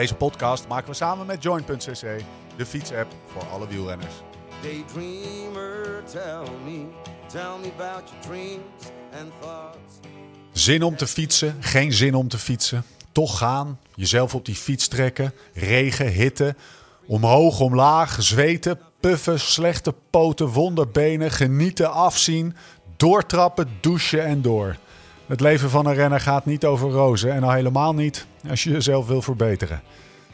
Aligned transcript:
Deze 0.00 0.14
podcast 0.14 0.68
maken 0.68 0.90
we 0.90 0.94
samen 0.96 1.26
met 1.26 1.42
Join.cc, 1.42 2.22
de 2.56 2.66
fietsapp 2.66 3.12
voor 3.26 3.42
alle 3.52 3.68
wielrenners. 3.68 4.14
Daydreamer, 4.62 6.02
tell 6.12 6.52
me, 6.64 6.84
tell 7.26 7.58
me 7.60 7.70
about 7.78 8.10
your 8.10 8.26
dreams 8.26 8.84
and 9.20 9.32
thoughts. 9.40 10.00
Zin 10.52 10.82
om 10.82 10.96
te 10.96 11.06
fietsen, 11.06 11.56
geen 11.60 11.92
zin 11.92 12.14
om 12.14 12.28
te 12.28 12.38
fietsen. 12.38 12.84
Toch 13.12 13.38
gaan, 13.38 13.78
jezelf 13.94 14.34
op 14.34 14.44
die 14.44 14.54
fiets 14.54 14.88
trekken, 14.88 15.32
regen, 15.54 16.08
hitte, 16.08 16.54
omhoog, 17.06 17.60
omlaag, 17.60 18.22
zweten, 18.22 18.78
puffen, 19.00 19.40
slechte 19.40 19.94
poten, 20.10 20.46
wonderbenen, 20.46 21.30
genieten, 21.30 21.92
afzien, 21.92 22.56
doortrappen, 22.96 23.68
douchen 23.80 24.24
en 24.24 24.42
door. 24.42 24.76
Het 25.30 25.40
leven 25.40 25.70
van 25.70 25.86
een 25.86 25.94
renner 25.94 26.20
gaat 26.20 26.44
niet 26.44 26.64
over 26.64 26.90
rozen 26.90 27.32
en 27.32 27.42
al 27.42 27.50
helemaal 27.50 27.94
niet 27.94 28.26
als 28.48 28.62
je 28.62 28.70
jezelf 28.70 29.06
wil 29.06 29.22
verbeteren. 29.22 29.82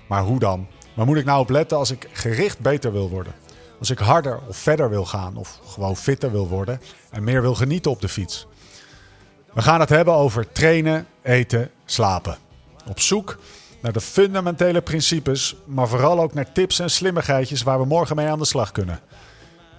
Maar 0.06 0.22
hoe 0.22 0.38
dan? 0.38 0.66
Waar 0.94 1.06
moet 1.06 1.16
ik 1.16 1.24
nou 1.24 1.40
op 1.40 1.50
letten 1.50 1.78
als 1.78 1.90
ik 1.90 2.08
gericht 2.12 2.58
beter 2.58 2.92
wil 2.92 3.08
worden? 3.08 3.34
Als 3.78 3.90
ik 3.90 3.98
harder 3.98 4.40
of 4.48 4.56
verder 4.56 4.90
wil 4.90 5.04
gaan 5.04 5.36
of 5.36 5.60
gewoon 5.66 5.96
fitter 5.96 6.30
wil 6.30 6.48
worden 6.48 6.80
en 7.10 7.24
meer 7.24 7.42
wil 7.42 7.54
genieten 7.54 7.90
op 7.90 8.00
de 8.00 8.08
fiets? 8.08 8.46
We 9.52 9.62
gaan 9.62 9.80
het 9.80 9.88
hebben 9.88 10.14
over 10.14 10.52
trainen, 10.52 11.06
eten, 11.22 11.70
slapen. 11.84 12.36
Op 12.88 13.00
zoek 13.00 13.38
naar 13.80 13.92
de 13.92 14.00
fundamentele 14.00 14.80
principes, 14.80 15.56
maar 15.66 15.88
vooral 15.88 16.20
ook 16.20 16.34
naar 16.34 16.52
tips 16.52 16.78
en 16.78 16.90
slimmigheidjes 16.90 17.62
waar 17.62 17.78
we 17.78 17.86
morgen 17.86 18.16
mee 18.16 18.28
aan 18.28 18.38
de 18.38 18.44
slag 18.44 18.72
kunnen. 18.72 19.00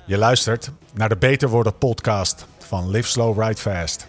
Je 0.05 0.17
luistert 0.17 0.71
naar 0.93 1.09
de 1.09 1.17
Beter 1.17 1.49
Worden 1.49 1.77
podcast 1.77 2.45
van 2.57 2.89
Live 2.89 3.09
Slow 3.09 3.41
Ride 3.41 3.61
Fast. 3.61 4.07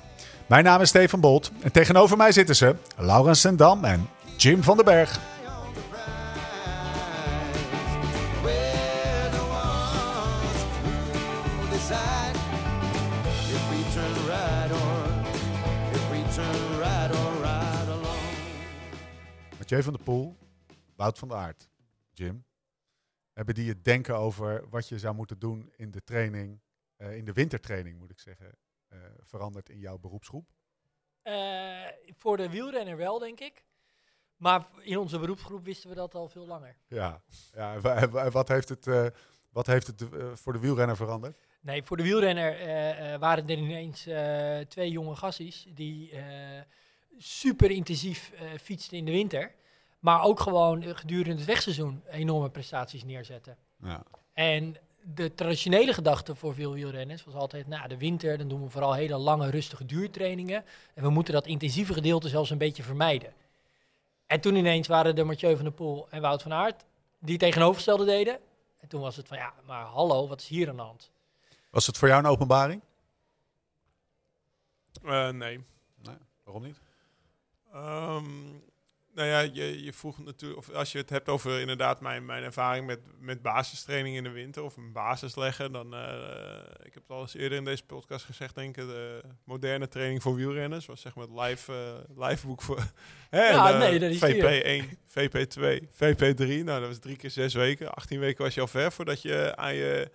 Mijn 0.48 0.64
naam 0.64 0.80
is 0.80 0.88
Steven 0.88 1.20
Bolt 1.20 1.50
en 1.60 1.72
tegenover 1.72 2.16
mij 2.16 2.32
zitten 2.32 2.56
ze 2.56 2.76
Laurens 2.96 3.40
Sendam 3.40 3.84
en 3.84 4.08
Jim 4.36 4.62
van 4.62 4.76
den 4.76 4.84
Berg. 4.84 5.20
Mathieu 19.58 19.82
van 19.82 19.92
der 19.92 20.02
Poel, 20.02 20.36
Wout 20.96 21.18
van 21.18 21.28
der 21.28 21.36
Aert, 21.36 21.68
Jim. 22.12 22.44
Hebben 23.32 23.54
die 23.54 23.68
het 23.68 23.84
denken 23.84 24.16
over 24.16 24.68
wat 24.70 24.88
je 24.88 24.98
zou 24.98 25.14
moeten 25.14 25.38
doen 25.38 25.72
in 25.76 25.90
de 25.90 26.02
training, 26.04 26.60
eh, 26.96 27.16
in 27.16 27.24
de 27.24 27.32
wintertraining 27.32 27.98
moet 27.98 28.10
ik 28.10 28.18
zeggen, 28.18 28.56
veranderd 29.22 29.68
in 29.68 29.78
jouw 29.78 29.98
beroepsgroep? 29.98 30.48
Eh, 31.22 31.86
voor 32.16 32.36
de 32.36 32.48
wielrenner 32.50 32.96
wel, 32.96 33.18
denk 33.18 33.40
ik. 33.40 33.64
Maar 34.36 34.66
in 34.80 34.98
onze 34.98 35.18
beroepsgroep 35.18 35.64
wisten 35.64 35.88
we 35.88 35.94
dat 35.94 36.14
al 36.14 36.28
veel 36.28 36.46
langer. 36.46 36.76
Ja, 36.88 37.22
ja 37.52 37.80
wat 38.30 38.48
heeft 38.48 38.68
het, 38.68 38.86
eh, 38.86 39.06
wat 39.50 39.66
heeft 39.66 39.86
het 39.86 40.12
eh, 40.12 40.32
voor 40.34 40.52
de 40.52 40.58
wielrenner 40.58 40.96
veranderd? 40.96 41.46
Nee, 41.60 41.82
voor 41.82 41.96
de 41.96 42.02
wielrenner 42.02 42.60
eh, 42.60 43.14
eh, 43.14 43.20
waren 43.20 43.48
er 43.48 43.58
ineens 43.58 44.06
eh, 44.06 44.58
twee 44.58 44.90
jonge 44.90 45.16
gassies 45.16 45.66
die 45.74 46.10
eh, 46.10 46.62
super 47.16 47.70
intensief 47.70 48.30
eh, 48.30 48.58
fietsten 48.60 48.96
in 48.98 49.04
de 49.04 49.10
winter. 49.10 49.54
Maar 49.98 50.22
ook 50.22 50.40
gewoon 50.40 50.82
eh, 50.82 50.96
gedurende 50.96 51.36
het 51.36 51.44
wegseizoen 51.44 52.02
enorme 52.10 52.50
prestaties 52.50 53.04
neerzetten. 53.04 53.58
Ja. 53.82 54.02
En 54.32 54.76
de 55.02 55.34
traditionele 55.34 55.94
gedachte 55.94 56.34
voor 56.34 56.54
veel 56.54 56.72
wielrenners 56.72 57.24
was 57.24 57.34
altijd, 57.34 57.66
nou, 57.66 57.88
de 57.88 57.98
winter, 57.98 58.38
dan 58.38 58.48
doen 58.48 58.62
we 58.62 58.70
vooral 58.70 58.92
hele 58.92 59.16
lange, 59.16 59.50
rustige 59.50 59.84
duurtrainingen. 59.86 60.64
En 60.94 61.02
we 61.02 61.10
moeten 61.10 61.34
dat 61.34 61.46
intensieve 61.46 61.92
gedeelte 61.92 62.28
zelfs 62.28 62.50
een 62.50 62.58
beetje 62.58 62.82
vermijden. 62.82 63.32
En 64.26 64.40
toen 64.40 64.54
ineens 64.54 64.88
waren 64.88 65.16
er 65.16 65.26
Mathieu 65.26 65.54
van 65.54 65.64
der 65.64 65.72
Poel 65.72 66.06
en 66.10 66.20
Wout 66.20 66.42
van 66.42 66.52
Aert 66.52 66.84
die 67.18 67.38
tegenovergestelde 67.38 68.04
deden. 68.04 68.38
En 68.78 68.88
toen 68.88 69.00
was 69.00 69.16
het 69.16 69.28
van, 69.28 69.36
ja, 69.36 69.52
maar 69.66 69.84
hallo, 69.84 70.28
wat 70.28 70.40
is 70.40 70.48
hier 70.48 70.68
aan 70.68 70.76
de 70.76 70.82
hand? 70.82 71.10
Was 71.70 71.86
het 71.86 71.98
voor 71.98 72.08
jou 72.08 72.24
een 72.24 72.30
openbaring? 72.30 72.82
Eh, 75.02 75.28
nee. 75.28 75.64
Waarom 76.44 76.62
niet? 76.62 76.80
Ehm, 77.72 78.24
nou 79.18 79.30
ja, 79.30 79.40
je, 79.40 79.84
je 79.84 79.92
vroeg 79.92 80.18
natuurlijk, 80.24 80.60
of 80.60 80.70
als 80.70 80.92
je 80.92 80.98
het 80.98 81.10
hebt 81.10 81.28
over 81.28 81.60
inderdaad 81.60 82.00
mijn, 82.00 82.24
mijn 82.24 82.42
ervaring 82.42 82.86
met, 82.86 83.00
met 83.20 83.42
basistraining 83.42 84.16
in 84.16 84.22
de 84.22 84.30
winter 84.30 84.62
of 84.62 84.76
een 84.76 84.92
basis 84.92 85.36
leggen, 85.36 85.72
dan, 85.72 85.94
eh, 85.94 86.06
ik 86.82 86.94
heb 86.94 87.02
het 87.02 87.10
al 87.10 87.20
eens 87.20 87.34
eerder 87.34 87.58
in 87.58 87.64
deze 87.64 87.84
podcast 87.84 88.24
gezegd, 88.24 88.54
denk 88.54 88.76
ik, 88.76 88.86
de 88.86 89.20
moderne 89.44 89.88
training 89.88 90.22
voor 90.22 90.34
wielrenners 90.34 90.86
was 90.86 91.00
zeg 91.00 91.14
maar 91.14 91.26
het 91.26 91.40
live, 91.40 91.72
eh 91.72 92.28
live 92.28 92.46
boek 92.46 92.62
voor 92.62 92.78
hè, 93.30 93.48
Ja, 93.48 93.72
de 93.72 93.78
nee, 93.78 93.98
dat 93.98 94.10
is 94.10 94.24
VP1, 94.24 94.96
VP2, 95.06 95.86
VP3, 95.92 96.64
nou 96.64 96.80
dat 96.80 96.88
was 96.88 96.98
drie 96.98 97.16
keer 97.16 97.30
zes 97.30 97.54
weken, 97.54 97.94
18 97.94 98.20
weken 98.20 98.44
was 98.44 98.54
je 98.54 98.60
al 98.60 98.66
ver 98.66 98.92
voordat 98.92 99.22
je 99.22 99.56
aan 99.56 99.74
je 99.74 100.10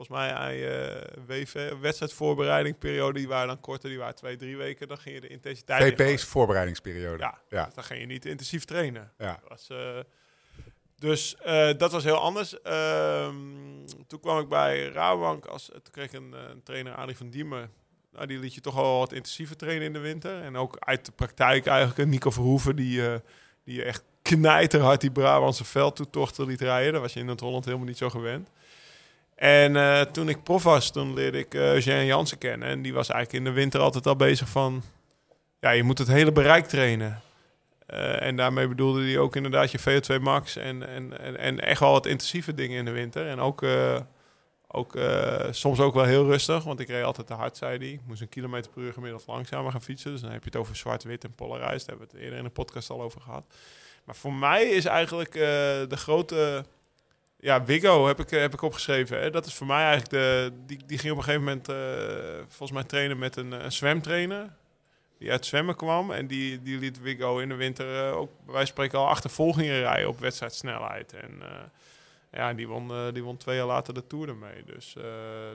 Volgens 0.00 0.18
mij 0.18 0.34
aan 0.34 0.54
je 0.54 1.02
WV, 1.26 1.72
wedstrijdvoorbereiding 1.80 2.78
periode, 2.78 3.18
die 3.18 3.28
waren 3.28 3.46
dan 3.46 3.60
korter, 3.60 3.88
die 3.88 3.98
waren 3.98 4.14
twee, 4.14 4.36
drie 4.36 4.56
weken. 4.56 4.88
Dan 4.88 4.98
ging 4.98 5.14
je 5.14 5.20
de 5.20 5.28
intensiteit 5.28 5.92
ingooien. 5.92 6.12
VP's 6.12 6.24
voorbereidingsperiode. 6.24 7.18
Ja, 7.18 7.40
Ja. 7.48 7.64
Dus 7.64 7.74
dan 7.74 7.84
ging 7.84 8.00
je 8.00 8.06
niet 8.06 8.26
intensief 8.26 8.64
trainen. 8.64 9.12
Ja. 9.18 9.38
Dat 9.40 9.48
was, 9.48 9.68
eh, 9.68 9.98
dus 10.98 11.36
eh, 11.36 11.70
dat 11.76 11.92
was 11.92 12.04
heel 12.04 12.16
anders. 12.16 12.62
Ehm, 12.62 13.34
toen 14.06 14.20
kwam 14.20 14.38
ik 14.38 14.48
bij 14.48 14.88
Rabobank. 14.88 15.46
Als, 15.46 15.64
toen 15.64 15.92
kreeg 15.92 16.06
ik 16.06 16.12
een, 16.12 16.34
eh, 16.34 16.40
een 16.50 16.62
trainer, 16.62 16.94
Adrie 16.94 17.16
van 17.16 17.30
Diemen. 17.30 17.70
Nou, 18.12 18.26
die 18.26 18.38
liet 18.38 18.54
je 18.54 18.60
toch 18.60 18.74
wel 18.74 18.98
wat 18.98 19.12
intensiever 19.12 19.56
trainen 19.56 19.86
in 19.86 19.92
de 19.92 19.98
winter. 19.98 20.42
En 20.42 20.56
ook 20.56 20.76
uit 20.78 21.06
de 21.06 21.12
praktijk 21.12 21.66
eigenlijk. 21.66 21.98
een 21.98 22.08
Nico 22.08 22.30
Verhoeven, 22.30 22.76
die, 22.76 23.08
eh, 23.08 23.18
die 23.64 23.84
echt 23.84 24.04
knijterhard 24.22 25.00
die 25.00 25.10
Brabantse 25.10 25.64
veldtoetochten 25.64 26.46
liet 26.46 26.60
rijden. 26.60 26.92
Dat 26.92 27.02
was 27.02 27.12
je 27.12 27.20
in 27.20 27.28
het 27.28 27.40
Holland 27.40 27.64
helemaal 27.64 27.86
niet 27.86 27.98
zo 27.98 28.10
gewend. 28.10 28.50
En 29.40 29.76
eh, 29.76 30.00
toen 30.00 30.28
ik 30.28 30.42
prof 30.42 30.62
was, 30.62 30.90
toen 30.90 31.14
leerde 31.14 31.38
ik 31.38 31.54
eh 31.54 31.80
Jean 31.80 32.04
Jansen 32.06 32.38
kennen. 32.38 32.68
En 32.68 32.82
die 32.82 32.94
was 32.94 33.08
eigenlijk 33.08 33.44
in 33.44 33.52
de 33.52 33.60
winter 33.60 33.80
altijd 33.80 34.06
al 34.06 34.16
bezig 34.16 34.48
van... 34.48 34.82
Ja, 35.60 35.70
je 35.70 35.82
moet 35.82 35.98
het 35.98 36.08
hele 36.08 36.32
bereik 36.32 36.66
trainen. 36.66 37.20
Eh, 37.86 38.22
en 38.22 38.36
daarmee 38.36 38.68
bedoelde 38.68 39.02
hij 39.04 39.18
ook 39.18 39.36
inderdaad 39.36 39.70
je 39.70 39.80
VO2 39.80 40.22
max 40.22 40.56
en, 40.56 40.88
en, 40.88 41.18
en, 41.20 41.38
en 41.38 41.60
echt 41.60 41.80
wel 41.80 41.90
wat 41.90 42.06
intensieve 42.06 42.54
dingen 42.54 42.78
in 42.78 42.84
de 42.84 42.90
winter. 42.90 43.26
En 43.26 43.40
ook, 43.40 43.64
ook 44.68 44.98
soms 45.50 45.80
ook 45.80 45.94
wel 45.94 46.04
heel 46.04 46.24
rustig, 46.24 46.64
want 46.64 46.80
ik 46.80 46.88
reed 46.88 47.04
altijd 47.04 47.26
te 47.26 47.34
hard, 47.34 47.56
zei 47.56 47.78
hij. 47.78 47.88
Ik 47.88 48.00
moest 48.06 48.20
een 48.20 48.28
kilometer 48.28 48.70
per 48.70 48.82
uur 48.82 48.92
gemiddeld 48.92 49.26
langzamer 49.26 49.72
gaan 49.72 49.82
fietsen. 49.82 50.10
Dus 50.10 50.20
dan 50.20 50.30
heb 50.30 50.44
je 50.44 50.50
het 50.50 50.58
over 50.58 50.76
zwart-wit 50.76 51.24
en 51.24 51.34
polarized. 51.34 51.86
Daar 51.86 51.96
hebben 51.96 52.06
we 52.06 52.12
het 52.12 52.22
eerder 52.22 52.38
in 52.38 52.44
de 52.44 52.50
podcast 52.50 52.90
al 52.90 53.02
over 53.02 53.20
gehad. 53.20 53.44
Maar 54.04 54.16
voor 54.16 54.34
mij 54.34 54.64
is 54.64 54.84
eigenlijk 54.84 55.32
de 55.32 55.96
grote... 55.96 56.64
Ja, 57.40 57.64
Wiggo 57.64 58.06
heb 58.06 58.20
ik, 58.20 58.32
eh, 58.32 58.40
heb 58.40 58.52
ik 58.52 58.62
opgeschreven. 58.62 59.20
Hè. 59.20 59.30
Dat 59.30 59.46
is 59.46 59.54
voor 59.54 59.66
mij 59.66 59.84
eigenlijk 59.84 60.10
de... 60.10 60.52
Die, 60.66 60.78
die 60.86 60.98
ging 60.98 61.12
op 61.12 61.18
een 61.18 61.24
gegeven 61.24 61.44
moment 61.44 61.68
eh, 61.68 61.76
volgens 62.48 62.72
mij 62.72 62.84
trainen 62.84 63.18
met 63.18 63.36
een, 63.36 63.52
een 63.52 63.72
zwemtrainer 63.72 64.58
die 65.20 65.30
uit 65.30 65.46
zwemmen 65.46 65.76
kwam. 65.76 66.10
En 66.10 66.26
die, 66.26 66.62
die 66.62 66.78
liet 66.78 67.00
Wiggo 67.00 67.38
in 67.38 67.48
de 67.48 67.54
winter 67.54 68.06
eh, 68.06 68.16
ook 68.16 68.30
bij 68.46 68.64
spreken 68.64 68.98
al 68.98 69.08
achtervolgingen 69.08 69.80
rijden 69.80 70.08
op 70.08 70.18
wedstrijdsnelheid. 70.18 71.12
En 71.12 71.42
eh, 71.42 71.48
ja, 72.32 72.52
die 72.52 72.68
won, 72.68 72.90
eh, 72.90 73.12
die 73.12 73.22
won 73.24 73.36
twee 73.36 73.56
jaar 73.56 73.66
later 73.66 73.94
de 73.94 74.06
Tour 74.06 74.28
ermee. 74.28 74.64
Dus 74.64 74.96
eh, 74.96 75.04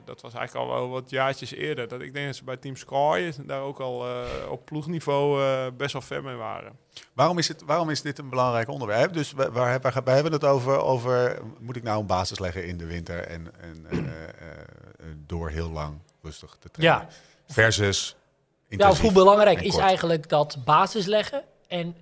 dat 0.04 0.20
was 0.20 0.34
eigenlijk 0.34 0.66
al 0.66 0.74
wel 0.74 0.88
wat 0.88 1.10
jaartjes 1.10 1.52
eerder. 1.52 1.88
Dat, 1.88 2.00
ik 2.00 2.12
denk 2.14 2.26
dat 2.26 2.36
ze 2.36 2.44
bij 2.44 2.56
Team 2.56 2.76
Sky 2.76 3.32
daar 3.46 3.60
ook 3.60 3.80
al 3.80 4.06
eh, 4.06 4.50
op 4.50 4.64
ploegniveau 4.64 5.42
eh, 5.42 5.66
best 5.76 5.92
wel 5.92 6.02
ver 6.02 6.22
mee 6.22 6.36
waren. 6.36 6.78
Waarom, 7.12 7.38
is 7.38 7.48
het, 7.48 7.62
waarom 7.66 7.90
is 7.90 8.02
dit 8.02 8.18
een 8.18 8.28
belangrijk 8.28 8.68
onderwerp? 8.68 9.12
Dus 9.12 9.32
we, 9.32 9.52
waar, 9.52 9.80
waar, 9.80 10.00
wij 10.04 10.14
hebben 10.14 10.32
het 10.32 10.44
over, 10.44 10.78
over, 10.78 11.38
moet 11.60 11.76
ik 11.76 11.82
nou 11.82 12.00
een 12.00 12.06
basis 12.06 12.38
leggen 12.38 12.66
in 12.66 12.76
de 12.76 12.86
winter 12.86 13.26
en, 13.26 13.52
en 13.60 13.86
eh, 13.90 13.98
eh, 13.98 14.18
eh, 14.18 15.06
door 15.26 15.50
heel 15.50 15.70
lang 15.70 15.98
rustig 16.22 16.56
te 16.60 16.70
trainen? 16.70 17.08
Ja, 17.08 17.54
Versus 17.54 18.08
ja 18.08 18.24
intensief 18.68 18.98
of 18.98 19.04
hoe 19.04 19.12
belangrijk 19.12 19.60
is 19.60 19.70
kort. 19.70 19.82
eigenlijk 19.84 20.28
dat 20.28 20.58
basis 20.64 21.06
leggen? 21.06 21.42
En 21.68 21.96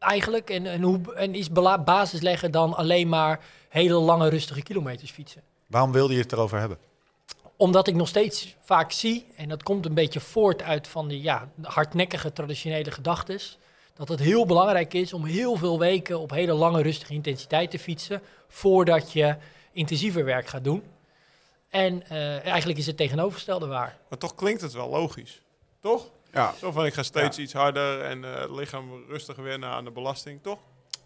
eigenlijk, 0.00 0.50
en, 0.50 0.66
en, 0.66 0.82
hoe, 0.82 1.14
en 1.14 1.34
is 1.34 1.52
basis 1.84 2.20
leggen 2.20 2.50
dan 2.50 2.74
alleen 2.74 3.08
maar 3.08 3.40
hele 3.68 3.94
lange 3.94 4.28
rustige 4.28 4.62
kilometers 4.62 5.10
fietsen? 5.10 5.42
Waarom 5.66 5.92
wilde 5.92 6.14
je 6.14 6.20
het 6.20 6.32
erover 6.32 6.58
hebben? 6.58 6.78
Omdat 7.56 7.86
ik 7.86 7.94
nog 7.94 8.08
steeds 8.08 8.56
vaak 8.60 8.92
zie, 8.92 9.26
en 9.36 9.48
dat 9.48 9.62
komt 9.62 9.86
een 9.86 9.94
beetje 9.94 10.20
voort 10.20 10.62
uit 10.62 10.88
van 10.88 11.08
die 11.08 11.22
ja, 11.22 11.48
hardnekkige 11.62 12.32
traditionele 12.32 12.90
gedachtes, 12.90 13.58
dat 13.94 14.08
het 14.08 14.20
heel 14.20 14.46
belangrijk 14.46 14.94
is 14.94 15.12
om 15.12 15.24
heel 15.24 15.56
veel 15.56 15.78
weken 15.78 16.18
op 16.18 16.30
hele 16.30 16.52
lange 16.52 16.82
rustige 16.82 17.12
intensiteit 17.12 17.70
te 17.70 17.78
fietsen 17.78 18.22
voordat 18.48 19.12
je 19.12 19.36
intensiever 19.72 20.24
werk 20.24 20.46
gaat 20.46 20.64
doen. 20.64 20.82
En 21.70 22.08
eh, 22.08 22.46
eigenlijk 22.46 22.78
is 22.78 22.86
het 22.86 22.96
tegenovergestelde 22.96 23.66
waar. 23.66 23.98
Maar 24.08 24.18
toch 24.18 24.34
klinkt 24.34 24.60
het 24.60 24.72
wel 24.72 24.88
logisch. 24.88 25.42
Toch? 25.80 26.10
Ja. 26.32 26.54
Zo 26.58 26.70
van 26.72 26.86
ik 26.86 26.94
ga 26.94 27.02
steeds 27.02 27.38
iets 27.38 27.52
harder 27.52 28.00
en 28.00 28.24
eh, 28.24 28.40
het 28.40 28.50
lichaam 28.50 28.84
rustiger 29.08 29.42
wennen 29.42 29.68
aan 29.68 29.84
de 29.84 29.90
belasting, 29.90 30.42
toch? 30.42 30.58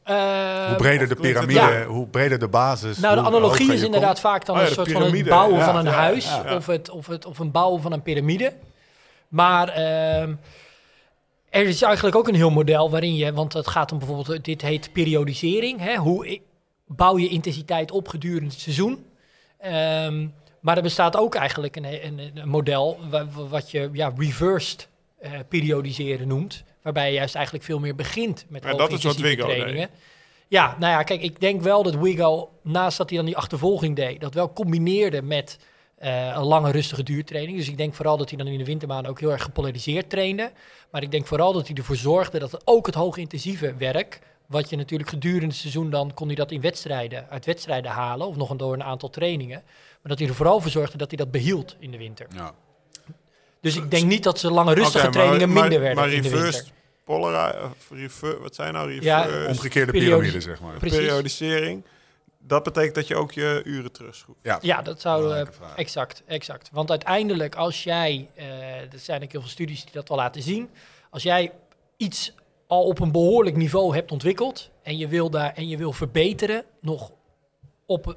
Eh, 0.02 0.66
hoe 0.66 0.76
breder 0.76 1.08
de 1.08 1.14
piramide, 1.16 1.52
Ja. 1.60 1.84
hoe 1.84 2.06
breder 2.06 2.38
de 2.38 2.48
basis. 2.48 2.98
Nou, 2.98 3.14
de 3.14 3.22
analogie 3.22 3.72
is 3.72 3.82
inderdaad 3.82 4.08
komt. 4.08 4.20
vaak 4.20 4.44
dan 4.46 4.54
Oh 4.56 4.62
ja, 4.62 4.68
een 4.68 4.74
soort 4.74 4.92
van 4.92 5.02
het 5.02 5.28
bouwen 5.28 5.58
ja. 5.58 5.64
van 5.64 5.76
een 5.76 5.84
Ja, 5.84 5.90
huis 5.92 6.24
ja. 6.24 6.56
Of, 6.56 6.66
het, 6.66 6.88
of, 6.90 7.06
het, 7.06 7.24
of 7.24 7.38
een 7.38 7.50
bouwen 7.50 7.82
van 7.82 7.92
een 7.92 8.02
piramide. 8.02 8.52
Maar 9.28 9.68
ehm, 9.68 10.34
Er 11.50 11.66
is 11.66 11.82
eigenlijk 11.82 12.16
ook 12.16 12.28
een 12.28 12.34
heel 12.34 12.50
model 12.50 12.90
waarin 12.90 13.14
je, 13.16 13.32
want 13.32 13.52
het 13.52 13.66
gaat 13.68 13.92
om 13.92 13.98
bijvoorbeeld, 13.98 14.44
dit 14.44 14.62
heet 14.62 14.92
periodisering. 14.92 15.80
Hè? 15.80 15.96
Hoe 15.96 16.40
bouw 16.86 17.18
je 17.18 17.28
intensiteit 17.28 17.90
op 17.90 18.08
gedurende 18.08 18.50
het 18.50 18.60
seizoen? 18.60 19.06
Ehm, 19.58 20.26
maar 20.60 20.76
er 20.76 20.82
bestaat 20.82 21.16
ook 21.16 21.34
eigenlijk 21.34 21.76
een, 21.76 21.84
een, 22.06 22.30
een 22.34 22.48
model 22.48 22.98
wa- 23.10 23.26
wa- 23.34 23.46
wat 23.46 23.70
je 23.70 23.88
ja, 23.92 24.12
reversed 24.16 24.88
eh, 25.24 25.32
periodiseren 25.48 26.28
noemt. 26.28 26.64
Waarbij 26.82 27.08
je 27.08 27.14
juist 27.14 27.34
eigenlijk 27.34 27.64
veel 27.64 27.78
meer 27.78 27.94
begint 27.94 28.44
met 28.48 28.64
Ja, 28.64 28.74
dat 28.74 28.92
is 28.92 29.02
wat 29.02 29.02
hoogintensieve 29.02 29.28
Wiggo 29.28 29.46
deed. 29.46 29.56
trainingen. 29.56 29.90
Ja, 30.48 30.76
nou 30.78 30.92
ja, 30.92 31.02
kijk, 31.02 31.22
ik 31.22 31.40
denk 31.40 31.60
wel 31.60 31.82
dat 31.82 31.94
Wiggo, 31.94 32.50
naast 32.62 32.98
dat 32.98 33.08
hij 33.08 33.18
dan 33.18 33.26
die 33.26 33.36
achtervolging 33.36 33.96
deed, 33.96 34.20
dat 34.20 34.34
wel 34.34 34.52
combineerde 34.52 35.22
met 35.22 35.58
eh, 35.94 36.26
een 36.26 36.44
lange 36.44 36.70
rustige 36.70 37.02
duurtraining. 37.02 37.58
Dus 37.58 37.68
ik 37.68 37.76
denk 37.76 37.94
vooral 37.94 38.16
dat 38.16 38.28
hij 38.28 38.38
dan 38.38 38.46
in 38.46 38.58
de 38.58 38.64
wintermaanden 38.64 39.10
ook 39.10 39.20
heel 39.20 39.32
erg 39.32 39.42
gepolariseerd 39.42 40.10
trainde. 40.10 40.52
Maar 40.90 41.02
ik 41.02 41.10
denk 41.10 41.26
vooral 41.26 41.52
dat 41.52 41.66
hij 41.66 41.76
ervoor 41.76 41.96
zorgde 41.96 42.38
dat 42.38 42.66
ook 42.66 42.86
het 42.86 42.94
hoogintensieve 42.94 43.74
werk, 43.74 44.20
wat 44.46 44.70
je 44.70 44.76
natuurlijk 44.76 45.10
gedurende 45.10 45.46
het 45.46 45.56
seizoen 45.56 45.90
dan 45.90 46.14
kon 46.14 46.26
hij 46.26 46.36
dat 46.36 46.50
in 46.50 46.60
wedstrijden, 46.60 47.26
uit 47.30 47.46
wedstrijden 47.46 47.90
halen, 47.90 48.26
of 48.26 48.36
nog 48.36 48.50
een, 48.50 48.56
door 48.56 48.72
een 48.72 48.82
aantal 48.82 49.10
trainingen. 49.10 49.62
Maar 49.64 50.12
dat 50.12 50.18
hij 50.18 50.28
er 50.28 50.34
vooral 50.34 50.60
voor 50.60 50.70
zorgde 50.70 50.96
dat 50.98 51.08
hij 51.08 51.18
dat 51.18 51.30
behield 51.30 51.76
in 51.78 51.90
de 51.90 51.98
winter. 51.98 52.26
Ja. 52.34 52.54
Dus 53.64 53.76
ik 53.76 53.90
denk 53.90 54.04
niet 54.06 54.22
dat 54.22 54.38
ze 54.38 54.50
lange 54.50 54.74
rustige 54.74 55.02
maar- 55.04 55.12
trainingen 55.12 55.52
maar- 55.52 55.60
minder 55.62 55.80
werden 55.80 55.98
Maar 55.98 56.12
in 56.12 56.22
de 56.22 56.28
reversed 56.28 56.54
winter. 56.54 56.72
polari- 57.04 57.58
of 57.64 57.90
rever- 57.90 58.40
wat 58.40 58.54
zijn 58.54 58.72
nou 58.72 59.00
Ja, 59.02 59.22
reversed 59.22 59.48
Omgekeerde 59.48 59.92
piramide, 59.92 60.40
zeg 60.40 60.60
maar. 60.60 60.78
Precies. 60.78 60.98
periodisering? 60.98 61.84
Dat 62.38 62.62
betekent 62.62 62.94
dat 62.94 63.06
je 63.08 63.16
ook 63.16 63.32
je 63.32 63.60
uren 63.64 63.92
terugschroeft. 63.92 64.38
Ja, 64.42 64.58
Ja, 64.62 64.82
dat 64.82 65.00
zou... 65.00 65.34
eh, 65.34 65.46
exact, 65.76 66.22
exact. 66.26 66.68
Want 66.72 66.90
uiteindelijk 66.90 67.54
als 67.54 67.84
jij... 67.84 68.28
eh 68.34 68.46
er 68.80 68.88
zijn 68.98 69.22
ook 69.22 69.32
heel 69.32 69.40
veel 69.40 69.50
studies 69.50 69.82
die 69.84 69.92
dat 69.92 70.08
wel 70.08 70.18
laten 70.18 70.42
zien. 70.42 70.70
Als 71.10 71.22
jij 71.22 71.52
iets 71.96 72.32
al 72.66 72.84
op 72.84 73.00
een 73.00 73.12
behoorlijk 73.12 73.56
niveau 73.56 73.94
hebt 73.94 74.12
ontwikkeld... 74.12 74.70
en 74.82 74.96
je 74.96 75.08
wil, 75.08 75.30
daar, 75.30 75.52
en 75.54 75.68
je 75.68 75.76
wil 75.76 75.92
verbeteren 75.92 76.64
nog 76.80 77.10
op 77.86 78.16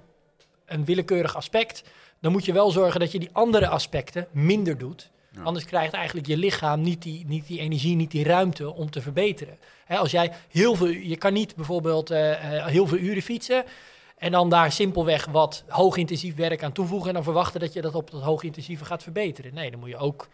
een 0.66 0.86
willekeurig 0.86 1.36
aspect... 1.36 1.84
dan 2.22 2.32
moet 2.32 2.46
je 2.46 2.54
wel 2.54 2.72
zorgen 2.72 3.00
dat 3.00 3.12
je 3.12 3.20
die 3.20 3.30
andere 3.32 3.68
aspecten 3.68 4.28
minder 4.32 4.78
doet. 4.78 5.10
Ja. 5.38 5.44
Anders 5.44 5.66
krijgt 5.66 5.94
eigenlijk 5.94 6.28
je 6.28 6.38
lichaam 6.38 6.82
niet 6.82 7.02
die, 7.02 7.26
niet 7.26 7.48
die 7.48 7.60
energie, 7.60 7.96
niet 7.96 8.12
die 8.12 8.24
ruimte 8.24 8.74
om 8.74 8.90
te 8.90 9.02
verbeteren. 9.02 9.58
Hè, 9.86 9.98
als 9.98 10.12
jij 10.12 10.34
heel 10.50 10.76
veel... 10.76 10.88
Je 10.88 11.18
kan 11.18 11.34
niet 11.34 11.56
bijvoorbeeld 11.56 12.10
eh, 12.10 12.58
eh, 12.58 12.66
heel 12.66 12.88
veel 12.88 12.98
uren 12.98 13.22
fietsen... 13.22 13.64
En 14.18 14.32
dan 14.32 14.50
daar 14.50 14.72
simpelweg 14.72 15.26
wat 15.26 15.64
hoogintensief 15.68 16.36
werk 16.36 16.64
aan 16.64 16.72
toevoegen. 16.72 17.08
En 17.08 17.14
dan 17.14 17.24
verwachten 17.24 17.60
dat 17.60 17.74
je 17.74 17.82
dat 17.82 17.96
op 17.96 18.12
dat 18.12 18.22
hoogintensieve 18.22 18.86
gaat 18.86 19.04
verbeteren. 19.04 19.54
Nee, 19.54 19.72
dan 19.72 19.80
moet 19.80 19.90
je 19.90 19.98
ook 19.98 20.28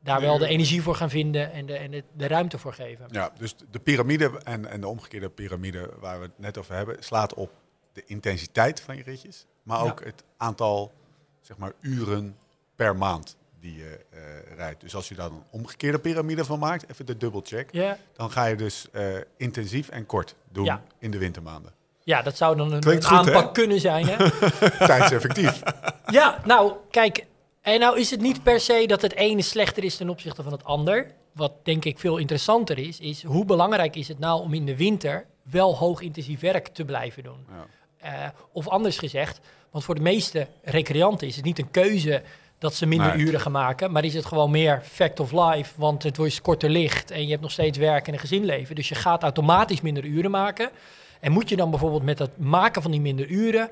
daar 0.00 0.20
wel 0.20 0.38
de 0.38 0.46
energie 0.46 0.82
voor 0.82 0.94
gaan 0.94 1.10
vinden 1.10 1.52
en 1.52 1.66
de, 1.66 1.76
en 1.76 1.90
de, 1.90 2.04
de 2.12 2.26
ruimte 2.26 2.58
voor 2.58 2.72
geven. 2.72 3.06
Ja, 3.10 3.30
dus 3.38 3.54
de 3.70 3.78
piramide 3.78 4.40
en, 4.42 4.66
en 4.66 4.80
de 4.80 4.88
omgekeerde 4.88 5.30
piramide 5.30 5.90
waar 6.00 6.18
we 6.18 6.24
het 6.24 6.38
net 6.38 6.58
over 6.58 6.74
hebben, 6.74 6.96
slaat 7.00 7.34
op 7.34 7.50
de 7.92 8.02
intensiteit 8.06 8.80
van 8.80 8.96
je 8.96 9.02
ritjes, 9.02 9.46
maar 9.62 9.84
Ja. 9.84 9.90
ook 9.90 10.04
het 10.04 10.24
aantal 10.36 10.92
zeg 11.40 11.56
maar, 11.56 11.72
uren 11.80 12.36
per 12.76 12.96
maand 12.96 13.36
die 13.64 13.76
je 13.76 13.98
eh, 14.10 14.18
rijdt. 14.56 14.80
Dus 14.80 14.94
als 14.94 15.08
je 15.08 15.14
daar 15.14 15.26
een 15.30 15.42
omgekeerde 15.50 15.98
piramide 15.98 16.44
van 16.44 16.58
maakt, 16.58 16.90
even 16.90 17.06
de 17.06 17.16
dubbelcheck, 17.16 17.68
Ja, 17.72 17.98
dan 18.16 18.30
ga 18.30 18.44
je 18.44 18.56
dus 18.56 18.86
eh, 18.92 19.06
intensief 19.36 19.88
en 19.88 20.06
kort 20.06 20.34
doen 20.52 20.64
Ja. 20.64 20.82
in 20.98 21.10
de 21.10 21.18
wintermaanden. 21.18 21.72
ja 22.02 22.22
dat 22.22 22.36
zou 22.36 22.56
dan 22.56 22.72
een, 22.72 22.80
Klinkt 22.80 23.04
goed, 23.04 23.18
aanpak 23.18 23.54
kunnen 23.54 23.80
zijn. 23.80 24.06
Hè? 24.08 24.30
Tijdseffectief. 24.86 25.62
ja, 26.06 26.40
nou, 26.44 26.72
kijk. 26.90 27.24
En 27.60 27.80
nou 27.80 27.98
is 27.98 28.10
het 28.10 28.20
niet 28.20 28.42
per 28.42 28.60
se 28.60 28.84
dat 28.86 29.02
het 29.02 29.14
ene 29.14 29.42
slechter 29.42 29.84
is 29.84 29.96
ten 29.96 30.08
opzichte 30.08 30.42
van 30.42 30.52
het 30.52 30.64
ander. 30.64 31.10
Wat 31.32 31.52
denk 31.62 31.84
ik 31.84 31.98
veel 31.98 32.16
interessanter 32.16 32.78
is, 32.78 33.00
is 33.00 33.22
hoe 33.22 33.44
belangrijk 33.44 33.96
is 33.96 34.08
het 34.08 34.18
nou 34.18 34.40
om 34.40 34.54
in 34.54 34.66
de 34.66 34.76
winter 34.76 35.26
wel 35.42 35.76
hoogintensief 35.76 36.40
werk 36.40 36.68
te 36.68 36.84
blijven 36.84 37.22
doen. 37.22 37.46
Ja. 37.48 37.66
Eh, 37.96 38.28
of 38.52 38.68
anders 38.68 38.98
gezegd, 38.98 39.40
want 39.70 39.84
voor 39.84 39.94
de 39.94 40.00
meeste 40.00 40.46
recreanten 40.62 41.26
is 41.26 41.36
het 41.36 41.44
niet 41.44 41.58
een 41.58 41.70
keuze 41.70 42.22
dat 42.64 42.74
ze 42.74 42.86
minder 42.86 43.16
Nee. 43.16 43.26
uren 43.26 43.40
gaan 43.40 43.52
maken, 43.52 43.92
maar 43.92 44.04
is 44.04 44.14
het 44.14 44.24
gewoon 44.24 44.50
meer 44.50 44.82
fact 44.82 45.20
of 45.20 45.32
life, 45.32 45.72
want 45.76 46.02
het 46.02 46.16
wordt 46.16 46.40
korter 46.40 46.70
licht 46.70 47.10
en 47.10 47.22
je 47.22 47.30
hebt 47.30 47.42
nog 47.42 47.50
steeds 47.50 47.78
werk 47.78 48.06
en 48.06 48.12
een 48.12 48.18
gezin 48.18 48.44
leven. 48.44 48.74
Dus 48.74 48.88
je 48.88 48.94
gaat 48.94 49.22
automatisch 49.22 49.80
minder 49.80 50.04
uren 50.04 50.30
maken. 50.30 50.70
En 51.20 51.32
moet 51.32 51.48
je 51.48 51.56
dan 51.56 51.70
bijvoorbeeld 51.70 52.02
met 52.02 52.18
het 52.18 52.38
maken 52.38 52.82
van 52.82 52.90
die 52.90 53.00
minder 53.00 53.26
uren 53.28 53.68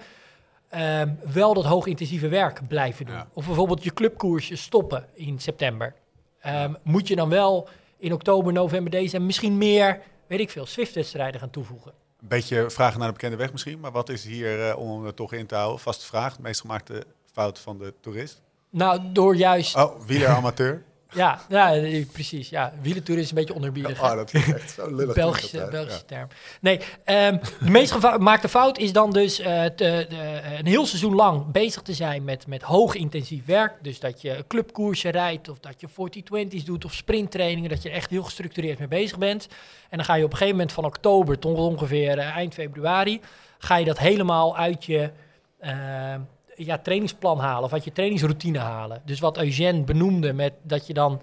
ehm, 0.68 1.10
wel 1.32 1.54
dat 1.54 1.64
hoogintensieve 1.64 2.28
werk 2.28 2.68
blijven 2.68 3.06
doen? 3.06 3.14
Ja. 3.14 3.26
Of 3.32 3.46
bijvoorbeeld 3.46 3.84
je 3.84 3.94
clubkoersje 3.94 4.56
stoppen 4.56 5.06
in 5.14 5.38
september. 5.38 5.94
Ehm, 6.40 6.74
Moet 6.82 7.08
je 7.08 7.16
dan 7.16 7.28
wel 7.28 7.68
in 7.98 8.12
oktober, 8.12 8.52
november, 8.52 8.90
december 8.90 9.26
misschien 9.26 9.58
meer, 9.58 10.00
weet 10.26 10.40
ik 10.40 10.50
veel, 10.50 10.66
Swift-wedstrijden 10.66 11.40
gaan 11.40 11.50
toevoegen? 11.50 11.92
Een 12.20 12.28
beetje 12.28 12.70
vragen 12.70 12.98
naar 12.98 13.08
de 13.08 13.14
bekende 13.14 13.36
weg 13.36 13.52
misschien, 13.52 13.80
maar 13.80 13.92
wat 13.92 14.08
is 14.08 14.24
hier, 14.24 14.68
eh, 14.68 14.78
om 14.78 15.06
er 15.06 15.14
toch 15.14 15.32
in 15.32 15.46
te 15.46 15.54
houden, 15.54 15.80
vaste 15.80 16.06
vraag, 16.06 16.36
de 16.36 16.42
meest 16.42 16.60
gemaakte 16.60 17.04
fout 17.32 17.58
van 17.58 17.78
de 17.78 17.94
toerist? 18.00 18.42
Nou, 18.72 19.00
door 19.12 19.36
juist 19.36 19.76
Oh, 19.76 20.00
wieleramateur. 20.06 20.82
Ja, 21.14 21.40
ja 21.48 21.80
precies. 22.12 22.48
Ja, 22.48 22.72
wielentour 22.82 23.18
is 23.18 23.28
een 23.28 23.34
beetje 23.34 23.54
onderbiedig. 23.54 24.02
Oh, 24.02 24.14
dat 24.14 24.34
is 24.34 24.52
echt 24.52 24.70
zo 24.70 24.94
lullig. 24.94 25.14
Belgische, 25.14 25.56
dat? 25.58 25.70
Belgische 25.70 26.04
term. 26.04 26.28
Nee, 26.60 26.80
ehm, 27.04 27.36
de 27.60 27.70
meest 27.70 27.92
gemaakte 27.92 28.48
fout 28.58 28.78
is 28.78 28.92
dan 28.92 29.10
dus 29.10 29.38
eh, 29.38 29.64
te- 29.64 30.06
de- 30.08 30.40
een 30.58 30.66
heel 30.66 30.86
seizoen 30.86 31.14
lang 31.14 31.46
bezig 31.52 31.82
te 31.82 31.92
zijn 31.94 32.24
met, 32.24 32.46
met 32.46 32.62
hoog 32.62 32.94
intensief 32.94 33.44
werk. 33.44 33.72
Dus 33.82 34.00
dat 34.00 34.20
je 34.22 34.44
clubkoersen 34.48 35.10
rijdt 35.10 35.48
of 35.48 35.58
dat 35.58 35.80
je 35.80 35.88
40-20's 35.88 36.64
doet 36.64 36.84
of 36.84 36.92
sprinttrainingen. 36.94 37.70
Dat 37.70 37.82
je 37.82 37.88
er 37.88 37.94
echt 37.94 38.10
heel 38.10 38.22
gestructureerd 38.22 38.78
mee 38.78 38.88
bezig 38.88 39.18
bent. 39.18 39.48
En 39.88 39.96
dan 39.96 40.04
ga 40.06 40.14
je 40.14 40.24
op 40.24 40.30
een 40.30 40.36
gegeven 40.36 40.56
moment 40.56 40.74
van 40.74 40.84
oktober 40.84 41.38
tot 41.38 41.58
ongeveer 41.58 42.18
eh, 42.18 42.36
eind 42.36 42.54
februari... 42.54 43.20
ga 43.58 43.76
je 43.76 43.84
dat 43.84 43.98
helemaal 43.98 44.56
uit 44.56 44.84
je 44.84 45.10
eh, 45.58 46.14
ja, 46.64 46.78
trainingsplan 46.78 47.38
halen 47.38 47.64
of 47.64 47.72
uit 47.72 47.84
je 47.84 47.92
trainingsroutine 47.92 48.58
halen. 48.58 49.02
Dus 49.04 49.20
wat 49.20 49.38
Eugène 49.38 49.82
benoemde 49.82 50.32
met 50.32 50.52
dat 50.62 50.86
je 50.86 50.94
dan 50.94 51.22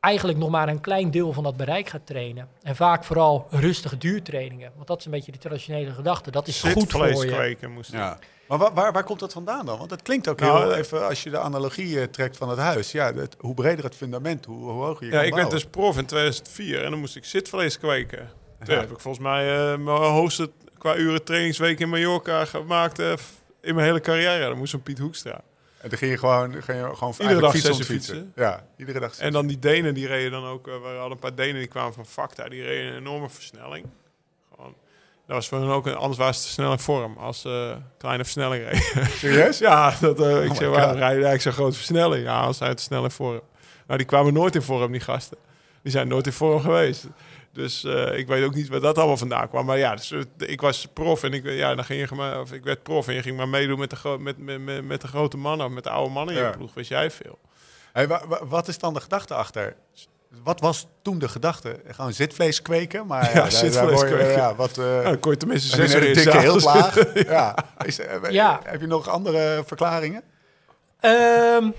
eigenlijk 0.00 0.38
nog 0.38 0.50
maar 0.50 0.68
een 0.68 0.80
klein 0.80 1.10
deel 1.10 1.32
van 1.32 1.42
dat 1.42 1.56
bereik 1.56 1.88
gaat 1.88 2.06
trainen. 2.06 2.48
En 2.62 2.76
vaak 2.76 3.04
vooral 3.04 3.46
rustige 3.50 3.98
duurtrainingen. 3.98 4.72
Want 4.74 4.86
dat 4.86 4.98
is 4.98 5.04
een 5.04 5.10
beetje 5.10 5.32
de 5.32 5.38
traditionele 5.38 5.90
gedachte. 5.92 6.30
Dat 6.30 6.46
is 6.48 6.62
goed 6.62 6.90
voor 6.92 7.06
je. 7.26 7.32
kweken 7.32 7.70
moest. 7.72 7.92
Ja. 7.92 8.18
Maar 8.48 8.58
waar, 8.58 8.74
waar, 8.74 8.92
waar 8.92 9.04
komt 9.04 9.20
dat 9.20 9.32
vandaan 9.32 9.66
dan? 9.66 9.78
Want 9.78 9.90
het 9.90 10.02
klinkt 10.02 10.28
ook 10.28 10.40
Nou, 10.40 10.62
heel 10.62 10.74
even, 10.74 11.06
als 11.08 11.22
je 11.22 11.30
de 11.30 11.38
analogie 11.38 12.00
eh, 12.00 12.06
trekt 12.06 12.36
van 12.36 12.48
het 12.48 12.58
huis. 12.58 12.92
Ja, 12.92 13.14
het- 13.14 13.36
hoe 13.38 13.54
breder 13.54 13.84
het 13.84 13.94
fundament, 13.94 14.44
hoe, 14.44 14.56
hoe 14.70 14.70
hoger 14.82 15.06
je 15.06 15.12
Ja, 15.12 15.18
kan 15.18 15.26
ik 15.26 15.34
werd 15.34 15.48
bouwen. 15.48 15.50
dus 15.54 15.64
prof 15.64 15.98
in 15.98 16.06
2004 16.06 16.84
en 16.84 16.90
dan 16.90 17.00
moest 17.00 17.16
ik 17.16 17.24
zitvlees 17.24 17.78
kweken. 17.78 18.30
Toen 18.64 18.74
Ja. 18.74 18.80
heb 18.80 18.90
ik 18.90 19.00
volgens 19.00 19.24
mij 19.24 19.56
eh, 19.72 19.78
mijn 19.78 19.96
hoogste 19.96 20.50
qua 20.78 20.96
uren 20.96 21.24
trainingsweek 21.24 21.80
in 21.80 21.88
Mallorca 21.88 22.44
gemaakt 22.44 22.98
eh, 22.98 23.12
in 23.60 23.74
mijn 23.74 23.86
hele 23.86 24.00
carrière. 24.00 24.48
Dan 24.48 24.58
moest 24.58 24.72
een 24.72 24.82
Piet 24.82 24.98
Hoekstra. 24.98 25.40
En 25.80 25.88
dan 25.88 25.98
ging 25.98 26.10
je 26.10 26.18
gewoon, 26.18 26.52
ging 26.52 26.78
je 26.78 26.96
gewoon 26.96 27.14
Iedere 27.18 27.40
dag 27.40 27.52
fietsen 27.52 27.78
uur 27.78 27.84
fietsen. 27.84 28.32
Ja, 28.34 28.64
iedere 28.76 29.00
dag. 29.00 29.18
En 29.18 29.32
dan 29.32 29.46
die 29.46 29.58
Denen, 29.58 29.94
die 29.94 30.06
reden 30.06 30.30
dan 30.30 30.44
ook, 30.44 30.68
eh, 30.68 30.74
we 30.74 30.88
hadden 30.88 31.10
een 31.10 31.18
paar 31.18 31.34
Denen 31.34 31.58
die 31.58 31.66
kwamen 31.66 31.92
van 31.92 32.06
Facta, 32.06 32.48
die 32.48 32.62
reden 32.62 32.92
een 32.92 32.98
enorme 32.98 33.28
versnelling. 33.28 33.86
Gewoon, 34.54 34.74
dat 35.26 35.36
was 35.36 35.48
voor 35.48 35.58
hen 35.58 35.68
ook 35.68 35.86
een, 35.86 35.94
anders 35.94 36.18
was 36.18 36.36
het 36.36 36.44
te 36.44 36.52
snel 36.52 36.72
in 36.72 36.78
vorm 36.78 37.16
als 37.16 37.44
eh, 37.44 37.76
kleine 37.98 38.24
versnelling 38.24 38.64
reden. 38.64 39.06
Serieus? 39.18 39.58
ja, 39.58 39.94
dat, 40.00 40.20
eh, 40.20 40.42
ik 40.42 40.48
my 40.48 40.54
zeg, 40.54 40.68
waarom 40.68 40.96
rijden 40.96 41.06
eigenlijk 41.06 41.42
zo'n 41.42 41.52
grote 41.52 41.76
versnelling? 41.76 42.24
Ja, 42.24 42.40
als 42.40 42.58
hij 42.58 42.74
te 42.74 42.82
snel 42.82 43.04
in 43.04 43.10
vorm. 43.10 43.40
Nou, 43.86 43.98
die 43.98 44.06
kwamen 44.06 44.32
nooit 44.32 44.54
in 44.54 44.62
vorm, 44.62 44.92
die 44.92 45.00
gasten. 45.00 45.38
Die 45.82 45.92
zijn 45.92 46.08
nooit 46.08 46.26
in 46.26 46.32
vorm 46.32 46.60
geweest. 46.60 47.06
Dus 47.52 47.84
eh, 47.84 48.18
ik 48.18 48.26
weet 48.26 48.44
ook 48.44 48.54
niet 48.54 48.68
waar 48.68 48.80
dat 48.80 48.98
allemaal 48.98 49.16
vandaan 49.16 49.48
kwam. 49.48 49.66
Maar 49.66 49.78
ja, 49.78 49.94
dus, 49.94 50.10
eh, 50.12 50.20
ik 50.36 50.60
was 50.60 50.86
prof 50.92 51.22
en 51.22 51.32
ik, 51.32 51.44
ja, 51.44 51.74
dan 51.74 51.84
ging 51.84 52.08
je, 52.08 52.14
maar- 52.14 52.40
of 52.40 52.52
ik 52.52 52.64
werd 52.64 52.82
prof 52.82 53.08
en 53.08 53.14
je 53.14 53.22
ging 53.22 53.36
maar 53.36 53.48
meedoen 53.48 53.78
met 53.78 53.90
de, 53.90 53.96
gro- 53.96 54.18
met, 54.18 54.38
met, 54.38 54.60
met, 54.64 54.84
met 54.84 55.00
de 55.00 55.08
grote 55.08 55.36
mannen, 55.36 55.66
of 55.66 55.72
met 55.72 55.84
de 55.84 55.90
oude 55.90 56.12
mannen 56.12 56.34
in 56.34 56.40
Ja. 56.40 56.48
je 56.48 56.56
ploeg. 56.56 56.74
Weet 56.74 56.88
jij 56.88 57.10
veel. 57.10 57.38
Hey, 57.92 58.08
wa- 58.08 58.22
wa- 58.28 58.46
wat 58.46 58.68
is 58.68 58.78
dan 58.78 58.94
de 58.94 59.00
gedachte 59.00 59.34
achter? 59.34 59.76
Wat 60.42 60.60
was 60.60 60.86
toen 61.02 61.18
de 61.18 61.28
gedachte? 61.28 61.80
Gewoon 61.86 62.12
zitvlees 62.12 62.62
kweken? 62.62 63.06
Maar 63.06 63.22
ja, 63.24 63.28
Ja, 63.28 63.34
daar- 63.34 63.50
zitvlees 63.50 63.74
daar 63.74 63.90
word 63.92 64.08
je- 64.08 64.14
kweken. 64.14 64.32
Ja, 64.32 64.54
wat, 64.54 64.78
eh, 64.78 64.84
Ja, 64.84 65.02
dan 65.02 65.18
kon 65.20 65.30
je 65.32 65.36
tenminste 65.38 65.76
zes 65.76 65.94
uur 65.94 66.14
dikke 66.14 66.38
heel 66.38 66.60
laag? 66.60 67.12
ja. 67.28 67.54
Is, 67.84 67.98
eh, 67.98 68.30
Ja. 68.30 68.60
Heb 68.64 68.80
je 68.80 68.86
nog 68.86 69.08
andere 69.08 69.62
verklaringen? 69.66 70.22
Ehm, 71.00 71.70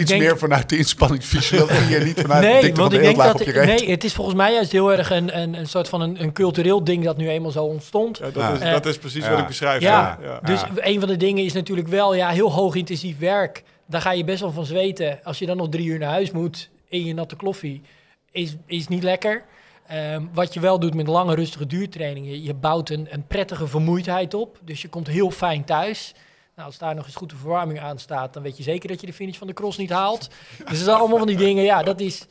Iets 0.00 0.10
denk, 0.10 0.22
meer 0.22 0.38
vanuit 0.38 0.68
de 0.68 0.76
inspanningsfysiologie 0.76 1.96
en 1.98 2.04
niet 2.04 2.20
vanuit 2.20 2.42
de 2.42 2.48
nee, 2.48 2.60
dikte 2.60 2.80
want 2.80 2.92
van 2.92 3.02
de 3.02 3.08
ik 3.08 3.14
denk 3.16 3.26
dat 3.26 3.40
op 3.40 3.46
je 3.46 3.52
reet. 3.52 3.80
nee, 3.80 3.90
het 3.90 4.04
is 4.04 4.14
volgens 4.14 4.36
mij 4.36 4.52
juist 4.52 4.72
heel 4.72 4.92
erg 4.92 5.10
een, 5.10 5.38
een, 5.40 5.54
een 5.54 5.66
soort 5.66 5.88
van 5.88 6.00
een, 6.00 6.22
een 6.22 6.32
cultureel 6.32 6.84
ding 6.84 7.04
dat 7.04 7.16
nu 7.16 7.28
eenmaal 7.28 7.50
zo 7.50 7.64
ontstond. 7.64 8.18
Ja, 8.18 8.24
dat, 8.24 8.34
Ja. 8.34 8.52
Is, 8.52 8.60
Eh, 8.60 8.70
dat 8.72 8.86
is 8.86 8.98
precies 8.98 9.24
ja. 9.24 9.30
wat 9.30 9.38
ik 9.38 9.46
beschrijf. 9.46 9.82
Ja, 9.82 10.18
ja. 10.22 10.40
dus 10.42 10.60
Ja. 10.60 10.68
een 10.74 11.00
van 11.00 11.08
de 11.08 11.16
dingen 11.16 11.44
is 11.44 11.52
natuurlijk 11.52 11.88
wel 11.88 12.14
ja, 12.14 12.28
heel 12.28 12.52
hoog 12.52 12.74
intensief 12.74 13.18
werk. 13.18 13.62
Daar 13.86 14.00
ga 14.00 14.12
je 14.12 14.24
best 14.24 14.40
wel 14.40 14.52
van 14.52 14.66
zweten. 14.66 15.18
Als 15.22 15.38
je 15.38 15.46
dan 15.46 15.56
nog 15.56 15.68
drie 15.68 15.86
uur 15.86 15.98
naar 15.98 16.10
huis 16.10 16.30
moet 16.30 16.68
in 16.88 17.04
je 17.04 17.14
natte 17.14 17.36
kloffie, 17.36 17.82
is, 18.30 18.56
is 18.66 18.88
niet 18.88 19.02
lekker. 19.02 19.44
Ehm, 19.86 20.22
wat 20.32 20.54
je 20.54 20.60
wel 20.60 20.78
doet 20.78 20.94
met 20.94 21.06
lange 21.06 21.34
rustige 21.34 21.66
duurtrainingen, 21.66 22.42
je 22.42 22.54
bouwt 22.54 22.90
een, 22.90 23.06
een 23.10 23.26
prettige 23.26 23.66
vermoeidheid 23.66 24.34
op. 24.34 24.58
Dus 24.64 24.82
je 24.82 24.88
komt 24.88 25.06
heel 25.06 25.30
fijn 25.30 25.64
thuis. 25.64 26.14
Nou, 26.56 26.68
als 26.68 26.78
daar 26.78 26.94
nog 26.94 27.04
eens 27.06 27.14
goed 27.14 27.30
de 27.30 27.36
verwarming 27.36 27.80
aan 27.80 27.98
staat, 27.98 28.32
dan 28.34 28.42
weet 28.42 28.56
je 28.56 28.62
zeker 28.62 28.88
dat 28.88 29.00
je 29.00 29.06
de 29.06 29.12
finish 29.12 29.38
van 29.38 29.46
de 29.46 29.52
cross 29.52 29.78
niet 29.78 29.90
haalt. 29.90 30.28
Dus 30.58 30.66
dat 30.68 30.76
zijn 30.76 30.96
allemaal 30.96 31.18
van 31.18 31.26
die 31.26 31.36
dingen. 31.36 31.64
Ja, 31.64 31.82
dat 31.82 32.00
is, 32.00 32.26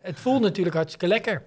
Het 0.00 0.20
voelt 0.20 0.40
natuurlijk 0.42 0.76
hartstikke 0.76 1.06
lekker. 1.06 1.42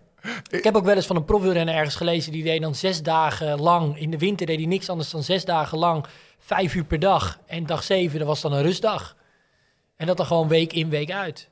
Ik 0.49 0.63
heb 0.63 0.75
ook 0.75 0.85
wel 0.85 0.95
eens 0.95 1.05
van 1.05 1.15
een 1.15 1.25
profwielrenner 1.25 1.75
ergens 1.75 1.95
gelezen... 1.95 2.31
die 2.31 2.43
deed 2.43 2.61
dan 2.61 2.75
zes 2.75 3.01
dagen 3.01 3.59
lang... 3.61 3.99
in 3.99 4.11
de 4.11 4.17
winter 4.17 4.45
deed 4.45 4.57
hij 4.57 4.65
niks 4.65 4.89
anders 4.89 5.09
dan 5.09 5.23
zes 5.23 5.45
dagen 5.45 5.77
lang... 5.77 6.05
vijf 6.39 6.75
uur 6.75 6.83
per 6.83 6.99
dag. 6.99 7.39
En 7.45 7.65
dag 7.65 7.83
zeven, 7.83 8.19
dat 8.19 8.27
was 8.27 8.41
dan 8.41 8.53
een 8.53 8.61
rustdag. 8.63 9.15
En 9.95 10.07
dat 10.07 10.17
dan 10.17 10.25
gewoon 10.25 10.47
week 10.47 10.73
in, 10.73 10.89
week 10.89 11.11
uit. 11.11 11.49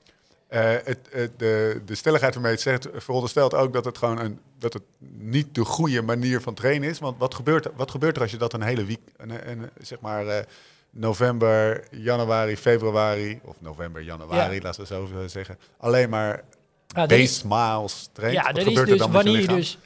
Eh, 0.47 0.69
het, 0.83 0.99
het- 1.11 1.39
de, 1.39 1.81
de 1.85 1.95
stelligheid 1.95 2.33
waarmee 2.33 2.51
het 2.51 2.61
zegt, 2.61 2.87
veronderstelt 2.93 3.53
ook 3.53 3.73
dat 3.73 3.85
het 3.85 3.97
gewoon 3.97 4.19
een, 4.19 4.39
dat 4.59 4.73
het 4.73 4.83
niet 5.17 5.55
de 5.55 5.65
goede 5.65 6.01
manier 6.01 6.41
van 6.41 6.53
trainen 6.53 6.89
is. 6.89 6.99
Want 6.99 7.17
wat 7.17 7.33
gebeurt, 7.35 7.65
er- 7.65 7.71
wat 7.75 7.91
gebeurt 7.91 8.15
er 8.15 8.21
als 8.21 8.31
je 8.31 8.37
dat 8.37 8.53
een 8.53 8.61
hele 8.61 8.85
week, 8.85 8.99
een, 9.17 9.49
een, 9.49 9.69
zeg 9.81 9.99
maar 9.99 10.27
eh, 10.27 10.43
november, 10.91 11.87
januari, 11.91 12.57
februari, 12.57 13.39
of 13.43 13.55
november, 13.61 14.01
januari, 14.03 14.55
Ja. 14.55 14.61
laten 14.61 14.81
we 14.81 14.87
zo 14.87 15.07
zeggen, 15.27 15.57
alleen 15.77 16.09
maar 16.09 16.43
Ja, 16.87 17.05
miles 17.47 18.09
traint? 18.13 18.35
Ja, 18.35 18.43
wat 18.43 18.55
dat 18.55 18.65
is 18.67 18.73
dus 18.73 18.89
er 18.89 18.97
dan 18.97 19.11
met 19.11 19.23
je 19.23 19.23
wanneer 19.29 19.41
je 19.41 19.47
dus... 19.55 19.77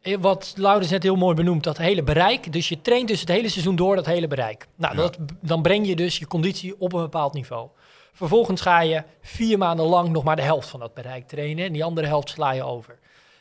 eh, 0.00 0.16
Wat 0.20 0.52
Laurens 0.56 0.90
net 0.90 1.02
heel 1.02 1.16
mooi 1.16 1.34
benoemt, 1.34 1.64
dat 1.64 1.76
hele 1.78 2.02
bereik. 2.02 2.52
Dus 2.52 2.68
je 2.68 2.80
traint 2.80 3.08
dus 3.08 3.20
het 3.20 3.28
hele 3.28 3.48
seizoen 3.48 3.76
door 3.76 3.96
dat 3.96 4.06
hele 4.06 4.26
bereik. 4.28 4.66
Nou, 4.76 4.94
Ja. 4.96 5.00
dat, 5.02 5.18
dan 5.40 5.62
breng 5.62 5.86
je 5.86 5.96
dus 5.96 6.18
je 6.18 6.26
conditie 6.26 6.74
op 6.80 6.92
een 6.92 7.00
bepaald 7.00 7.32
niveau. 7.34 7.68
Vervolgens 8.12 8.60
ga 8.60 8.80
je 8.80 9.02
vier 9.22 9.58
maanden 9.58 9.86
lang 9.86 10.08
nog 10.08 10.24
maar 10.24 10.36
de 10.36 10.42
helft 10.42 10.68
van 10.68 10.80
dat 10.80 10.94
bereik 10.94 11.28
trainen. 11.28 11.64
En 11.66 11.72
die 11.72 11.84
andere 11.84 12.06
helft 12.06 12.28
sla 12.30 12.50
je 12.52 12.62
over. 12.62 12.98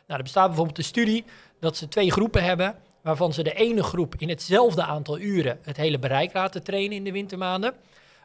Nou, 0.07 0.17
er 0.19 0.23
bestaat 0.23 0.47
bijvoorbeeld 0.47 0.77
een 0.77 0.83
studie 0.83 1.23
dat 1.59 1.77
ze 1.77 1.87
twee 1.87 2.11
groepen 2.11 2.43
hebben. 2.43 2.75
Waarvan 3.07 3.33
ze 3.33 3.43
de 3.43 3.53
ene 3.53 3.83
groep 3.83 4.15
in 4.17 4.29
hetzelfde 4.29 4.83
aantal 4.83 5.19
uren 5.19 5.59
het 5.61 5.77
hele 5.77 5.99
bereik 5.99 6.33
laten 6.33 6.63
trainen 6.63 6.97
in 6.97 7.03
de 7.03 7.11
wintermaanden. 7.11 7.73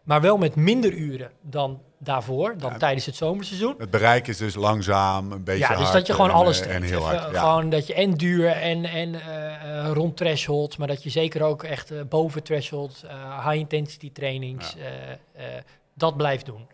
Maar 0.03 0.21
wel 0.21 0.39
met 0.39 0.55
minder 0.55 0.93
uren 0.93 1.31
dan 1.41 1.81
daarvoor, 1.99 2.55
dan 2.59 2.71
Ja. 2.71 2.77
tijdens 2.77 3.07
het 3.07 3.17
zomerseizoen. 3.17 3.75
Het 3.79 3.91
bereik 3.91 4.29
is 4.29 4.37
dus 4.37 4.55
langzaam, 4.55 5.33
een 5.33 5.45
beetje 5.45 5.61
Ja, 5.61 5.69
dus 5.69 5.79
hard 5.79 5.93
dat 5.93 6.07
je 6.07 6.13
gewoon 6.13 6.31
en, 6.31 6.37
alles 6.37 6.59
eh, 6.61 6.65
traint. 6.65 6.85
En 6.85 6.91
heel 6.91 7.05
hard, 7.05 7.33
ja. 7.33 7.41
Gewoon 7.41 7.71
dat 7.71 7.87
je 7.87 7.95
en 7.95 8.15
duur 8.15 8.49
en, 8.49 8.85
en 8.85 9.15
eh, 9.15 9.85
eh, 9.87 9.93
rond 9.93 10.17
threshold, 10.17 10.79
maar 10.79 10.89
dat 10.89 11.03
je 11.03 11.11
zeker 11.11 11.43
ook 11.43 11.63
echt 11.63 12.09
boven 12.09 12.43
threshold, 12.43 13.05
high 13.45 13.59
intensity 13.59 14.13
trainings, 14.13 14.77
dat 15.95 16.17
blijft 16.17 16.47
doen. 16.47 16.67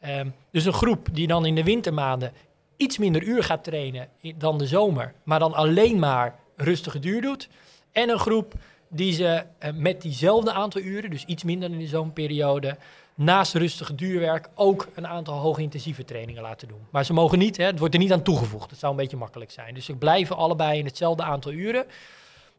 Ehm, 0.00 0.28
dus 0.50 0.64
een 0.64 0.72
groep 0.72 1.08
die 1.12 1.26
dan 1.26 1.46
in 1.46 1.54
de 1.54 1.64
wintermaanden 1.64 2.32
iets 2.76 2.98
minder 2.98 3.22
uur 3.22 3.42
gaat 3.42 3.64
trainen 3.64 4.08
dan 4.36 4.58
de 4.58 4.66
zomer, 4.66 5.14
maar 5.22 5.38
dan 5.38 5.54
alleen 5.54 5.98
maar 5.98 6.39
rustige 6.60 6.98
duur 6.98 7.20
doet. 7.20 7.48
En 7.92 8.08
een 8.08 8.18
groep 8.18 8.54
die 8.88 9.12
ze 9.12 9.44
eh, 9.58 9.72
met 9.74 10.02
diezelfde 10.02 10.52
aantal 10.52 10.80
uren, 10.80 11.10
dus 11.10 11.24
iets 11.24 11.44
minder 11.44 11.70
in 11.70 11.78
de 11.78 11.86
zomerperiode, 11.86 12.76
naast 13.14 13.54
rustige 13.54 13.94
duurwerk 13.94 14.48
ook 14.54 14.88
een 14.94 15.06
aantal 15.06 15.34
hoogintensieve 15.34 16.04
trainingen 16.04 16.42
laten 16.42 16.68
doen. 16.68 16.80
Maar 16.90 17.04
ze 17.04 17.12
mogen 17.12 17.38
niet, 17.38 17.56
hè, 17.56 17.64
het 17.64 17.78
wordt 17.78 17.94
er 17.94 18.00
niet 18.00 18.12
aan 18.12 18.22
toegevoegd. 18.22 18.70
Het 18.70 18.78
zou 18.78 18.92
een 18.92 18.98
beetje 18.98 19.16
makkelijk 19.16 19.50
zijn. 19.50 19.74
Dus 19.74 19.84
ze 19.84 19.94
blijven 19.94 20.36
allebei 20.36 20.78
in 20.78 20.84
hetzelfde 20.84 21.22
aantal 21.22 21.52
uren. 21.52 21.86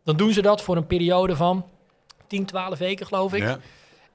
Dan 0.03 0.17
doen 0.17 0.34
ze 0.34 0.41
dat 0.41 0.62
voor 0.62 0.75
een 0.77 0.88
periode 0.88 1.36
van 1.36 1.65
10, 2.27 2.46
12 2.46 2.77
weken, 2.77 3.05
geloof 3.05 3.34
ik. 3.34 3.41
Ja. 3.41 3.60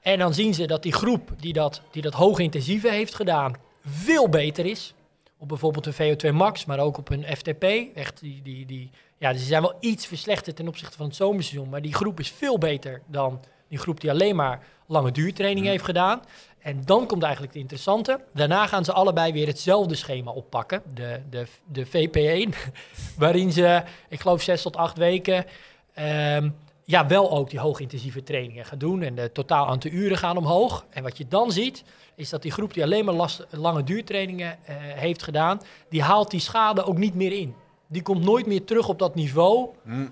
En 0.01 0.19
dan 0.19 0.33
zien 0.33 0.53
ze 0.53 0.67
dat 0.67 0.83
die 0.83 0.93
groep 0.93 1.31
die 1.39 1.53
dat, 1.53 1.81
die 1.91 2.01
dat 2.01 2.13
hoogintensieve 2.13 2.89
heeft 2.89 3.15
gedaan, 3.15 3.55
veel 3.85 4.29
beter 4.29 4.65
is. 4.65 4.93
Op 5.37 5.47
bijvoorbeeld 5.47 5.85
een 5.85 5.93
VO2 5.93 6.33
max, 6.33 6.65
maar 6.65 6.79
ook 6.79 6.97
op 6.97 7.09
een 7.09 7.25
FTP. 7.37 7.63
Echt 7.95 8.19
die, 8.19 8.41
die, 8.41 8.65
die, 8.65 8.89
ja, 9.17 9.31
dus 9.31 9.41
ze 9.41 9.47
zijn 9.47 9.61
wel 9.61 9.77
iets 9.79 10.05
verslechterd 10.05 10.55
ten 10.55 10.67
opzichte 10.67 10.97
van 10.97 11.05
het 11.05 11.15
zomerseizoen. 11.15 11.69
Maar 11.69 11.81
die 11.81 11.93
groep 11.93 12.19
is 12.19 12.31
veel 12.31 12.57
beter 12.57 13.01
dan 13.07 13.39
die 13.67 13.77
groep 13.77 14.01
die 14.01 14.09
alleen 14.09 14.35
maar 14.35 14.63
lange 14.85 15.11
duurtraining 15.11 15.65
heeft 15.65 15.83
gedaan. 15.83 16.21
En 16.59 16.81
dan 16.85 17.07
komt 17.07 17.23
eigenlijk 17.23 17.53
het 17.53 17.61
interessante. 17.61 18.19
Daarna 18.33 18.67
gaan 18.67 18.85
ze 18.85 18.93
allebei 18.93 19.33
weer 19.33 19.47
hetzelfde 19.47 19.95
schema 19.95 20.31
oppakken. 20.31 20.81
De, 20.93 21.21
de, 21.29 21.47
de 21.65 21.85
VP1. 21.87 22.57
waarin 23.17 23.51
ze, 23.51 23.83
ik 24.09 24.19
geloof, 24.19 24.41
zes 24.41 24.61
tot 24.61 24.75
acht 24.75 24.97
weken. 24.97 25.45
ehm, 25.93 26.49
ja, 26.83 27.07
wel 27.07 27.31
ook 27.31 27.49
die 27.49 27.59
hoogintensieve 27.59 28.23
trainingen 28.23 28.65
gaan 28.65 28.77
doen. 28.77 29.01
En 29.01 29.15
de 29.15 29.31
totaal 29.31 29.67
aantal 29.67 29.91
uren 29.91 30.17
gaan 30.17 30.37
omhoog. 30.37 30.85
En 30.89 31.03
wat 31.03 31.17
je 31.17 31.27
dan 31.27 31.51
ziet, 31.51 31.83
is 32.17 32.29
dat 32.29 32.41
die 32.41 32.51
groep 32.51 32.73
die 32.73 32.83
alleen 32.83 33.05
maar 33.05 33.13
last, 33.13 33.45
lange 33.49 33.83
duurtrainingen 33.83 34.57
eh, 34.65 34.75
heeft 34.77 35.23
gedaan, 35.23 35.61
die 35.89 36.01
haalt 36.01 36.31
die 36.31 36.39
schade 36.39 36.83
ook 36.83 36.97
niet 36.97 37.15
meer 37.15 37.31
in. 37.31 37.55
Die 37.87 38.01
komt 38.01 38.23
nooit 38.23 38.45
meer 38.45 38.63
terug 38.63 38.89
op 38.89 38.99
dat 38.99 39.15
niveau. 39.15 39.69
Hm. 39.83 40.07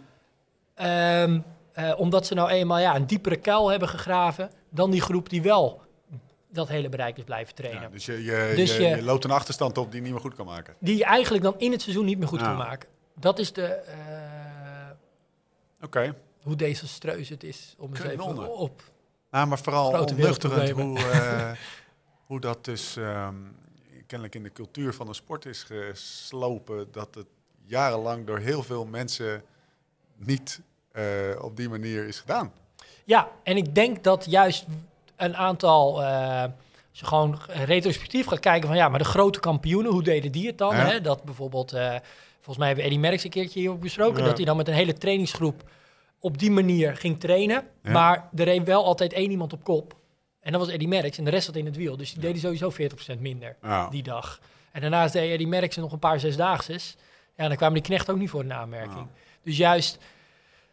Ehm, 0.74 1.40
eh, 1.72 1.94
omdat 1.98 2.26
ze 2.26 2.34
nou 2.34 2.50
eenmaal 2.50 2.80
ja, 2.80 2.96
een 2.96 3.08
diepere 3.08 3.36
kuil 3.36 3.70
hebben 3.70 3.90
gegraven 3.90 4.50
dan 4.70 4.92
die 4.92 5.02
groep 5.02 5.30
die 5.30 5.42
wel 5.42 5.82
dat 6.50 6.68
hele 6.68 6.90
bereik 6.90 7.18
is 7.18 7.24
blijven 7.24 7.56
trainen. 7.56 7.82
Ja, 7.82 7.90
dus 7.90 8.06
je, 8.06 8.24
je, 8.24 8.54
Dus 8.56 8.78
je, 8.78 8.84
je- 8.84 9.04
loopt 9.04 9.24
een 9.24 9.32
achterstand 9.32 9.78
op 9.78 9.86
die 9.86 9.96
je 9.96 10.02
niet 10.02 10.12
meer 10.12 10.22
goed 10.22 10.36
kan 10.36 10.46
maken. 10.46 10.76
Die 10.80 10.98
je 10.98 11.06
eigenlijk 11.06 11.44
dan 11.44 11.56
in 11.58 11.72
het 11.72 11.82
seizoen 11.82 12.06
niet 12.06 12.18
meer 12.18 12.28
goed 12.28 12.42
kan 12.42 12.56
maken. 12.58 12.90
Dat 13.20 13.40
is 13.40 13.54
de, 13.54 13.66
eh, 13.66 13.96
Oké. 15.82 16.16
hoe 16.44 16.56
desastreus 16.56 17.30
het 17.30 17.44
is 17.44 17.76
om 17.78 17.90
eens 17.90 18.04
even 18.04 18.58
op. 18.58 18.82
Nou, 19.32 19.48
maar 19.48 19.60
vooral 19.60 20.06
onnuchterend 20.06 20.70
hoe. 20.70 21.00
hoe 22.26 22.40
dat 22.40 22.66
dus 22.66 22.98
ehm, 22.98 23.36
kennelijk 24.08 24.36
in 24.36 24.44
de 24.44 24.52
cultuur 24.52 24.94
van 24.94 25.06
de 25.06 25.14
sport 25.14 25.46
is 25.46 25.64
geslopen. 25.64 26.88
Dat 26.92 27.16
het 27.16 27.28
jarenlang 27.66 28.26
door 28.26 28.38
heel 28.40 28.64
veel 28.64 28.86
mensen 28.86 29.44
niet 30.16 30.62
eh, 30.92 31.04
op 31.42 31.58
die 31.58 31.70
manier 31.70 32.08
is 32.08 32.20
gedaan. 32.20 32.54
Ja, 33.04 33.30
en 33.44 33.58
ik 33.58 33.76
denk 33.76 34.04
dat 34.04 34.26
juist 34.30 34.66
een 35.16 35.36
aantal, 35.36 36.04
eh, 36.04 36.42
als 36.42 37.00
je 37.00 37.06
gewoon 37.06 37.40
retrospectief 37.48 38.26
gaat 38.26 38.40
kijken 38.40 38.68
van 38.68 38.78
ja, 38.78 38.90
maar 38.90 39.00
de 39.00 39.06
grote 39.06 39.40
kampioenen, 39.40 39.92
hoe 39.92 40.04
deden 40.04 40.32
die 40.32 40.48
het 40.48 40.58
dan? 40.58 40.76
Ja. 40.76 40.86
Hè? 40.86 41.02
Dat 41.02 41.24
bijvoorbeeld, 41.24 41.74
eh, 41.74 41.90
volgens 42.36 42.58
mij 42.58 42.68
hebben 42.68 42.86
we 42.86 42.90
Eddie 42.90 43.00
Merckx 43.00 43.24
een 43.24 43.30
keertje 43.30 43.60
hierop 43.60 43.82
besproken, 43.82 44.20
Ja. 44.22 44.26
dat 44.28 44.38
hij 44.38 44.46
dan 44.46 44.58
met 44.58 44.68
een 44.68 44.74
hele 44.74 44.94
trainingsgroep 44.94 45.64
op 46.20 46.38
die 46.38 46.52
manier 46.52 46.96
ging 46.98 47.20
trainen. 47.20 47.64
Ja. 47.84 47.92
Maar 47.92 48.30
er 48.36 48.44
reed 48.44 48.64
wel 48.64 48.86
altijd 48.86 49.14
één 49.14 49.32
iemand 49.32 49.54
op 49.54 49.64
kop. 49.64 49.96
En 50.46 50.52
dat 50.52 50.62
was 50.62 50.70
Eddie 50.70 50.88
Merckx 50.88 51.18
en 51.18 51.24
de 51.24 51.30
rest 51.30 51.46
zat 51.46 51.56
in 51.56 51.66
het 51.66 51.76
wiel. 51.76 51.98
Dus 51.98 52.12
die 52.14 52.22
deden 52.22 52.42
sowieso 52.42 52.72
40% 53.16 53.20
minder 53.20 53.56
Ja. 53.64 53.88
die 53.90 54.04
dag. 54.04 54.40
En 54.72 54.82
daarnaast 54.82 55.14
deed 55.14 55.32
Eddie 55.32 55.48
Merckx 55.48 55.76
nog 55.76 55.92
een 55.92 56.00
paar 56.00 56.20
zesdaagses. 56.20 56.96
Ja, 57.38 57.48
dan 57.48 57.58
kwamen 57.58 57.74
die 57.76 57.84
knecht 57.84 58.10
ook 58.10 58.18
niet 58.18 58.30
voor 58.30 58.44
in 58.44 58.54
aanmerking. 58.54 58.96
Ja. 58.98 59.08
Dus 59.44 59.58
juist, 59.58 59.98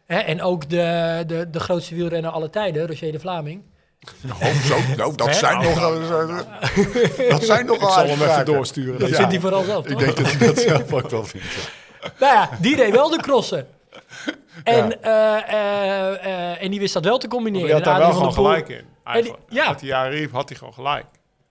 hè, 0.05 0.17
en 0.17 0.41
ook 0.41 0.69
de, 0.69 1.23
de, 1.27 1.49
de 1.49 1.59
grootste 1.59 1.95
wielrenner 1.95 2.31
aller 2.31 2.49
tijden, 2.49 2.87
Roger 2.87 3.11
de 3.11 3.19
Vlaming. 3.19 3.61
Oh, 4.41 4.55
zo, 4.65 4.75
nou, 4.97 5.15
dat 5.15 5.27
Hè? 5.27 5.33
zijn 5.33 5.53
Nou, 5.57 5.65
nogal... 5.73 5.91
dat 7.29 7.43
zijn 7.43 7.65
nogal 7.65 7.87
Ik 7.87 7.93
zal 7.93 8.17
hem 8.17 8.29
even 8.29 8.45
doorsturen. 8.45 8.99
Dat 8.99 9.09
Ja. 9.09 9.15
vindt 9.15 9.31
hij 9.31 9.39
vooral 9.41 9.63
zelf, 9.63 9.85
Ik 9.87 9.91
toch? 9.91 9.99
denk 10.01 10.17
dat 10.17 10.31
hij 10.31 10.47
dat 10.47 10.57
zelf 10.59 10.93
ook 10.93 11.09
wel 11.09 11.23
vindt. 11.25 11.47
ja. 12.01 12.09
Nou 12.19 12.33
ja, 12.33 12.49
die 12.61 12.75
deed 12.75 12.91
wel 12.91 13.09
de 13.09 13.17
crossen. 13.21 13.67
En, 14.63 15.01
eh, 15.03 15.37
eh, 15.53 16.25
eh, 16.25 16.63
en 16.63 16.71
die 16.71 16.79
wist 16.79 16.93
dat 16.93 17.03
wel 17.03 17.17
te 17.17 17.27
Maar 17.27 17.35
combineren. 17.35 17.65
die 17.65 17.75
had 17.75 17.83
daar 17.83 17.99
wel 17.99 18.11
gewoon 18.13 18.33
van 18.33 18.43
der 18.43 18.83
in. 19.05 19.11
die- 19.11 19.13
Eigenlijk. 19.13 19.43
ja. 19.51 19.67
Wat 19.67 19.79
hij 19.79 19.89
jaren 19.89 20.11
riep, 20.11 20.31
had 20.31 20.49
hij 20.49 20.57
gewoon 20.57 20.73
gelijk. 20.73 21.05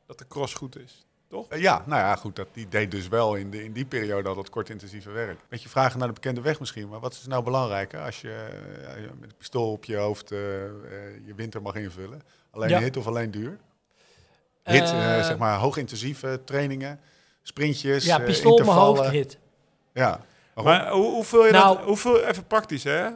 Dat 0.07 0.19
de 0.19 0.27
cross 0.29 0.55
goed 0.55 0.79
is. 0.79 1.07
Toch? 1.29 1.49
Eh, 1.49 1.61
Ja, 1.61 1.83
nou 1.87 2.01
ja, 2.01 2.17
goed. 2.17 2.37
Dat, 2.37 2.49
die 2.53 2.69
deed 2.69 2.91
dus 2.91 3.09
wel 3.09 3.35
in, 3.35 3.51
de, 3.51 3.65
in 3.65 3.73
die 3.73 3.85
periode 3.85 4.29
al 4.29 4.35
dat 4.35 4.51
kort 4.51 4.71
intensieve 4.71 5.11
werk. 5.11 5.39
Beetje 5.49 5.69
vragen 5.69 5.99
naar 5.99 6.09
de 6.09 6.15
bekende 6.15 6.41
weg 6.41 6.61
misschien. 6.61 6.89
Maar 6.89 7.01
wat 7.01 7.13
is 7.13 7.27
nou 7.27 7.43
belangrijker 7.45 8.01
als 8.01 8.21
je 8.21 8.49
eh, 8.87 8.95
met 9.21 9.31
een 9.31 9.37
pistool 9.39 9.73
op 9.73 9.85
je 9.85 9.97
hoofd 9.97 10.31
eh, 10.33 10.65
eh, 10.65 10.71
je 11.27 11.35
winter 11.35 11.63
mag 11.63 11.75
invullen? 11.75 12.23
Alleen 12.51 12.69
Ja. 12.69 12.79
hit 12.79 12.97
of 12.97 13.07
alleen 13.07 13.31
duur? 13.31 13.59
Hit, 14.65 14.83
eh, 14.83 15.19
Eh, 15.19 15.25
zeg 15.25 15.39
maar 15.39 15.59
hoogintensieve 15.59 16.41
trainingen, 16.45 17.01
sprintjes, 17.43 18.05
Ja, 18.05 18.19
eh, 18.19 18.25
pistool 18.25 18.53
op 18.53 18.59
mijn 18.65 18.79
hoofd, 18.79 19.09
hit. 19.11 19.39
Ja. 19.93 20.21
Maar 20.55 20.91
hoe, 20.91 21.11
hoe 21.11 21.25
vul 21.25 21.47
je 21.47 21.53
Nou- 21.53 21.77
dat, 21.77 21.85
hoe 21.87 21.97
vul, 21.97 22.21
even 22.25 22.47
praktisch 22.47 22.85
hè? 22.85 23.09